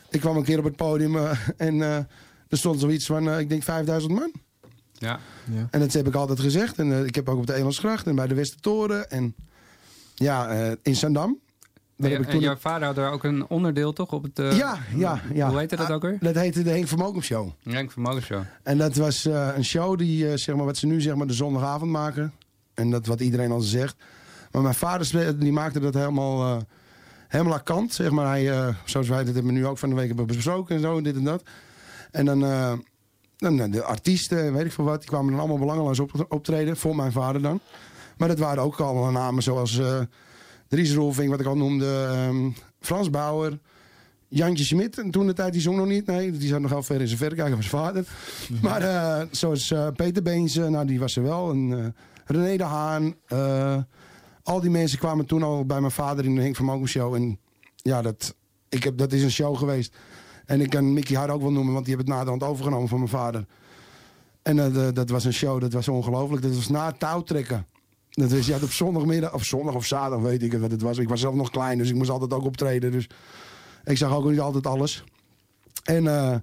ik 0.09 0.19
kwam 0.19 0.37
een 0.37 0.43
keer 0.43 0.57
op 0.59 0.63
het 0.63 0.75
podium 0.75 1.15
eh, 1.17 1.31
en 1.67 1.81
eh, 1.81 1.95
er 2.49 2.57
stond 2.57 2.79
zoiets 2.79 3.05
van, 3.05 3.39
ik 3.39 3.49
denk 3.49 3.63
5000 3.63 4.13
man. 4.13 4.31
Ja. 4.93 5.19
Ja. 5.51 5.67
En 5.71 5.79
dat 5.79 5.93
heb 5.93 6.07
ik 6.07 6.15
altijd 6.15 6.39
gezegd. 6.39 6.77
En 6.79 7.05
ik 7.05 7.15
heb 7.15 7.29
ook 7.29 7.37
op 7.37 7.47
de 7.47 7.53
Engelsgracht 7.53 8.07
en 8.07 8.15
bij 8.15 8.27
de 8.27 8.33
Westertoren. 8.35 9.09
En 9.09 9.35
ja, 10.15 10.47
eh, 10.49 10.71
in 10.81 10.95
Zandam. 10.95 11.39
Daar 11.97 12.09
En, 12.09 12.11
heb 12.11 12.21
ik 12.21 12.27
en 12.27 12.33
toen... 12.33 12.41
jouw 12.41 12.55
vader 12.55 12.87
had 12.87 12.97
er 12.97 13.09
ook 13.09 13.23
een 13.23 13.47
onderdeel 13.47 13.93
toch 13.93 14.11
op 14.11 14.23
het... 14.23 14.55
ja, 14.55 14.77
ja, 14.95 15.21
ja. 15.33 15.49
Hoe 15.49 15.57
heette 15.59 15.75
dat 15.75 15.91
ook 15.91 16.01
weer? 16.01 16.17
Dat 16.19 16.35
heette 16.35 16.63
de 16.63 16.69
Henk 16.69 16.87
Vermogen 16.87 17.21
Show. 17.23 17.49
Henk 17.63 17.91
Vermogen 17.91 18.21
Show. 18.21 18.41
En 18.63 18.77
dat 18.77 18.95
was 18.95 19.25
eh, 19.25 19.49
een 19.55 19.65
show 19.65 19.97
die, 19.97 20.29
eh, 20.29 20.37
zeg 20.37 20.55
maar, 20.55 20.65
wat 20.65 20.77
ze 20.77 20.85
nu 20.87 21.01
zeg 21.01 21.15
maar 21.15 21.27
de 21.27 21.33
zondagavond 21.33 21.91
maken. 21.91 22.33
En 22.73 22.89
dat 22.91 23.05
wat 23.05 23.19
iedereen 23.21 23.51
al 23.51 23.59
zegt. 23.59 23.95
Maar 24.57 24.65
mijn 24.65 24.77
vader 24.77 25.39
die 25.39 25.51
maakte 25.51 25.79
dat 25.79 25.93
helemaal, 25.93 26.43
eh, 26.43 26.61
helemaal 27.27 27.53
aan 27.53 27.63
kant. 27.63 27.93
Zeg 27.93 28.11
maar. 28.11 28.27
Hij, 28.27 28.51
eh, 28.51 28.75
zoals 28.85 29.07
wij 29.07 29.23
dat 29.23 29.33
hebben 29.33 29.53
nu 29.53 29.65
ook 29.65 29.77
van 29.77 29.89
de 29.89 29.95
week 29.95 30.07
hebben 30.07 30.27
besproken 30.27 30.75
en 30.75 30.81
zo, 30.81 31.01
dit 31.01 31.15
en 31.15 31.23
dat. 31.23 31.43
En 32.11 32.25
dan, 32.25 32.45
eh, 32.45 32.73
dan 33.37 33.71
de 33.71 33.83
artiesten, 33.83 34.53
weet 34.53 34.65
ik 34.65 34.71
veel 34.71 34.83
wat, 34.83 34.99
die 34.99 35.09
kwamen 35.09 35.31
dan 35.31 35.39
allemaal 35.39 35.57
belangeloos 35.57 35.99
op, 35.99 36.25
optreden. 36.29 36.77
Voor 36.77 36.95
mijn 36.95 37.11
vader 37.11 37.41
dan. 37.41 37.59
Maar 38.17 38.27
dat 38.27 38.39
waren 38.39 38.63
ook 38.63 38.79
allemaal 38.79 39.11
namen 39.11 39.43
zoals 39.43 39.81
Dries 40.67 40.93
Rolfing, 40.93 41.29
wat 41.29 41.39
ik 41.39 41.45
al 41.45 41.57
noemde. 41.57 42.07
ehm, 42.11 42.49
Frans 42.79 43.09
Bauer. 43.09 43.59
Jantje 44.27 44.63
Smit, 44.63 44.97
en 44.97 45.11
toen 45.11 45.27
de 45.27 45.33
tijd 45.33 45.53
die 45.53 45.61
zong 45.61 45.77
nog 45.77 45.87
niet. 45.87 46.05
Nee, 46.05 46.31
die 46.31 46.47
zat 46.47 46.59
nog 46.59 46.85
ver 46.85 47.01
in 47.01 47.07
zijn 47.07 47.19
verrekijker 47.19 47.53
van 47.53 47.63
zijn 47.63 47.83
vader. 47.83 48.05
Maar 48.61 49.27
zoals 49.31 49.73
Peter 49.95 50.23
Beense, 50.23 50.69
nou 50.69 50.85
die 50.85 50.99
was 50.99 51.15
er 51.15 51.23
wel. 51.23 51.51
En 51.51 51.95
René 52.25 52.57
de 52.57 52.63
Haan. 52.63 53.15
Al 54.47 54.61
die 54.61 54.69
mensen 54.69 54.99
kwamen 54.99 55.25
toen 55.25 55.43
al 55.43 55.65
bij 55.65 55.79
mijn 55.79 55.91
vader 55.91 56.25
in 56.25 56.35
de 56.35 56.41
Henk 56.41 56.55
Vermogen 56.55 56.87
Show. 56.87 57.13
En 57.13 57.39
ja, 57.75 58.01
dat, 58.01 58.35
ik 58.69 58.83
heb, 58.83 58.97
dat 58.97 59.11
is 59.11 59.23
een 59.23 59.31
show 59.31 59.57
geweest. 59.57 59.95
En 60.45 60.61
ik 60.61 60.69
kan 60.69 60.93
Mickey 60.93 61.15
Hart 61.15 61.31
ook 61.31 61.41
wel 61.41 61.51
noemen, 61.51 61.73
want 61.73 61.85
die 61.85 61.95
heeft 61.95 62.07
het 62.07 62.15
naderhand 62.15 62.43
overgenomen 62.43 62.87
van 62.87 62.97
mijn 62.97 63.09
vader. 63.09 63.45
En 64.41 64.59
eh, 64.59 64.87
dat 64.93 65.09
was 65.09 65.25
een 65.25 65.33
show, 65.33 65.61
dat 65.61 65.73
was 65.73 65.87
ongelooflijk. 65.87 66.41
Dat 66.41 66.55
was 66.55 66.67
na 66.67 66.85
het 66.85 66.99
touwtrekken. 66.99 67.67
Dat 68.09 68.31
was, 68.31 68.51
had 68.51 68.63
op 68.63 68.71
zondagmiddag, 68.71 69.33
of 69.33 69.43
zondag 69.43 69.75
of 69.75 69.85
zaterdag, 69.85 70.21
weet 70.21 70.43
ik 70.43 70.53
wat 70.53 70.71
het 70.71 70.81
was. 70.81 70.97
Ik 70.97 71.09
was 71.09 71.19
zelf 71.19 71.35
nog 71.35 71.49
klein, 71.49 71.77
dus 71.77 71.89
ik 71.89 71.95
moest 71.95 72.09
altijd 72.09 72.33
ook 72.33 72.45
optreden. 72.45 72.91
Dus 72.91 73.09
ik 73.83 73.97
zag 73.97 74.15
ook 74.15 74.29
niet 74.29 74.39
altijd 74.39 74.67
alles. 74.67 75.03
En 75.83 76.07
eh, 76.07 76.35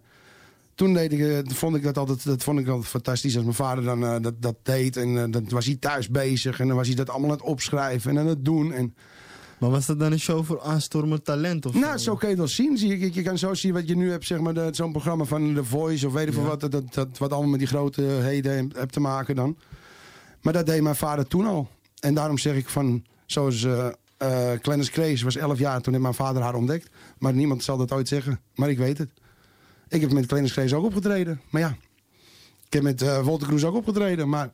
toen 0.75 0.93
deed 0.95 1.13
ik, 1.13 1.21
eh, 1.21 1.39
vond 1.55 1.77
ik 1.77 1.83
dat 1.83 1.99
altijd, 1.99 2.25
dat 2.25 2.43
vond 2.43 2.59
ik 2.59 2.69
altijd 2.69 2.89
fantastisch 2.89 3.35
als 3.35 3.45
mijn 3.45 3.57
vader 3.57 3.85
dan 3.85 4.05
eh, 4.05 4.17
dat, 4.21 4.43
dat 4.43 4.57
deed. 4.63 4.97
En 4.97 5.19
eh, 5.19 5.25
dan 5.31 5.47
was 5.49 5.67
hij 5.67 5.77
thuis 5.77 6.09
bezig 6.09 6.61
en 6.61 6.67
dan 6.69 6.77
was 6.77 6.87
hij 6.87 6.97
dat 6.97 7.11
allemaal 7.11 7.31
aan 7.31 7.37
het 7.37 7.47
opschrijven 7.47 8.11
en 8.11 8.19
aan 8.19 8.27
het 8.27 8.45
doen. 8.45 8.73
En, 8.73 8.95
Maar 9.59 9.71
was 9.71 9.87
dat 9.87 9.99
dan 9.99 10.13
een 10.13 10.21
show 10.21 10.45
voor 10.45 10.61
aanstormend 10.61 11.25
talent? 11.25 11.67
Of 11.67 11.75
nou, 11.75 11.99
zo 11.99 12.15
kun 12.15 12.29
je 12.29 12.35
het 12.35 12.39
wel 12.39 12.49
zien. 12.53 12.79
Zie 12.79 12.99
je, 12.99 13.15
je 13.15 13.23
kan 13.23 13.39
zo 13.39 13.55
zien 13.55 13.73
wat 13.73 13.89
je 13.89 13.97
nu 13.97 14.11
hebt, 14.11 14.27
zeg 14.27 14.41
maar, 14.41 14.75
zo'n 14.75 14.93
programma 14.93 15.25
van 15.25 15.55
The 15.55 15.65
Voice 15.65 16.07
of 16.07 16.13
weet 16.13 16.29
ik 16.29 16.35
Ja. 16.35 16.41
wat. 16.41 16.61
Dat, 16.61 16.71
dat, 16.73 16.95
dat, 16.95 17.19
wat 17.19 17.31
allemaal 17.33 17.51
met 17.51 17.59
die 17.59 17.69
grote 17.69 18.03
heden 18.03 18.71
hebt 18.77 18.93
te 18.93 19.01
maken 19.01 19.35
dan. 19.35 19.57
Maar 20.43 20.53
dat 20.53 20.67
deed 20.67 20.83
mijn 20.83 20.97
vader 20.97 21.27
toen 21.27 21.47
al. 21.47 21.69
En 22.01 22.15
daarom 22.15 22.39
zeg 22.39 22.57
ik 22.57 22.69
van, 22.69 23.05
zoals 23.27 23.65
eh 23.65 24.53
Clarence 24.61 24.91
Crees 24.91 25.23
was 25.23 25.37
11 25.37 25.59
jaar, 25.59 25.81
toen 25.81 26.01
mijn 26.01 26.15
vader 26.15 26.43
haar 26.43 26.55
ontdekt. 26.55 26.91
Maar 27.19 27.33
niemand 27.35 27.65
zal 27.65 27.77
dat 27.77 27.93
ooit 27.93 28.09
zeggen. 28.09 28.41
Maar 28.55 28.71
ik 28.71 28.79
weet 28.79 28.99
het. 28.99 29.11
Ik 29.95 30.01
heb 30.01 30.13
met 30.13 30.27
Clarence 30.27 30.77
ook 30.77 30.85
opgetreden. 30.85 31.41
Maar 31.51 31.61
ja, 31.61 31.77
ik 32.67 32.73
heb 32.73 32.83
met 32.83 33.03
eh 33.03 33.25
Walter 33.25 33.49
Cruz 33.49 33.65
ook 33.65 33.75
opgetreden. 33.75 34.29
Maar 34.29 34.53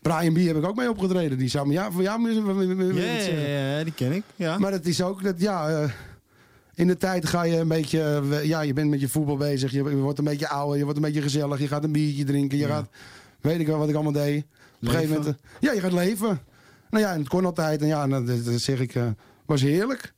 Brian 0.00 0.32
B 0.32 0.36
heb 0.36 0.56
ik 0.56 0.64
ook 0.64 0.76
mee 0.76 0.90
opgetreden. 0.90 1.38
Die 1.38 1.48
zou 1.48 1.66
me 1.66 1.72
ja, 1.72 1.92
voor 1.92 2.02
jou 2.02 2.20
Ja, 3.40 3.78
ja, 3.78 3.84
die 3.84 3.92
ken 3.92 4.12
ik. 4.12 4.22
Ja. 4.36 4.58
Maar 4.58 4.72
het 4.72 4.86
is 4.86 5.02
ook 5.02 5.22
dat, 5.22 5.40
ja, 5.40 5.68
eh, 5.68 5.90
in 6.74 6.86
de 6.86 6.96
tijd 6.96 7.26
ga 7.26 7.42
je 7.42 7.56
een 7.56 7.68
beetje, 7.68 8.22
eh, 8.30 8.44
ja, 8.44 8.60
je 8.60 8.72
bent 8.72 8.90
met 8.90 9.00
je 9.00 9.08
voetbal 9.08 9.36
bezig. 9.36 9.70
Je, 9.70 9.76
je 9.76 9.96
wordt 9.96 10.18
een 10.18 10.24
beetje 10.24 10.48
ouder, 10.48 10.76
je 10.76 10.82
wordt 10.82 10.98
een 10.98 11.04
beetje 11.04 11.22
gezellig. 11.22 11.58
Je 11.58 11.68
gaat 11.68 11.84
een 11.84 11.92
biertje 11.92 12.24
drinken, 12.24 12.58
je 12.58 12.66
gaat, 12.66 12.88
weet 13.40 13.60
ik 13.60 13.66
wel 13.66 13.78
wat 13.78 13.88
ik 13.88 13.94
allemaal 13.94 14.12
deed. 14.12 14.44
Op 14.44 14.88
een 14.88 14.90
gegeven 14.90 15.16
moment, 15.16 15.36
ja, 15.60 15.72
je 15.72 15.80
gaat 15.80 15.92
leven. 15.92 16.40
Nou 16.90 17.04
ja, 17.04 17.12
en 17.12 17.18
het 17.18 17.28
kon 17.28 17.44
altijd. 17.44 17.80
En 17.80 17.86
ja, 17.86 18.08
dat, 18.08 18.22
zeg 18.56 18.80
ik, 18.80 18.94
was 19.46 19.62
heerlijk. 19.62 20.12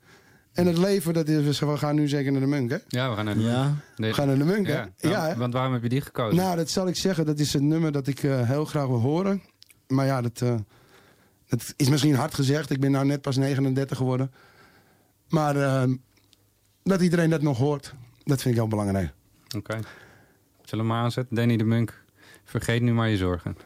En 0.55 0.67
het 0.67 0.79
leven, 0.79 1.15
dat 1.15 1.29
is, 1.29 1.59
we 1.61 1.77
gaan 1.77 1.95
nu 1.95 2.09
zeker 2.09 2.33
naar 2.33 2.41
de 2.41 2.47
Munk, 2.47 2.71
hè? 2.71 2.77
Ja, 2.89 3.11
we 3.11 3.17
gaan 3.17 3.25
naar 3.25 3.35
de 3.35 3.41
Ja. 3.41 3.63
Munk. 3.65 3.77
Nee. 3.97 4.11
We 4.11 4.17
gaan 4.17 4.27
naar 4.27 4.39
de 4.39 4.45
Munk, 4.45 4.67
hè? 4.67 4.73
Ja, 4.73 4.89
Ja, 4.97 5.27
hè? 5.27 5.37
want 5.37 5.53
waarom 5.53 5.73
heb 5.73 5.83
je 5.83 5.89
die 5.89 6.01
gekozen? 6.01 6.37
Nou, 6.37 6.57
dat 6.57 6.71
zal 6.71 6.89
ik 6.89 6.97
zeggen. 6.97 7.27
Dat 7.27 7.39
is 7.39 7.55
een 7.55 7.69
nummer 7.69 7.93
dat 7.93 8.07
ik 8.07 8.23
eh, 8.23 8.49
heel 8.49 8.65
graag 8.65 8.87
wil 8.87 9.01
horen. 9.01 9.43
Maar 9.89 10.07
ja, 10.07 10.21
dat, 10.23 10.41
eh, 10.43 10.55
dat 11.49 11.75
is 11.77 11.89
misschien 11.89 12.15
hard 12.15 12.35
gezegd. 12.35 12.71
Ik 12.71 12.81
ben 12.81 12.91
nou 12.91 13.07
net 13.07 13.21
pas 13.21 13.37
39 13.37 13.97
geworden. 13.97 14.33
Maar 15.29 15.57
eh, 15.57 15.91
dat 16.83 17.01
iedereen 17.01 17.31
dat 17.31 17.43
nog 17.43 17.59
hoort, 17.59 17.95
dat 18.25 18.43
vind 18.43 18.55
ik 18.55 18.61
heel 18.61 18.69
belangrijk. 18.71 19.13
Oké. 19.57 19.79
Zullen 20.63 20.85
we 20.85 20.91
maar 20.91 21.03
aanzetten? 21.03 21.37
Danny 21.37 21.57
de 21.57 21.65
Munk. 21.65 22.03
Vergeet 22.45 22.83
nu 22.83 22.93
maar 22.93 23.09
je 23.09 23.17
zorgen. 23.17 23.57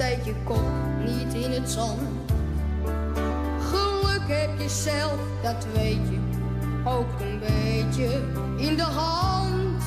Steek 0.00 0.24
je 0.24 0.34
kop 0.44 0.64
niet 1.04 1.34
in 1.34 1.50
het 1.50 1.70
zand. 1.70 2.00
Geluk 3.70 4.22
heb 4.28 4.58
je 4.58 4.68
zelf, 4.68 5.20
dat 5.42 5.66
weet 5.74 6.08
je. 6.10 6.18
Ook 6.84 7.20
een 7.20 7.38
beetje 7.38 8.22
in 8.56 8.76
de 8.76 8.82
hand. 8.82 9.82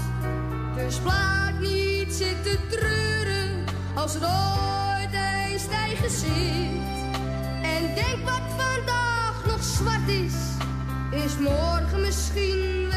Dus 0.75 0.99
blijf 0.99 1.59
niet 1.59 2.13
zitten 2.13 2.59
treuren 2.69 3.63
als 3.95 4.13
het 4.13 4.23
ooit 4.23 5.13
eens 5.13 5.65
tegen 5.65 6.09
zit. 6.09 6.95
En 7.63 7.95
denk 7.95 8.23
wat 8.23 8.41
vandaag 8.57 9.45
nog 9.45 9.63
zwart 9.63 10.09
is, 10.09 10.35
is 11.23 11.37
morgen 11.37 12.01
misschien 12.01 12.92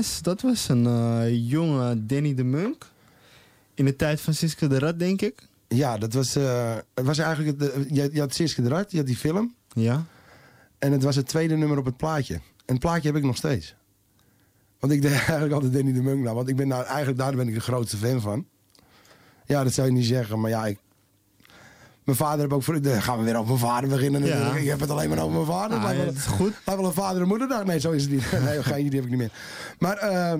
Yes, 0.00 0.22
dat 0.22 0.40
was 0.40 0.68
een 0.68 0.86
eh, 0.86 1.50
jonge 1.50 2.06
Danny 2.06 2.34
de 2.34 2.44
Munk. 2.44 2.86
In 3.74 3.84
de 3.84 3.96
tijd 3.96 4.20
van 4.20 4.34
Siske 4.34 4.66
de 4.66 4.78
Rat, 4.78 4.98
denk 4.98 5.22
ik. 5.22 5.48
Ja, 5.68 5.98
dat 5.98 6.12
was, 6.12 6.36
eh, 6.36 6.76
het 6.94 7.06
was 7.06 7.18
eigenlijk... 7.18 7.58
De- 7.58 7.86
je, 7.88 8.08
je 8.12 8.20
had 8.20 8.34
Siske 8.34 8.62
de 8.62 8.68
Rat, 8.68 8.90
je 8.90 8.96
had 8.96 9.06
die 9.06 9.16
film. 9.16 9.54
Ja. 9.72 10.04
En 10.78 10.92
het 10.92 11.02
was 11.02 11.16
het 11.16 11.26
tweede 11.26 11.56
nummer 11.56 11.78
op 11.78 11.84
het 11.84 11.96
plaatje. 11.96 12.34
En 12.34 12.42
het 12.74 12.78
plaatje 12.78 13.08
heb 13.08 13.16
ik 13.16 13.24
nog 13.24 13.36
steeds. 13.36 13.74
Want 14.78 14.92
ik 14.92 15.02
deed 15.02 15.12
eigenlijk 15.12 15.52
altijd 15.52 15.72
Danny 15.72 15.92
de 15.92 16.02
Munk 16.02 16.22
nou. 16.22 16.36
Want 16.36 16.48
ik 16.48 16.56
ben 16.56 16.68
nou, 16.68 16.84
eigenlijk 16.84 17.18
daar 17.18 17.36
ben 17.36 17.48
ik 17.48 17.54
de 17.54 17.60
grootste 17.60 17.96
fan 17.96 18.20
van. 18.20 18.46
Ja, 19.46 19.64
dat 19.64 19.72
zou 19.72 19.86
je 19.86 19.92
niet 19.92 20.06
zeggen. 20.06 20.40
Maar 20.40 20.50
ja, 20.50 20.66
ik... 20.66 20.78
Mijn 22.04 22.16
vader 22.16 22.40
heb 22.40 22.52
ook... 22.52 22.62
Voor, 22.62 22.80
dan 22.82 23.02
gaan 23.02 23.18
we 23.18 23.24
weer 23.24 23.34
over 23.36 23.46
mijn 23.46 23.58
vader 23.58 23.88
beginnen 23.88 24.24
Ja. 24.24 24.34
natuurlijk. 24.36 24.60
Ik 24.60 24.68
heb 24.68 24.80
het 24.80 24.90
alleen 24.90 25.08
maar 25.08 25.18
over 25.18 25.32
mijn 25.32 25.46
vader. 25.46 25.76
Ah, 25.76 25.82
Lijkt 25.84 26.04
wel- 26.04 26.12
is 26.14 26.24
goed. 26.24 26.52
lijkt 26.64 26.80
wel 26.80 26.84
een 26.90 26.92
vader 26.96 27.22
en 27.22 27.28
moederdag. 27.28 27.64
Nee, 27.64 27.80
zo 27.80 27.90
is 27.90 28.02
het 28.02 28.10
niet. 28.12 28.32
Nee, 28.44 28.62
geen 28.62 28.82
die 28.88 28.94
heb 29.00 29.04
ik 29.04 29.10
niet 29.10 29.18
meer. 29.18 29.32
Maar... 29.78 29.96
Eh, 29.96 30.38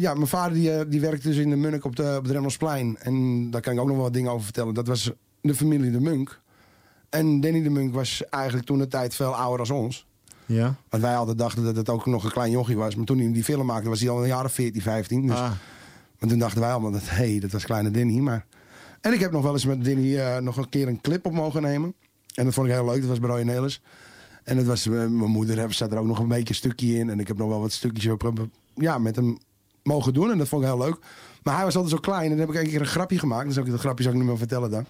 ja, 0.00 0.14
mijn 0.14 0.26
vader 0.26 0.52
die, 0.54 0.72
eh, 0.72 0.84
die 0.88 1.00
werkte 1.00 1.28
dus 1.28 1.36
in 1.36 1.50
de 1.50 1.56
Munnik 1.56 1.84
op, 1.84 1.96
de, 1.96 2.14
op 2.18 2.22
het 2.22 2.32
Remmelsplein. 2.32 2.96
En 3.00 3.50
daar 3.50 3.60
kan 3.60 3.72
ik 3.72 3.80
ook 3.80 3.86
nog 3.86 3.94
wel 3.94 4.04
wat 4.04 4.12
dingen 4.14 4.30
over 4.30 4.44
vertellen. 4.44 4.74
Dat 4.74 4.86
was 4.86 5.10
de 5.40 5.54
familie 5.54 5.90
de 5.90 6.00
Munk. 6.00 6.40
En 7.10 7.40
Danny 7.40 7.62
de 7.62 7.70
Munk 7.70 7.94
was 7.94 8.22
eigenlijk 8.30 8.66
toen 8.66 8.78
de 8.78 8.88
tijd 8.88 9.14
veel 9.14 9.34
ouder 9.34 9.58
als 9.60 9.70
ons. 9.70 10.06
Ja. 10.46 10.74
Want 10.88 11.02
wij 11.02 11.16
altijd 11.16 11.38
dachten 11.38 11.64
dat 11.64 11.76
het 11.76 11.88
ook 11.88 12.06
nog 12.06 12.24
een 12.24 12.30
klein 12.32 12.50
jochie 12.50 12.76
was. 12.76 12.94
Maar 12.96 13.04
toen 13.06 13.18
hij 13.18 13.32
die 13.32 13.44
film 13.44 13.66
maakte 13.66 13.88
was 13.88 14.00
hij 14.00 14.08
al 14.10 14.20
een 14.22 14.28
jaar 14.28 14.44
of 14.44 14.52
14, 14.52 14.82
15. 14.82 15.26
Dus, 15.26 15.36
Ah. 15.36 15.50
Maar 16.18 16.28
toen 16.30 16.38
dachten 16.38 16.60
wij 16.60 16.70
allemaal 16.70 16.90
dat, 16.90 17.08
hé, 17.08 17.30
hey, 17.30 17.38
dat 17.40 17.50
was 17.50 17.64
kleine 17.64 17.90
Danny. 17.90 18.18
Maar... 18.18 18.46
En 19.04 19.12
ik 19.12 19.20
heb 19.20 19.32
nog 19.32 19.42
wel 19.42 19.52
eens 19.52 19.64
met 19.64 19.84
Danny 19.84 20.18
eh, 20.18 20.38
nog 20.38 20.56
een 20.56 20.68
keer 20.68 20.88
een 20.88 21.00
clip 21.00 21.26
op 21.26 21.32
mogen 21.32 21.62
nemen. 21.62 21.94
En 22.34 22.44
dat 22.44 22.54
vond 22.54 22.66
ik 22.66 22.72
heel 22.72 22.84
leuk. 22.84 23.00
Dat 23.00 23.08
was 23.08 23.18
bij 23.20 23.30
Roy 23.30 23.42
Nelis. 23.42 23.80
En 24.44 24.56
dat 24.56 24.64
was, 24.66 24.86
eh, 24.86 24.90
mijn 24.92 25.14
moeder 25.14 25.58
heb- 25.58 25.72
zat 25.72 25.92
er 25.92 25.98
ook 25.98 26.06
nog 26.06 26.18
een 26.18 26.28
beetje 26.28 26.48
een 26.48 26.54
stukje 26.54 26.94
in. 26.98 27.10
En 27.10 27.20
ik 27.20 27.28
heb 27.28 27.36
nog 27.38 27.48
wel 27.48 27.60
wat 27.60 27.72
stukjes 27.72 28.12
op, 28.12 28.32
ja, 28.74 28.98
met 28.98 29.16
hem 29.16 29.38
mogen 29.82 30.12
doen. 30.12 30.30
En 30.30 30.38
dat 30.38 30.48
vond 30.48 30.62
ik 30.62 30.68
heel 30.68 30.78
leuk. 30.78 30.96
Maar 31.42 31.54
hij 31.54 31.64
was 31.64 31.74
altijd 31.76 31.92
zo 31.94 32.00
klein. 32.00 32.22
En 32.30 32.36
dan 32.36 32.38
heb 32.38 32.48
ik 32.48 32.62
een 32.62 32.68
keer 32.70 32.80
een 32.80 32.86
grapje 32.86 33.18
gemaakt. 33.18 33.48
Dus 33.48 33.58
ook 33.58 33.70
dat 33.70 33.80
grapje 33.80 34.02
zou 34.02 34.14
ik 34.14 34.20
niet 34.20 34.30
meer 34.30 34.38
vertellen 34.38 34.70
dan. 34.70 34.84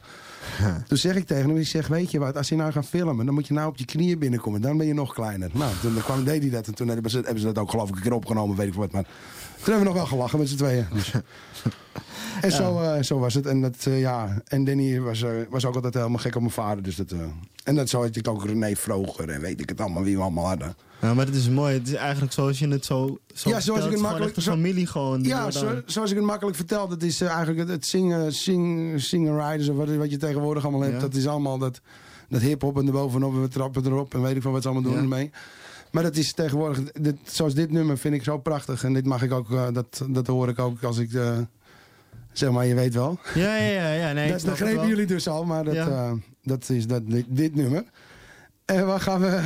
Toen 0.89 0.99
zeg 0.99 1.17
ik 1.17 1.27
tegen 1.27 1.49
hem, 1.49 1.57
ik 1.59 1.67
zeg, 1.67 1.87
weet 1.87 2.11
je 2.11 2.19
wat, 2.19 2.37
als 2.37 2.49
je 2.49 2.57
nou 2.57 2.73
gaat 2.73 2.87
filmen, 2.87 3.25
dan 3.27 3.35
moet 3.35 3.47
je 3.47 3.55
nou 3.55 3.69
op 3.69 3.77
je 3.77 3.85
knieën 3.85 4.19
binnenkomen. 4.19 4.61
Dan 4.61 4.77
ben 4.77 4.87
je 4.87 4.95
nog 4.95 5.15
kleiner. 5.15 5.51
Nou, 5.53 5.73
toen 5.81 5.95
kwam, 6.03 6.25
deed 6.25 6.41
hij 6.43 6.51
dat. 6.51 6.67
En 6.67 6.75
toen 6.75 6.89
hebben 6.89 7.11
ze, 7.11 7.17
hebben 7.17 7.39
ze 7.41 7.47
dat 7.47 7.59
ook 7.59 7.71
geloof 7.71 7.89
ik 7.89 7.97
een 7.97 8.03
keer 8.03 8.13
opgenomen, 8.13 8.57
weet 8.57 8.67
ik 8.67 8.75
wat. 8.75 8.93
Maar 8.93 9.03
toen 9.03 9.13
hebben 9.75 9.79
we 9.79 9.85
nog 9.85 9.95
wel 9.95 10.07
gelachen 10.07 10.39
met 10.39 10.49
z'n 10.49 10.57
tweeën. 10.57 10.87
En 12.41 12.53
zo, 12.53 12.81
eh, 12.81 13.03
zo 13.03 13.19
was 13.19 13.35
het. 13.35 13.47
En, 13.47 13.61
dat, 13.61 13.77
eh, 13.87 14.01
ja. 14.01 14.43
en 14.47 14.65
Danny 14.65 15.01
was, 15.01 15.23
eh, 15.23 15.31
was 15.51 15.65
ook 15.65 15.75
altijd 15.75 15.95
helemaal 15.95 16.19
gek 16.19 16.35
op 16.35 16.41
mijn 16.41 16.53
vader. 16.53 16.83
Dus 16.83 16.97
dat, 16.97 17.15
en 17.65 17.75
dat 17.75 17.89
zo 17.89 18.01
had 18.03 18.17
ik 18.17 18.29
ook 18.29 18.45
René 18.45 18.75
Vroger 18.77 19.29
en 19.29 19.41
weet 19.41 19.61
ik 19.61 19.69
het 19.69 19.81
allemaal, 19.81 20.03
wie 20.03 20.17
we 20.17 20.23
allemaal 20.23 20.47
hadden. 20.47 20.75
Ja, 21.01 21.15
maar 21.15 21.27
het 21.27 21.35
is 21.35 21.49
mooi. 21.49 21.75
Het 21.75 21.89
is 21.89 21.95
eigenlijk 21.95 22.33
zoals 22.33 22.59
je 22.59 22.69
het 22.69 22.85
zo, 22.85 23.19
zo 23.35 23.49
Ja, 23.51 23.61
zoals 23.61 23.85
ik 23.85 23.91
het 23.91 24.01
makkelijk- 24.01 24.35
zo- 24.41 24.51
familie 24.51 24.87
gewoon. 24.87 25.23
Ja, 25.23 25.51
zo- 25.51 25.81
zoals 25.87 26.11
ik 26.11 26.17
het 26.17 26.25
makkelijk 26.25 26.57
vertel, 26.57 26.89
dat 26.89 27.03
is 27.03 27.21
eigenlijk 27.21 27.59
het, 27.59 27.69
het 27.69 27.87
zingen, 27.87 28.33
sing, 28.33 28.93
singen 29.01 29.49
riders 29.51 29.69
of 29.69 29.77
wat, 29.77 29.89
wat 29.95 30.11
je 30.11 30.17
tegenwoordig 30.17 30.63
allemaal 30.63 30.81
hebt. 30.83 30.95
Ja. 30.95 31.01
Dat 31.01 31.15
is 31.15 31.27
allemaal 31.27 31.59
dat, 31.59 31.81
dat 32.29 32.41
hip-hop 32.41 32.79
en 32.79 32.87
erbovenop 32.87 33.33
en 33.35 33.41
we 33.41 33.49
trappen 33.49 33.87
erop 33.87 34.15
en 34.15 34.23
weet 34.23 34.37
ik 34.37 34.43
van 34.43 34.53
wat 34.53 34.63
ze 34.63 34.69
allemaal 34.69 34.91
doen 34.93 35.01
ermee. 35.03 35.31
Maar 35.91 36.03
dat 36.03 36.17
is 36.17 36.33
tegenwoordig, 36.33 36.93
dit, 36.93 37.17
zoals 37.25 37.55
dit 37.55 37.71
nummer 37.71 37.99
vind 37.99 38.15
ik 38.15 38.23
zo 38.23 38.39
prachtig. 38.39 38.85
En 38.85 38.93
dit 38.93 39.07
mag 39.07 39.23
ik 39.23 39.33
ook, 39.33 39.75
dat, 39.75 40.03
dat 40.09 40.27
hoor 40.27 40.49
ik 40.49 40.59
ook 40.59 40.83
als 40.83 40.99
ik, 40.99 41.13
eh, 41.13 41.39
zeg 42.39 42.51
maar, 42.51 42.67
je 42.67 42.75
weet 42.75 42.95
wel. 42.95 43.19
Ja, 43.35 43.57
ja, 43.57 43.71
ja. 43.71 43.93
ja 43.93 44.13
nee, 44.13 44.31
dat 44.33 44.45
begrepen 44.45 44.87
jullie 44.89 45.07
dus 45.07 45.29
al, 45.29 45.45
maar 45.45 45.65
dat, 45.65 45.75
Ja. 45.75 45.89
eh, 45.89 46.13
dat 46.43 46.69
is 46.69 46.87
dat, 46.87 47.03
dit, 47.11 47.25
dit 47.29 47.55
nummer. 47.55 47.85
En 48.65 48.87
waar 48.87 49.01
gaan 49.01 49.21
we... 49.21 49.41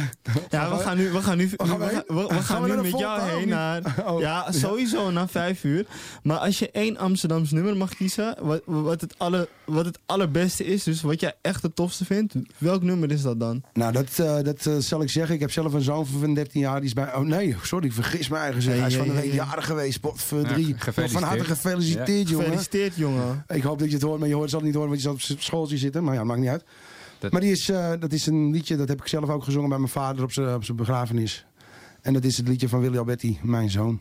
Ja, 0.48 0.76
we 0.76 0.82
gaan 0.82 0.96
nu, 0.96 1.10
we 1.10 1.22
gaan 1.22 1.36
nu, 1.36 1.50
gaan 1.56 1.68
we 1.68 1.76
we 1.76 1.84
gaan, 1.84 1.88
heen? 2.06 2.16
we, 2.16 2.22
we 2.22 2.34
Gaan 2.34 2.42
gaan 2.42 2.62
we 2.62 2.68
nu 2.68 2.82
met 2.82 2.98
jou 2.98 3.20
heen 3.20 3.48
naar... 3.48 3.94
Oh, 4.06 4.20
ja, 4.20 4.44
ja. 4.46 4.52
sowieso 4.52 5.10
na 5.10 5.28
vijf 5.28 5.64
uur. 5.64 5.86
Maar 6.22 6.36
als 6.38 6.58
je 6.58 6.70
één 6.70 6.96
Amsterdams 6.96 7.50
nummer 7.50 7.76
mag 7.76 7.94
kiezen, 7.94 8.36
wat, 8.40 8.62
wat, 8.64 9.00
het, 9.00 9.14
alle, 9.18 9.48
wat 9.64 9.84
het 9.84 9.98
allerbeste 10.06 10.64
is, 10.64 10.82
dus 10.82 11.02
wat 11.02 11.20
jij 11.20 11.34
echt 11.42 11.62
het 11.62 11.76
tofste 11.76 12.04
vindt, 12.04 12.34
welk 12.58 12.82
nummer 12.82 13.10
is 13.10 13.22
dat 13.22 13.40
dan? 13.40 13.62
Nou, 13.72 13.92
dat, 13.92 14.18
eh, 14.18 14.42
dat 14.42 14.66
eh, 14.66 14.76
zal 14.78 15.02
ik 15.02 15.10
zeggen. 15.10 15.34
Ik 15.34 15.40
heb 15.40 15.50
zelf 15.50 15.72
een 15.72 15.80
zoon 15.80 16.06
van 16.06 16.34
13 16.34 16.60
jaar. 16.60 16.76
Die 16.76 16.88
is 16.88 16.94
bij... 16.94 17.14
Oh 17.14 17.20
nee, 17.20 17.56
sorry, 17.62 17.86
ik 17.86 17.92
vergis 17.92 18.28
me 18.28 18.36
eigen. 18.36 18.68
Nee, 18.68 18.78
Hij 18.78 18.88
is 18.88 18.96
van 18.96 19.06
de 19.06 19.12
nee, 19.12 19.20
week 19.20 19.30
nee. 19.30 19.40
jarig 19.40 19.66
geweest. 19.66 20.00
Pot 20.00 20.22
voor 20.22 20.40
Ja, 20.40 20.52
drie. 20.52 20.74
gefeliciteerd. 20.78 21.10
Van 21.10 21.22
harte 21.22 21.44
gefeliciteerd, 21.44 22.28
jongen. 22.28 22.44
Gefeliciteerd, 22.44 22.94
jongen. 22.94 23.44
Ik 23.48 23.62
hoop 23.62 23.78
dat 23.78 23.88
je 23.88 23.94
het 23.94 24.02
hoort, 24.02 24.18
maar 24.18 24.28
je 24.28 24.34
hoort, 24.34 24.50
zal 24.50 24.58
het 24.58 24.68
niet 24.68 24.76
horen, 24.76 24.90
want 24.90 25.02
je 25.02 25.08
zal 25.08 25.34
op 25.36 25.42
schooltje 25.42 25.76
zitten. 25.78 26.04
Maar 26.04 26.14
ja, 26.14 26.24
maakt 26.24 26.40
niet 26.40 26.48
uit. 26.48 26.64
Dat- 27.18 27.32
Maar 27.32 27.40
die 27.40 27.50
is, 27.50 27.68
eh, 27.68 27.92
dat 27.98 28.12
is 28.12 28.26
een 28.26 28.50
liedje, 28.50 28.76
dat 28.76 28.88
heb 28.88 29.00
ik 29.00 29.06
zelf 29.06 29.28
ook 29.28 29.44
gezongen 29.44 29.68
bij 29.68 29.78
mijn 29.78 29.90
vader 29.90 30.22
op 30.22 30.32
zijn 30.32 30.54
op 30.54 30.64
zijn 30.64 30.76
begrafenis. 30.76 31.46
En 32.02 32.12
dat 32.12 32.24
is 32.24 32.36
het 32.36 32.48
liedje 32.48 32.68
van 32.68 32.80
Willy 32.80 32.98
Alberti, 32.98 33.38
mijn 33.42 33.70
zoon. 33.70 34.00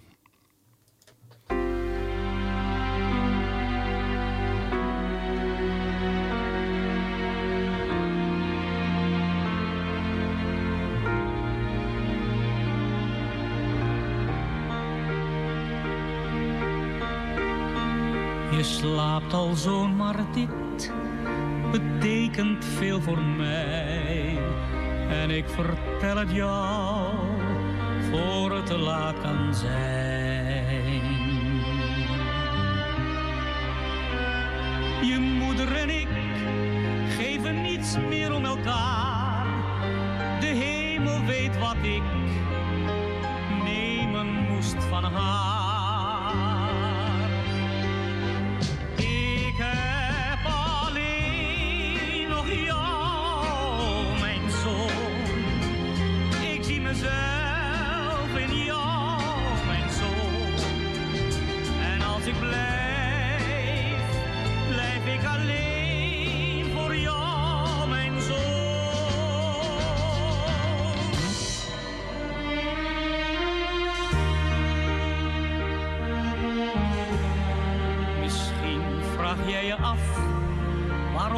Je 18.51 18.63
slaapt 18.63 19.33
al 19.33 19.55
zo, 19.55 19.87
maar 19.87 20.25
dit 20.33 20.91
betekent 21.71 22.65
veel 22.65 23.01
voor 23.01 23.21
mij. 23.21 24.37
En 25.09 25.29
ik 25.29 25.45
vertel 25.49 26.17
het 26.17 26.31
jou 26.31 27.15
voor 28.11 28.51
het 28.51 28.65
te 28.65 28.77
laat 28.77 29.21
kan 29.21 29.55
zijn. 29.55 31.01
Je 35.01 35.19
moeder 35.19 35.75
en 35.75 35.89
ik 35.89 36.07
geven 37.17 37.61
niets 37.61 37.97
meer 38.09 38.33
om 38.33 38.45
elkaar. 38.45 39.45
De 40.39 40.45
hemel 40.45 41.25
weet 41.25 41.59
wat 41.59 41.77
ik 41.81 42.03
nemen 43.63 44.27
moest 44.27 44.83
van 44.89 45.03
haar. 45.03 45.46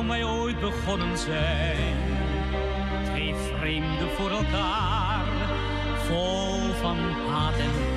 Wij 0.10 0.24
ooit 0.24 0.60
begonnen 0.60 1.18
zijn. 1.18 1.96
Twee 3.06 3.36
vreemden 3.36 4.10
voor 4.10 4.30
elkaar, 4.30 5.26
vol 5.98 6.74
van 6.82 6.98
haat 6.98 7.60
en 7.60 7.89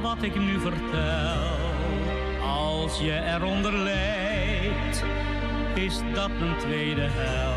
wat 0.00 0.22
ik 0.22 0.34
nu 0.34 0.60
vertel. 0.60 1.60
Als 2.42 2.98
je 2.98 3.34
eronder 3.36 3.72
lijdt, 3.72 5.04
is 5.74 6.00
dat 6.14 6.30
een 6.30 6.56
tweede 6.58 7.08
hel. 7.10 7.51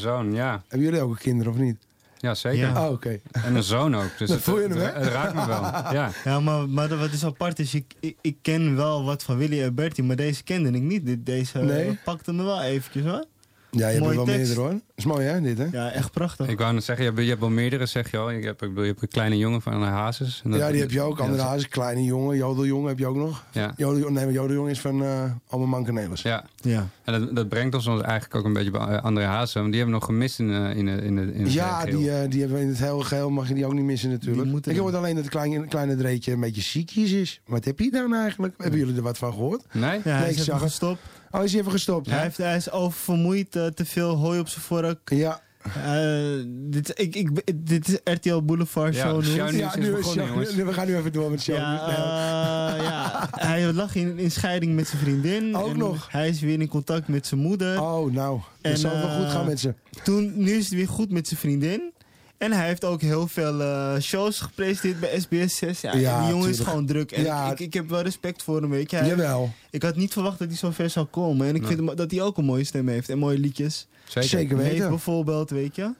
Zoon, 0.00 0.32
ja. 0.34 0.62
Hebben 0.68 0.88
jullie 0.88 1.02
ook 1.02 1.10
een 1.10 1.18
kinderen 1.18 1.52
of 1.52 1.58
niet? 1.58 1.76
Ja, 2.18 2.34
zeker. 2.34 2.58
Ja. 2.68 2.86
Oh, 2.86 2.92
oké. 2.92 3.20
En 3.30 3.54
een 3.54 3.62
zoon 3.62 3.96
ook. 3.96 4.10
Dus 4.18 4.28
Dat 4.28 4.28
het, 4.36 4.42
voel 4.42 4.60
je 4.60 4.68
hem, 4.68 4.76
het- 4.78 5.06
raakt 5.06 5.34
me 5.34 5.46
wel. 5.46 5.62
Ja. 5.92 6.10
Ja, 6.24 6.40
maar, 6.40 6.68
maar 6.68 6.96
wat 6.98 7.12
is 7.12 7.24
apart 7.24 7.58
is, 7.58 7.74
ik, 7.74 7.94
ik, 8.00 8.16
ik 8.20 8.36
ken 8.42 8.76
wel 8.76 9.04
wat 9.04 9.22
van 9.22 9.36
Willy 9.36 9.62
en 9.62 9.74
Bertie, 9.74 10.04
maar 10.04 10.16
deze 10.16 10.42
kende 10.42 10.70
ik 10.70 10.82
niet. 10.82 11.06
Dit- 11.06 11.26
Deze 11.26 11.58
Nee? 11.58 11.98
pakte 12.04 12.32
me 12.32 12.42
wel 12.42 12.62
eventjes 12.62 13.04
hoor. 13.04 13.24
Ja, 13.70 13.88
je 13.88 13.94
hebt 13.94 14.06
er 14.06 14.14
wel 14.14 14.24
tekst. 14.24 14.38
meerdere 14.40 14.60
hoor. 14.60 14.80
is 14.94 15.04
mooi 15.04 15.26
hè, 15.26 15.40
dit 15.40 15.58
hè? 15.58 15.66
Ja, 15.72 15.90
echt 15.90 16.10
prachtig. 16.12 16.48
Ik 16.48 16.58
wou 16.58 16.74
net 16.74 16.84
zeggen, 16.84 17.04
je 17.04 17.10
hebt, 17.10 17.22
je 17.22 17.28
hebt 17.28 17.40
wel 17.40 17.50
meerdere, 17.50 17.86
zeg 17.86 18.10
je 18.10 18.18
al. 18.18 18.30
Je 18.30 18.44
hebt, 18.46 18.62
ik 18.62 18.68
bedoel, 18.68 18.82
je 18.84 18.88
hebt 18.90 19.02
een 19.02 19.08
kleine 19.08 19.38
jongen 19.38 19.62
van 19.62 19.72
Anne 19.72 19.86
Hazes. 19.86 20.40
En 20.44 20.50
dat- 20.50 20.60
Ja, 20.60 20.70
die 20.70 20.80
heb 20.80 20.90
je 20.90 21.00
ook. 21.00 21.16
Ja, 21.16 21.22
Andere 21.22 21.42
dat- 21.42 21.50
Hazes, 21.50 21.68
Kleine 21.68 22.04
Jongen, 22.04 22.36
Jodeljongen 22.36 22.88
heb 22.88 22.98
je 22.98 23.06
ook 23.06 23.16
nog. 23.16 23.44
Ja. 23.52 23.72
Jodel, 23.76 24.10
nee, 24.10 24.24
maar 24.24 24.34
Jodeljongen 24.34 24.70
is 24.70 24.80
van 24.80 25.02
uh, 25.02 25.22
Alma 25.48 25.66
Mankenelis. 25.66 26.22
Ja. 26.22 26.44
Ja. 26.56 26.88
En 27.04 27.20
dat, 27.20 27.36
dat 27.36 27.48
brengt 27.48 27.74
ons 27.74 27.86
eigenlijk 27.86 28.34
ook 28.34 28.44
een 28.44 28.52
beetje 28.52 28.70
bij 28.70 28.80
eh, 28.80 29.02
André 29.02 29.24
Hazes. 29.24 29.52
Want 29.54 29.66
die 29.72 29.76
hebben 29.80 29.94
we 29.94 30.00
nog 30.00 30.08
gemist 30.08 30.38
in, 30.38 30.50
eh, 30.50 30.76
in, 30.76 30.86
de- 30.86 31.02
in, 31.02 31.16
de- 31.16 31.32
in 31.34 31.42
het 31.42 31.52
Ja, 31.52 31.80
geheel. 31.80 31.98
die, 31.98 32.10
eh, 32.10 32.30
die 32.30 32.40
hebben 32.40 32.58
we 32.58 32.62
in 32.64 32.68
het 32.68 32.78
hele 32.78 33.04
geheel, 33.04 33.30
mag 33.30 33.48
je 33.48 33.54
die 33.54 33.66
ook 33.66 33.72
niet 33.72 33.84
missen 33.84 34.10
natuurlijk. 34.10 34.66
Ik 34.66 34.76
hoorde 34.76 34.96
alleen 34.96 35.14
dat 35.14 35.24
het 35.24 35.32
kleine, 35.32 35.66
kleine 35.66 35.96
dreetje 35.96 36.32
een 36.32 36.40
beetje 36.40 36.62
ziekjes 36.62 37.12
is. 37.12 37.40
Wat 37.46 37.64
heb 37.64 37.78
je 37.78 37.90
dan 37.90 38.14
eigenlijk? 38.14 38.54
Hebben 38.58 38.78
jullie 38.78 38.96
er 38.96 39.02
wat 39.02 39.18
van 39.18 39.32
gehoord? 39.32 39.62
Nee? 39.72 40.00
Ja, 40.04 40.10
hij 40.10 40.20
Nee, 40.20 40.30
is 40.30 40.36
ik 40.36 40.42
zag 40.42 40.54
het. 40.60 40.68
gestopt. 40.70 41.00
Oh, 41.30 41.44
is 41.44 41.50
hij 41.50 41.60
even 41.60 41.72
gestopt? 41.72 42.10
Hij, 42.10 42.22
heeft, 42.22 42.36
hij 42.36 42.56
is 42.56 42.70
oververmoeid, 42.70 43.56
eh, 43.56 43.66
te 43.66 43.84
veel 43.84 44.16
hooi 44.16 44.40
op 44.40 44.48
zijn 44.48 44.64
vork. 44.64 45.10
Ja. 45.10 45.40
Eh, 45.84 46.44
dit, 46.46 46.92
ik, 47.00 47.14
ik, 47.16 47.42
dit 47.66 47.88
is 47.88 47.98
RTL 48.04 48.40
Boulevard 48.42 48.94
Ja, 48.94 49.00
show 49.08 49.24
show 49.24 49.36
Ja, 49.36 49.46
is 49.46 49.52
nu, 49.74 49.90
begonnen, 49.90 50.04
show- 50.04 50.28
jongens. 50.28 50.54
nu- 50.54 50.64
we 50.64 50.72
gaan 50.72 50.86
nu 50.86 50.96
even 50.96 51.12
door 51.12 51.30
met 51.30 51.42
show. 51.42 51.56
Ja, 51.56 51.86
Nee. 51.86 51.94
eh, 51.96 52.84
ja, 52.84 53.28
hij 53.48 53.72
lag 53.72 53.94
in, 53.94 54.18
in 54.18 54.30
scheiding 54.30 54.74
met 54.74 54.88
zijn 54.88 55.02
vriendin. 55.02 55.56
Ook 55.56 55.70
en 55.70 55.78
nog? 55.78 56.08
Hij 56.10 56.28
is 56.28 56.40
weer 56.40 56.60
in 56.60 56.68
contact 56.68 57.08
met 57.08 57.26
zijn 57.26 57.40
moeder. 57.40 57.80
Oh, 57.82 58.12
nou. 58.12 58.40
Dat 58.60 58.72
En, 58.72 58.78
zal 58.78 58.90
wel 58.98 59.08
goed 59.22 59.30
gaan 59.30 59.46
met 59.46 59.60
ze. 59.60 59.74
Toen, 60.04 60.32
nu 60.36 60.50
is 60.52 60.64
het 60.64 60.74
weer 60.74 60.88
goed 60.88 61.10
met 61.10 61.28
zijn 61.28 61.40
vriendin. 61.40 61.92
En 62.40 62.52
hij 62.52 62.66
heeft 62.66 62.84
ook 62.84 63.00
heel 63.00 63.28
veel 63.28 63.60
eh, 63.60 63.96
shows 64.00 64.40
gepresenteerd 64.40 65.00
bij 65.00 65.20
SBS 65.20 65.56
6. 65.56 65.80
Ja, 65.80 65.94
Ja, 65.94 66.20
die 66.20 66.30
jongen 66.30 66.48
is 66.50 66.58
gewoon 66.58 66.86
druk. 66.86 67.12
En 67.12 67.22
Ja. 67.22 67.50
ik, 67.50 67.60
ik 67.60 67.74
heb 67.74 67.88
wel 67.88 68.00
respect 68.00 68.42
voor 68.42 68.60
hem, 68.60 68.70
weet 68.70 68.90
je. 68.90 68.96
Hij- 68.96 69.06
Jawel. 69.08 69.50
Ik 69.70 69.82
had 69.82 69.96
niet 69.96 70.12
verwacht 70.12 70.38
dat 70.38 70.48
hij 70.48 70.56
zo 70.56 70.70
ver 70.70 70.90
zou 70.90 71.06
komen. 71.06 71.46
En 71.48 71.54
ik 71.54 71.60
Nee. 71.60 71.70
vind 71.76 71.86
hem, 71.86 71.96
dat 71.96 72.10
hij 72.10 72.22
ook 72.22 72.38
een 72.38 72.44
mooie 72.44 72.64
stem 72.64 72.88
heeft. 72.88 73.08
En 73.08 73.18
mooie 73.18 73.38
liedjes. 73.38 73.86
Zeker. 74.04 74.28
Zeker 74.28 74.56
Leef 74.56 74.70
weten. 74.70 74.88
bijvoorbeeld, 74.88 75.50
weet 75.50 75.76
je. 75.76 75.92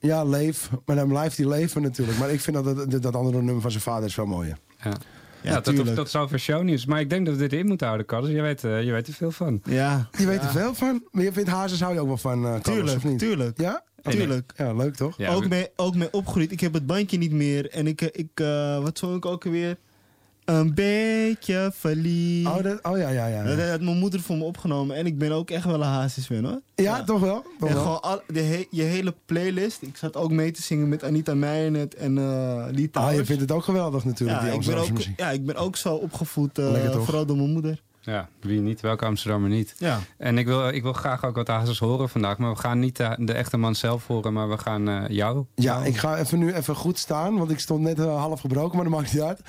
Ja, 0.00 0.24
leef. 0.24 0.70
Maar 0.84 0.96
dan 0.96 1.08
blijft 1.08 1.36
hij 1.36 1.46
leven 1.46 1.82
natuurlijk. 1.82 2.18
Maar 2.18 2.30
ik 2.30 2.40
vind 2.40 2.64
dat, 2.64 2.90
dat, 2.90 3.02
dat 3.02 3.14
andere 3.16 3.42
nummer 3.42 3.62
van 3.62 3.70
zijn 3.70 3.82
vader 3.82 4.04
is 4.08 4.14
veel 4.14 4.26
mooier. 4.26 4.58
Ja. 4.84 4.92
Ja, 5.42 5.50
Ja, 5.50 5.60
dat, 5.60 5.96
dat, 5.96 6.10
voor 6.28 6.38
shownieuws. 6.38 6.86
Maar 6.86 7.00
ik 7.00 7.10
denk 7.10 7.26
dat 7.26 7.34
we 7.36 7.40
dit 7.48 7.52
in 7.60 7.66
moeten 7.66 7.86
houden, 7.86 8.06
Carlos. 8.06 8.30
Je 8.30 8.40
weet, 8.42 8.64
eh, 8.64 8.82
je 8.82 8.92
weet 8.92 9.06
er 9.06 9.12
veel 9.12 9.30
van. 9.30 9.60
Ja, 9.64 10.08
Je 10.18 10.26
weet 10.26 10.42
er 10.42 10.48
veel 10.50 10.74
van. 10.74 11.02
Maar 11.10 11.24
je 11.24 11.32
vindt 11.32 11.48
Hazes 11.48 11.80
hou 11.80 11.94
je 11.94 12.00
ook 12.00 12.06
wel 12.06 12.16
van, 12.16 12.32
eh 12.38 12.40
Carlos, 12.42 12.62
tuurlijk, 12.62 12.96
of 12.96 13.04
niet? 13.04 13.18
tuurlijk. 13.18 13.60
Ja? 13.60 13.82
Tuurlijk. 14.02 14.52
Ja, 14.56 14.72
leuk 14.74 14.94
toch? 14.94 15.18
Ja, 15.18 15.32
ook, 15.34 15.42
we- 15.42 15.48
mee, 15.48 15.68
ook 15.76 15.94
mee 15.94 16.08
opgegroeid. 16.12 16.52
Ik 16.52 16.60
heb 16.60 16.72
het 16.72 16.86
bandje 16.86 17.18
niet 17.18 17.32
meer. 17.32 17.70
En 17.70 17.86
ik, 17.86 18.00
eh, 18.00 18.08
ik 18.12 18.28
eh, 18.34 18.82
wat 18.82 18.98
zong 18.98 19.16
ik 19.16 19.26
ook 19.26 19.44
alweer? 19.44 19.76
Een 20.48 20.74
beetje 20.74 21.72
verliefd. 21.74 22.48
Oh, 22.48 22.62
dat, 22.62 22.78
oh 22.82 22.98
ja, 22.98 23.08
ja, 23.08 23.26
ja. 23.26 23.42
Dat 23.42 23.68
had 23.68 23.80
mijn 23.80 23.98
moeder 23.98 24.20
voor 24.20 24.36
me 24.36 24.44
opgenomen. 24.44 24.96
En 24.96 25.06
ik 25.06 25.18
ben 25.18 25.32
ook 25.32 25.50
echt 25.50 25.64
wel 25.64 25.74
een 25.74 25.80
hazes-fan 25.88 26.44
hoor. 26.44 26.60
Ja, 26.74 27.04
toch 27.04 27.20
wel? 27.20 27.44
Toch 27.58 27.68
En 27.68 27.74
wel. 27.74 27.82
gewoon 27.84 28.00
al, 28.02 28.20
de 28.26 28.40
he- 28.40 28.66
je 28.70 28.82
hele 28.82 29.14
playlist. 29.26 29.82
Ik 29.82 29.96
zat 29.96 30.16
ook 30.16 30.30
mee 30.30 30.50
te 30.50 30.62
zingen 30.62 30.88
met 30.88 31.04
Anita 31.04 31.34
Meijernet 31.34 31.94
en 31.94 32.18
eh 32.18 32.64
Lee 32.70 32.88
Ah, 32.92 33.12
je 33.14 33.24
vindt 33.24 33.40
het 33.42 33.52
ook 33.52 33.62
geweldig 33.64 34.04
natuurlijk, 34.04 34.40
ja, 34.40 34.44
die 34.50 34.60
ik 34.60 34.66
ben 34.66 34.76
ook, 34.78 34.90
muziek. 34.92 35.18
ja, 35.20 35.30
ik 35.30 35.46
ben 35.46 35.56
ook 35.56 35.76
zo 35.76 35.94
opgevoed. 35.94 36.58
eh, 36.58 36.90
toch? 36.90 37.04
vooral 37.04 37.26
door 37.26 37.36
mijn 37.36 37.52
moeder. 37.52 37.82
Ja, 38.00 38.28
wie 38.40 38.60
niet? 38.60 38.80
Welke 38.80 39.04
Amsterdammer 39.04 39.50
niet? 39.50 39.74
Ja. 39.78 39.98
En 40.18 40.38
ik 40.38 40.46
wil, 40.46 40.68
ik 40.68 40.82
wil 40.82 40.92
graag 40.92 41.24
ook 41.24 41.36
wat 41.36 41.48
Hazes 41.48 41.78
horen 41.78 42.08
vandaag. 42.08 42.38
Maar 42.38 42.50
we 42.50 42.58
gaan 42.58 42.78
niet 42.78 42.96
de, 42.96 43.16
de 43.18 43.32
echte 43.32 43.56
man 43.56 43.74
zelf 43.74 44.06
horen, 44.06 44.32
maar 44.32 44.48
we 44.48 44.58
gaan 44.58 44.88
eh, 44.88 45.02
jou. 45.08 45.44
Ja, 45.54 45.84
ik 45.84 45.96
ga 45.96 46.18
even 46.18 46.38
nu 46.38 46.52
even 46.52 46.74
goed 46.76 46.98
staan, 46.98 47.38
want 47.38 47.50
ik 47.50 47.58
stond 47.58 47.80
net 47.82 47.98
eh, 47.98 48.16
half 48.20 48.40
gebroken, 48.40 48.76
maar 48.76 48.84
dat 48.88 48.94
maakt 48.98 49.12
niet 49.12 49.22
uit. 49.22 49.40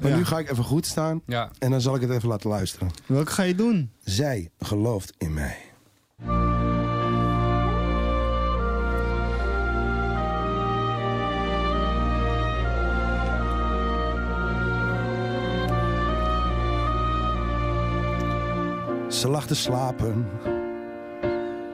Maar 0.00 0.16
nu 0.16 0.24
ga 0.24 0.38
ik 0.38 0.50
even 0.50 0.64
goed 0.64 0.86
staan 0.86 1.22
Ja. 1.26 1.50
en 1.58 1.70
dan 1.70 1.80
zal 1.80 1.94
ik 1.94 2.00
het 2.00 2.10
even 2.10 2.28
laten 2.28 2.50
luisteren. 2.50 2.90
Welke 3.06 3.30
ga 3.32 3.42
je 3.42 3.54
doen? 3.54 3.90
Zij 4.04 4.50
gelooft 4.58 5.12
in 5.18 5.34
mij. 5.34 5.56
Ze 19.08 19.28
lag 19.28 19.46
te 19.46 19.54
slapen. 19.54 20.26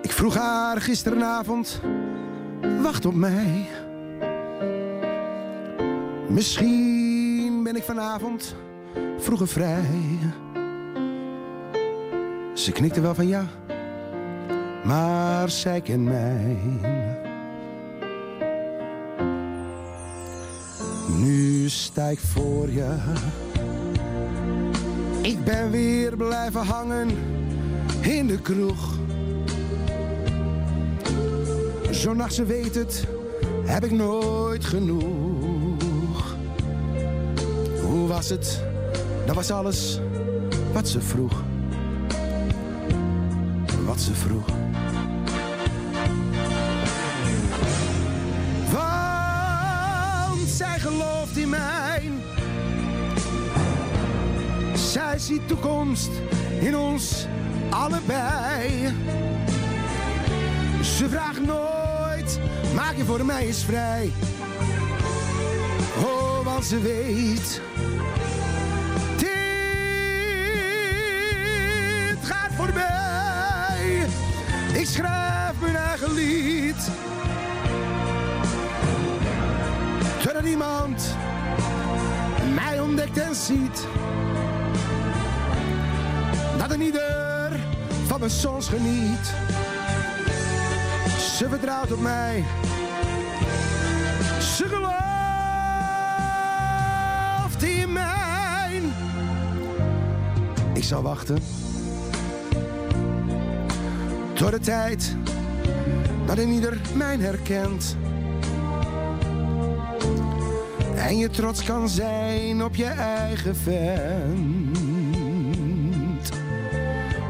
Ik 0.02 0.12
vroeg 0.12 0.34
haar 0.34 0.80
gisteravond, 0.80 1.80
wacht 2.82 3.06
op 3.06 3.14
mij. 3.14 3.66
Misschien 6.28 6.93
ben 7.64 7.76
ik 7.76 7.82
vanavond 7.82 8.54
vroeger 9.18 9.48
vrij. 9.48 10.18
Ze 12.54 12.72
knikte 12.72 13.00
wel 13.00 13.14
van 13.14 13.26
ja, 13.26 13.46
maar 14.84 15.50
zij 15.50 15.80
kent 15.80 16.04
mij. 16.04 16.56
Nu 21.18 21.68
sta 21.68 22.08
ik 22.08 22.18
voor 22.18 22.70
je. 22.70 22.96
Ik 25.22 25.44
ben 25.44 25.70
weer 25.70 26.16
blijven 26.16 26.66
hangen 26.66 27.08
in 28.00 28.26
de 28.26 28.40
kroeg. 28.40 28.94
Zo'n 31.90 32.16
nacht, 32.16 32.34
ze 32.34 32.44
weet 32.44 32.74
het, 32.74 33.06
heb 33.64 33.84
ik 33.84 33.90
nooit 33.90 34.64
genoeg. 34.64 35.23
Was 38.14 38.28
het? 38.28 38.62
Dat 39.26 39.34
was 39.34 39.50
alles 39.50 40.00
wat 40.72 40.88
ze 40.88 41.00
vroeg. 41.00 41.42
Wat 43.84 44.00
ze 44.00 44.14
vroeg. 44.14 44.46
Want 48.72 50.48
zij 50.48 50.78
gelooft 50.78 51.36
in 51.36 51.48
mij. 51.48 52.10
Zij 54.74 55.18
ziet 55.18 55.48
toekomst 55.48 56.10
in 56.60 56.76
ons 56.76 57.26
allebei. 57.70 58.92
Ze 60.82 61.08
vraagt 61.08 61.46
nooit, 61.46 62.38
maak 62.74 62.96
je 62.96 63.04
voor 63.04 63.24
mij 63.24 63.46
eens 63.46 63.64
vrij. 63.64 64.12
Ze 66.68 66.80
weet. 66.80 67.60
Dit 69.16 69.38
gaat 72.22 72.50
voorbij. 72.56 74.06
Ik 74.72 74.86
schrijf 74.86 75.52
mijn 75.60 75.76
eigen 75.76 76.12
lied. 76.12 76.90
Totdat 80.22 80.44
iemand 80.44 81.16
mij 82.54 82.80
ontdekt 82.80 83.18
en 83.18 83.34
ziet. 83.34 83.86
Dat 86.58 86.70
een 86.70 86.82
ieder 86.82 87.60
van 88.06 88.18
mijn 88.18 88.32
sons 88.32 88.68
geniet. 88.68 89.32
Ze 91.36 91.48
vertrouwt 91.48 91.92
op 91.92 92.00
mij. 92.00 92.44
Ze 94.56 94.68
gelooft 94.68 95.03
Ik 100.84 100.90
zal 100.90 101.02
wachten. 101.02 101.38
Tot 104.32 104.50
de 104.50 104.58
tijd 104.60 105.16
dat 106.26 106.38
ieder 106.38 106.80
mij 106.94 107.16
herkent. 107.16 107.96
En 110.96 111.18
je 111.18 111.30
trots 111.30 111.62
kan 111.62 111.88
zijn 111.88 112.64
op 112.64 112.74
je 112.74 112.84
eigen 112.84 113.56
vent. 113.56 114.68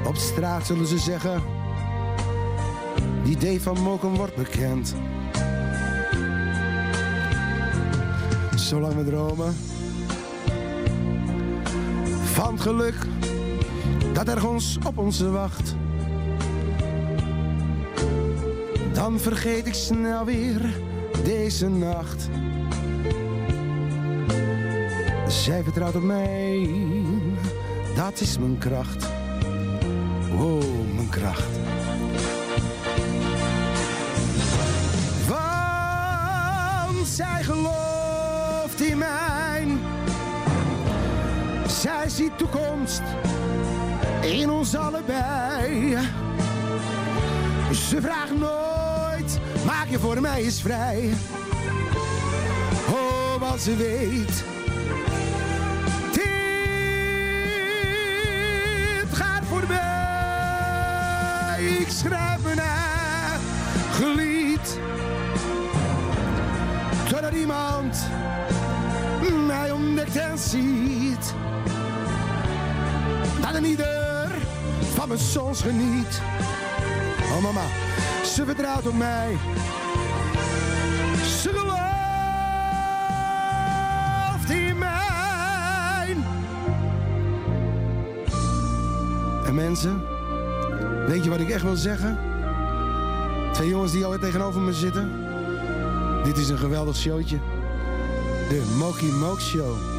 Op 0.06 0.16
straat 0.16 0.66
zullen 0.66 0.86
ze 0.86 0.98
zeggen, 0.98 1.42
die 3.24 3.58
D 3.58 3.62
van 3.62 3.80
Mokum 3.80 4.14
wordt 4.14 4.36
bekend. 4.36 4.94
Zolang 8.54 8.94
we 8.94 9.04
dromen 9.04 9.54
van 12.32 12.60
geluk 12.60 12.96
dat 14.14 14.28
ergens 14.28 14.78
op 14.86 14.98
ons 14.98 15.20
wacht. 15.20 15.74
Dan 18.92 19.18
vergeet 19.18 19.66
ik 19.66 19.74
snel 19.74 20.24
weer 20.24 20.80
deze 21.24 21.68
nacht. 21.68 22.28
Zij 25.28 25.62
vertrouwt 25.62 25.94
op 25.94 26.02
mij, 26.02 26.68
dat 27.96 28.20
is 28.20 28.38
mijn 28.38 28.58
kracht. 28.58 29.06
Oh, 30.38 30.62
mijn 30.94 31.08
kracht. 31.08 31.58
Want 35.28 37.06
zij 37.06 37.42
gelooft 37.42 38.80
in 38.80 38.98
mij. 38.98 39.66
Zij 41.66 42.08
ziet 42.08 42.38
toekomst 42.38 43.02
in 44.24 44.50
ons 44.50 44.74
allebei. 44.74 45.98
Ze 47.72 48.00
vraagt 48.00 48.38
nooit, 48.38 49.38
maak 49.66 49.88
je 49.88 49.98
voor 49.98 50.20
mij 50.20 50.42
eens 50.42 50.60
vrij. 50.60 51.10
Oh, 52.90 53.34
wat 53.40 53.60
ze 53.60 53.76
weet. 53.76 54.44
Dit 56.12 56.24
gaat 59.12 59.44
voorbij. 59.48 59.84
Ik 61.78 61.88
schrijf 61.88 62.42
mijn 62.42 62.58
eigen 62.58 64.14
lied. 64.14 64.78
Totdat 67.08 67.32
iemand 67.32 68.06
mij 69.46 69.70
ontdekt 69.70 70.16
en 70.16 70.38
ziet. 70.38 71.34
Dat 73.40 73.54
een 73.54 73.64
ieder 73.64 73.93
mijn 75.14 75.26
sons 75.26 75.60
geniet. 75.60 76.20
Oh 77.32 77.42
mama, 77.42 77.64
ze 78.24 78.44
vertrouwt 78.44 78.86
op 78.86 78.94
mij. 78.94 79.36
Ze 81.42 81.48
gelooft 81.48 81.80
in 84.50 84.78
mij. 84.78 86.16
En 89.46 89.54
mensen, 89.54 90.02
weet 91.06 91.24
je 91.24 91.30
wat 91.30 91.40
ik 91.40 91.50
echt 91.50 91.62
wil 91.62 91.76
zeggen? 91.76 92.18
Twee 93.52 93.68
jongens 93.68 93.92
die 93.92 94.04
alweer 94.04 94.20
tegenover 94.20 94.60
me 94.60 94.72
zitten. 94.72 95.12
Dit 96.24 96.36
is 96.36 96.48
een 96.48 96.58
geweldig 96.58 96.96
showtje. 96.96 97.38
De 98.48 98.74
Moki 98.78 99.12
Mook 99.12 99.40
Show. 99.40 99.93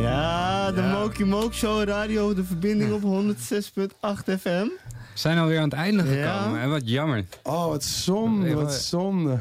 Ja, 0.00 0.72
de 0.72 0.82
Moki 0.82 1.24
Mook 1.24 1.54
Show 1.54 1.82
Radio, 1.88 2.34
de 2.34 2.44
verbinding 2.44 2.92
op 2.92 3.02
106.8 3.02 4.38
FM. 4.40 4.66
We 4.66 5.20
zijn 5.20 5.38
alweer 5.38 5.58
aan 5.58 5.64
het 5.64 5.72
einde 5.72 6.04
Ja. 6.16 6.38
gekomen. 6.38 6.60
En 6.60 6.70
wat 6.70 6.88
jammer. 6.88 7.24
Oh, 7.42 7.66
wat 7.66 7.84
zonde, 7.84 8.54
wat 8.54 8.72
zonde. 8.74 9.38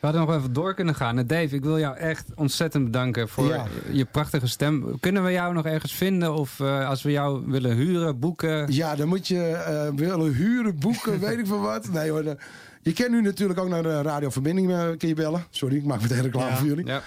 We 0.00 0.06
hadden 0.06 0.26
nog 0.26 0.36
even 0.36 0.52
door 0.52 0.74
kunnen 0.74 0.94
gaan. 0.94 1.18
En 1.18 1.26
Dave, 1.26 1.54
ik 1.54 1.62
wil 1.62 1.78
jou 1.78 1.96
echt 1.96 2.24
ontzettend 2.34 2.84
bedanken 2.84 3.28
voor 3.28 3.46
Ja. 3.48 3.64
je 3.92 4.04
prachtige 4.04 4.46
stem. 4.46 5.00
Kunnen 5.00 5.24
we 5.24 5.30
jou 5.32 5.54
nog 5.54 5.66
ergens 5.66 5.94
vinden? 5.94 6.34
Of 6.34 6.60
eh, 6.60 6.88
als 6.88 7.02
we 7.02 7.10
jou 7.10 7.42
willen 7.46 7.76
huren, 7.76 8.18
boeken? 8.18 8.72
Ja, 8.72 8.96
dan 8.96 9.08
moet 9.08 9.28
je 9.28 9.42
eh, 9.50 9.88
willen 9.94 10.32
huren, 10.32 10.78
boeken, 10.78 11.20
weet 11.28 11.38
ik 11.38 11.46
van 11.46 11.60
wat. 11.60 11.88
Nee 11.92 12.10
hoor, 12.10 12.36
je 12.82 12.92
kan 12.92 13.10
nu 13.10 13.22
natuurlijk 13.22 13.60
ook 13.60 13.68
naar 13.68 13.82
de 13.82 14.02
radioverbinding 14.02 14.70
eh, 14.70 14.82
kun 14.98 15.08
je 15.08 15.14
bellen. 15.14 15.44
Sorry, 15.50 15.76
ik 15.76 15.84
maak 15.84 16.00
meteen 16.02 16.22
reclame 16.22 16.48
Ja. 16.50 16.56
voor 16.56 16.66
jullie. 16.66 16.86
Ja. 16.86 17.02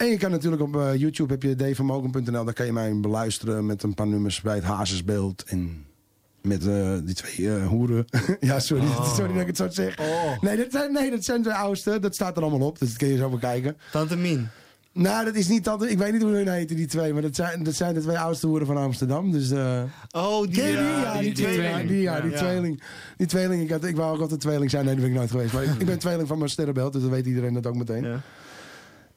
En 0.00 0.06
je 0.06 0.16
kan 0.16 0.30
natuurlijk 0.30 0.62
op 0.62 0.76
eh, 0.76 0.94
YouTube 0.94 1.32
heb 1.32 1.42
je 1.42 1.54
dvermogen.nl. 1.56 2.44
Daar 2.44 2.54
kan 2.54 2.66
je 2.66 2.72
mij 2.72 3.00
beluisteren 3.00 3.66
met 3.66 3.82
een 3.82 3.94
paar 3.94 4.06
nummers 4.06 4.40
bij 4.40 4.54
het 4.54 4.64
Hazesbeeld. 4.64 5.42
En 5.46 5.84
met 6.42 6.66
eh, 6.66 6.92
die 7.04 7.14
twee 7.14 7.54
eh, 7.54 7.66
hoeren. 7.66 8.04
ja, 8.40 8.60
sorry, 8.60 8.86
sorry 9.14 9.32
dat 9.32 9.40
ik 9.40 9.46
het 9.46 9.56
zo 9.56 9.68
zeg. 9.70 9.98
Nee, 10.40 10.56
dat 10.56 10.66
zijn, 10.70 10.92
nee, 10.92 11.10
dat 11.10 11.24
zijn 11.24 11.42
de 11.42 11.54
oudste. 11.54 11.98
Dat 11.98 12.14
staat 12.14 12.36
er 12.36 12.42
allemaal 12.42 12.66
op. 12.68 12.78
Dus 12.78 12.88
dat 12.88 12.98
kun 12.98 13.08
je 13.08 13.16
zo 13.16 13.28
bekijken. 13.28 13.76
Tante 13.92 14.16
Mien. 14.16 14.48
Nou, 14.92 15.24
dat 15.24 15.34
is 15.34 15.48
niet 15.48 15.64
tante... 15.64 15.90
Ik 15.90 15.98
weet 15.98 16.12
niet 16.12 16.22
hoe 16.22 16.30
hun 16.32 16.48
heten, 16.48 16.76
die 16.76 16.86
twee. 16.86 17.12
Maar 17.12 17.22
dat 17.22 17.34
zijn, 17.34 17.62
dat 17.62 17.74
zijn 17.74 17.94
de 17.94 18.00
twee 18.00 18.18
oudste 18.18 18.46
hoeren 18.46 18.66
van 18.66 18.76
Amsterdam. 18.76 19.32
Dus, 19.32 19.52
Oh, 20.10 20.40
die, 20.42 20.50
die? 20.50 20.62
ja, 20.64 21.00
Ja, 21.00 21.12
die, 21.12 21.22
die 21.22 21.32
tweeling. 21.32 21.62
tweeling. 21.62 21.88
Die, 21.88 22.00
ja, 22.00 22.20
die 22.20 22.32
tweeling. 22.32 22.82
Die 23.16 23.26
tweeling. 23.26 23.62
Ik, 23.62 23.70
had, 23.70 23.84
ik 23.84 23.96
wou 23.96 24.14
ook 24.14 24.20
altijd 24.20 24.40
tweeling 24.40 24.70
zijn. 24.70 24.84
Nee, 24.84 24.94
dat 24.94 25.02
ben 25.02 25.12
ik 25.12 25.18
nooit 25.18 25.30
geweest. 25.30 25.52
Maar 25.52 25.62
ik, 25.62 25.74
ik 25.78 25.86
ben 25.86 25.98
tweeling 25.98 26.28
van 26.28 26.38
mijn 26.38 26.50
sterrenbeeld. 26.50 26.92
Dus 26.92 27.02
dan 27.02 27.10
weet 27.10 27.26
iedereen 27.26 27.54
dat 27.54 27.66
ook 27.66 27.74
meteen. 27.76 28.20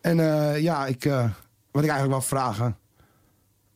En 0.04 0.20
eh, 0.20 0.62
ja, 0.62 0.86
ik, 0.86 1.06
eh, 1.06 1.30
wat 1.72 1.84
ik 1.84 1.90
eigenlijk 1.90 2.10
wil 2.10 2.22
vragen. 2.22 2.78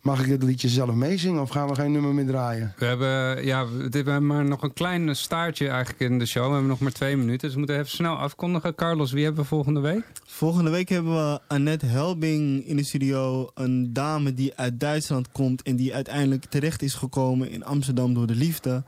Mag 0.01 0.23
ik 0.23 0.29
het 0.29 0.43
liedje 0.43 0.67
zelf 0.67 0.93
meezingen? 0.93 1.41
Of 1.41 1.49
gaan 1.49 1.67
we 1.67 1.75
geen 1.75 1.91
nummer 1.91 2.13
meer 2.13 2.25
draaien? 2.25 2.73
We 2.77 2.85
hebben, 2.85 3.45
ja, 3.45 3.67
we 3.67 3.89
we 3.89 3.95
hebben 3.95 4.25
maar 4.25 4.45
nog 4.45 4.63
een 4.63 4.73
klein 4.73 5.15
staartje 5.15 5.67
eigenlijk 5.67 5.99
in 5.99 6.19
de 6.19 6.25
show. 6.25 6.45
We 6.45 6.51
hebben 6.51 6.69
nog 6.69 6.79
maar 6.79 6.91
twee 6.91 7.17
minuten. 7.17 7.39
Dus 7.39 7.51
we 7.51 7.57
moeten 7.57 7.75
even 7.77 7.89
snel 7.89 8.15
afkondigen. 8.15 8.75
Carlos, 8.75 9.11
wie 9.11 9.23
hebben 9.23 9.41
we 9.41 9.47
volgende 9.47 9.79
week? 9.79 10.03
Volgende 10.25 10.69
week 10.69 10.89
hebben 10.89 11.13
we 11.13 11.39
Annette 11.47 11.85
Helbing 11.85 12.65
in 12.65 12.75
de 12.75 12.83
studio. 12.83 13.49
Een 13.53 13.93
dame 13.93 14.33
die 14.33 14.55
uit 14.55 14.79
Duitsland 14.79 15.31
komt 15.31 15.61
en 15.61 15.75
die 15.75 15.95
uiteindelijk 15.95 16.45
terecht 16.45 16.81
is 16.81 16.93
gekomen 16.93 17.49
in 17.49 17.65
Amsterdam 17.65 18.13
door 18.13 18.27
de 18.27 18.35
liefde. 18.35 18.83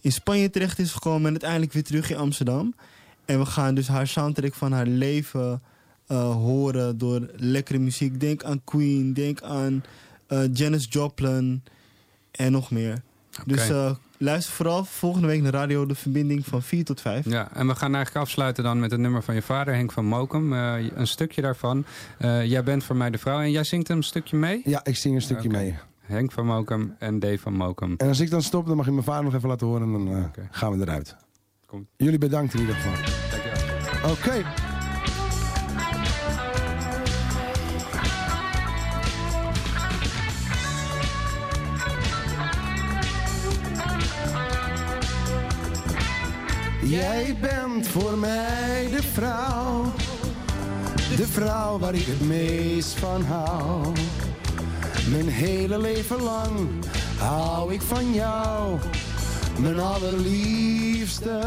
In 0.00 0.12
Spanje 0.12 0.50
terecht 0.50 0.78
is 0.78 0.92
gekomen 0.92 1.24
en 1.24 1.30
uiteindelijk 1.30 1.72
weer 1.72 1.84
terug 1.84 2.10
in 2.10 2.16
Amsterdam. 2.16 2.74
En 3.24 3.38
we 3.38 3.46
gaan 3.46 3.74
dus 3.74 3.88
haar 3.88 4.06
soundtrack 4.06 4.54
van 4.54 4.72
haar 4.72 4.86
leven 4.86 5.62
eh, 6.08 6.34
horen 6.34 6.98
door 6.98 7.28
lekkere 7.36 7.78
muziek. 7.78 8.20
Denk 8.20 8.44
aan 8.44 8.60
Queen, 8.64 9.14
denk 9.14 9.42
aan 9.42 9.84
eh, 10.26 10.40
Janis 10.52 10.86
Joplin 10.90 11.62
en 12.30 12.52
nog 12.52 12.70
meer. 12.70 13.02
Dus 13.46 13.68
eh, 13.68 13.90
luister 14.18 14.54
vooral 14.54 14.84
volgende 14.84 15.26
week 15.26 15.42
naar 15.42 15.52
Radio 15.52 15.86
De 15.86 15.94
Verbinding 15.94 16.46
van 16.46 16.62
4 16.62 16.84
tot 16.84 17.00
5. 17.00 17.24
Ja, 17.24 17.48
en 17.54 17.66
we 17.66 17.74
gaan 17.74 17.94
eigenlijk 17.94 18.24
afsluiten 18.24 18.64
dan 18.64 18.80
met 18.80 18.90
het 18.90 19.00
nummer 19.00 19.22
van 19.22 19.34
je 19.34 19.42
vader, 19.42 19.74
Henk 19.74 19.92
van 19.92 20.04
Mokum. 20.04 20.52
Eh, 20.52 20.74
een 20.94 21.06
stukje 21.06 21.42
daarvan. 21.42 21.84
Eh, 22.18 22.44
jij 22.44 22.64
bent 22.64 22.84
voor 22.84 22.96
mij 22.96 23.10
de 23.10 23.18
vrouw 23.18 23.40
en 23.40 23.50
jij 23.50 23.64
zingt 23.64 23.88
een 23.88 24.02
stukje 24.02 24.36
mee? 24.36 24.60
Ja, 24.64 24.80
ik 24.84 24.96
zing 24.96 25.14
een 25.14 25.22
stukje 25.22 25.48
mee. 25.48 25.76
Henk 26.00 26.32
van 26.32 26.46
Mokum 26.46 26.94
en 26.98 27.18
Dave 27.18 27.38
van 27.38 27.52
Mokum. 27.52 27.94
En 27.96 28.08
als 28.08 28.20
ik 28.20 28.30
dan 28.30 28.42
stop, 28.42 28.66
dan 28.66 28.76
mag 28.76 28.86
je 28.86 28.92
mijn 28.92 29.04
vader 29.04 29.24
nog 29.24 29.34
even 29.34 29.48
laten 29.48 29.66
horen. 29.66 29.82
En 29.82 29.92
dan 29.92 30.16
eh, 30.16 30.44
gaan 30.50 30.78
we 30.78 30.80
eruit. 30.80 31.16
Komt. 31.66 31.88
Jullie 31.96 32.18
bedankt 32.18 32.54
in 32.54 32.60
ieder 32.60 32.74
geval. 32.74 32.92
Dankjewel. 33.30 34.10
Oké. 34.10 34.67
Jij 46.88 47.36
bent 47.40 47.88
voor 47.88 48.18
mij 48.18 48.88
de 48.90 49.02
vrouw, 49.02 49.84
de 51.16 51.26
vrouw 51.26 51.78
waar 51.78 51.94
ik 51.94 52.06
het 52.06 52.20
meest 52.20 52.98
van 52.98 53.24
hou. 53.24 53.92
Mijn 55.10 55.28
hele 55.28 55.78
leven 55.78 56.22
lang 56.22 56.68
hou 57.18 57.72
ik 57.72 57.82
van 57.82 58.12
jou, 58.12 58.78
mijn 59.58 59.80
allerliefste. 59.80 61.40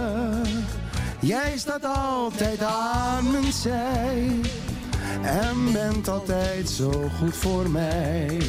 Jij 1.19 1.57
staat 1.57 1.85
altijd 1.85 2.63
aan 2.63 3.31
mijn 3.31 3.53
zij 3.53 4.29
en 5.21 5.71
bent 5.71 6.07
altijd 6.07 6.69
zo 6.69 7.09
goed 7.19 7.35
voor 7.35 7.69
mij. 7.69 8.41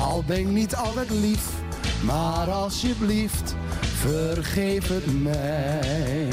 Al 0.00 0.24
ben 0.26 0.38
ik 0.38 0.48
niet 0.48 0.76
altijd 0.76 1.10
lief, 1.10 1.48
maar 2.04 2.50
alsjeblieft, 2.50 3.54
vergeef 4.06 4.88
het 4.88 5.22
mij. 5.22 6.28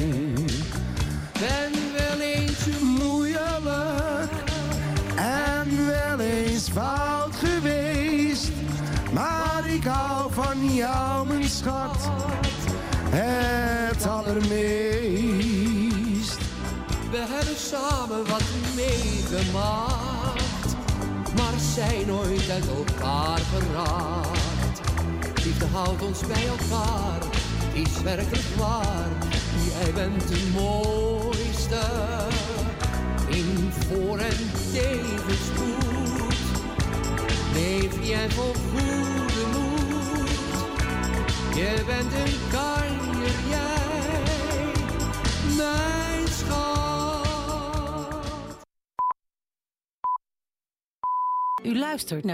Ben 1.39 1.71
wel 1.97 2.19
eens 2.19 2.65
moeilijk 2.81 4.31
en 5.15 5.85
wel 5.85 6.19
eens 6.19 6.69
fout 6.69 7.35
geweest, 7.35 8.51
maar 9.11 9.63
ik 9.67 9.83
hou 9.83 10.33
van 10.33 10.75
jou, 10.75 11.27
mijn 11.27 11.49
schat, 11.49 12.09
het 13.09 14.07
allermeest. 14.07 14.51
We 17.11 17.25
hebben 17.27 17.57
samen 17.57 18.27
wat 18.27 18.43
meegemaakt, 18.75 20.75
maar 21.35 21.53
zijn 21.73 22.07
nooit 22.07 22.49
uit 22.49 22.67
elkaar 22.67 23.39
geraakt. 23.39 24.33
Liefde 25.43 25.65
houdt 25.65 26.01
ons 26.01 26.19
bij 26.19 26.47
elkaar, 26.47 27.19
is 27.73 28.01
werkelijk 28.01 28.55
waar. 28.57 29.09
Jij 29.69 29.93
bent 29.93 30.27
de 30.27 30.49
mooiste, 30.53 31.81
in 33.27 33.71
voor- 33.71 34.17
en 34.17 34.51
tegenspoed. 34.73 36.33
Leef 37.53 38.07
jij 38.07 38.29
vol 38.29 38.53
goede 38.53 39.45
moed, 39.53 40.29
je 41.55 41.83
bent 41.85 42.13
een 42.13 42.39
kanjer, 42.51 43.35
jij, 43.49 44.31
mijn 45.57 46.27
schat. 46.27 46.71
U 51.63 51.77
luistert 51.79 52.11
naar 52.11 52.21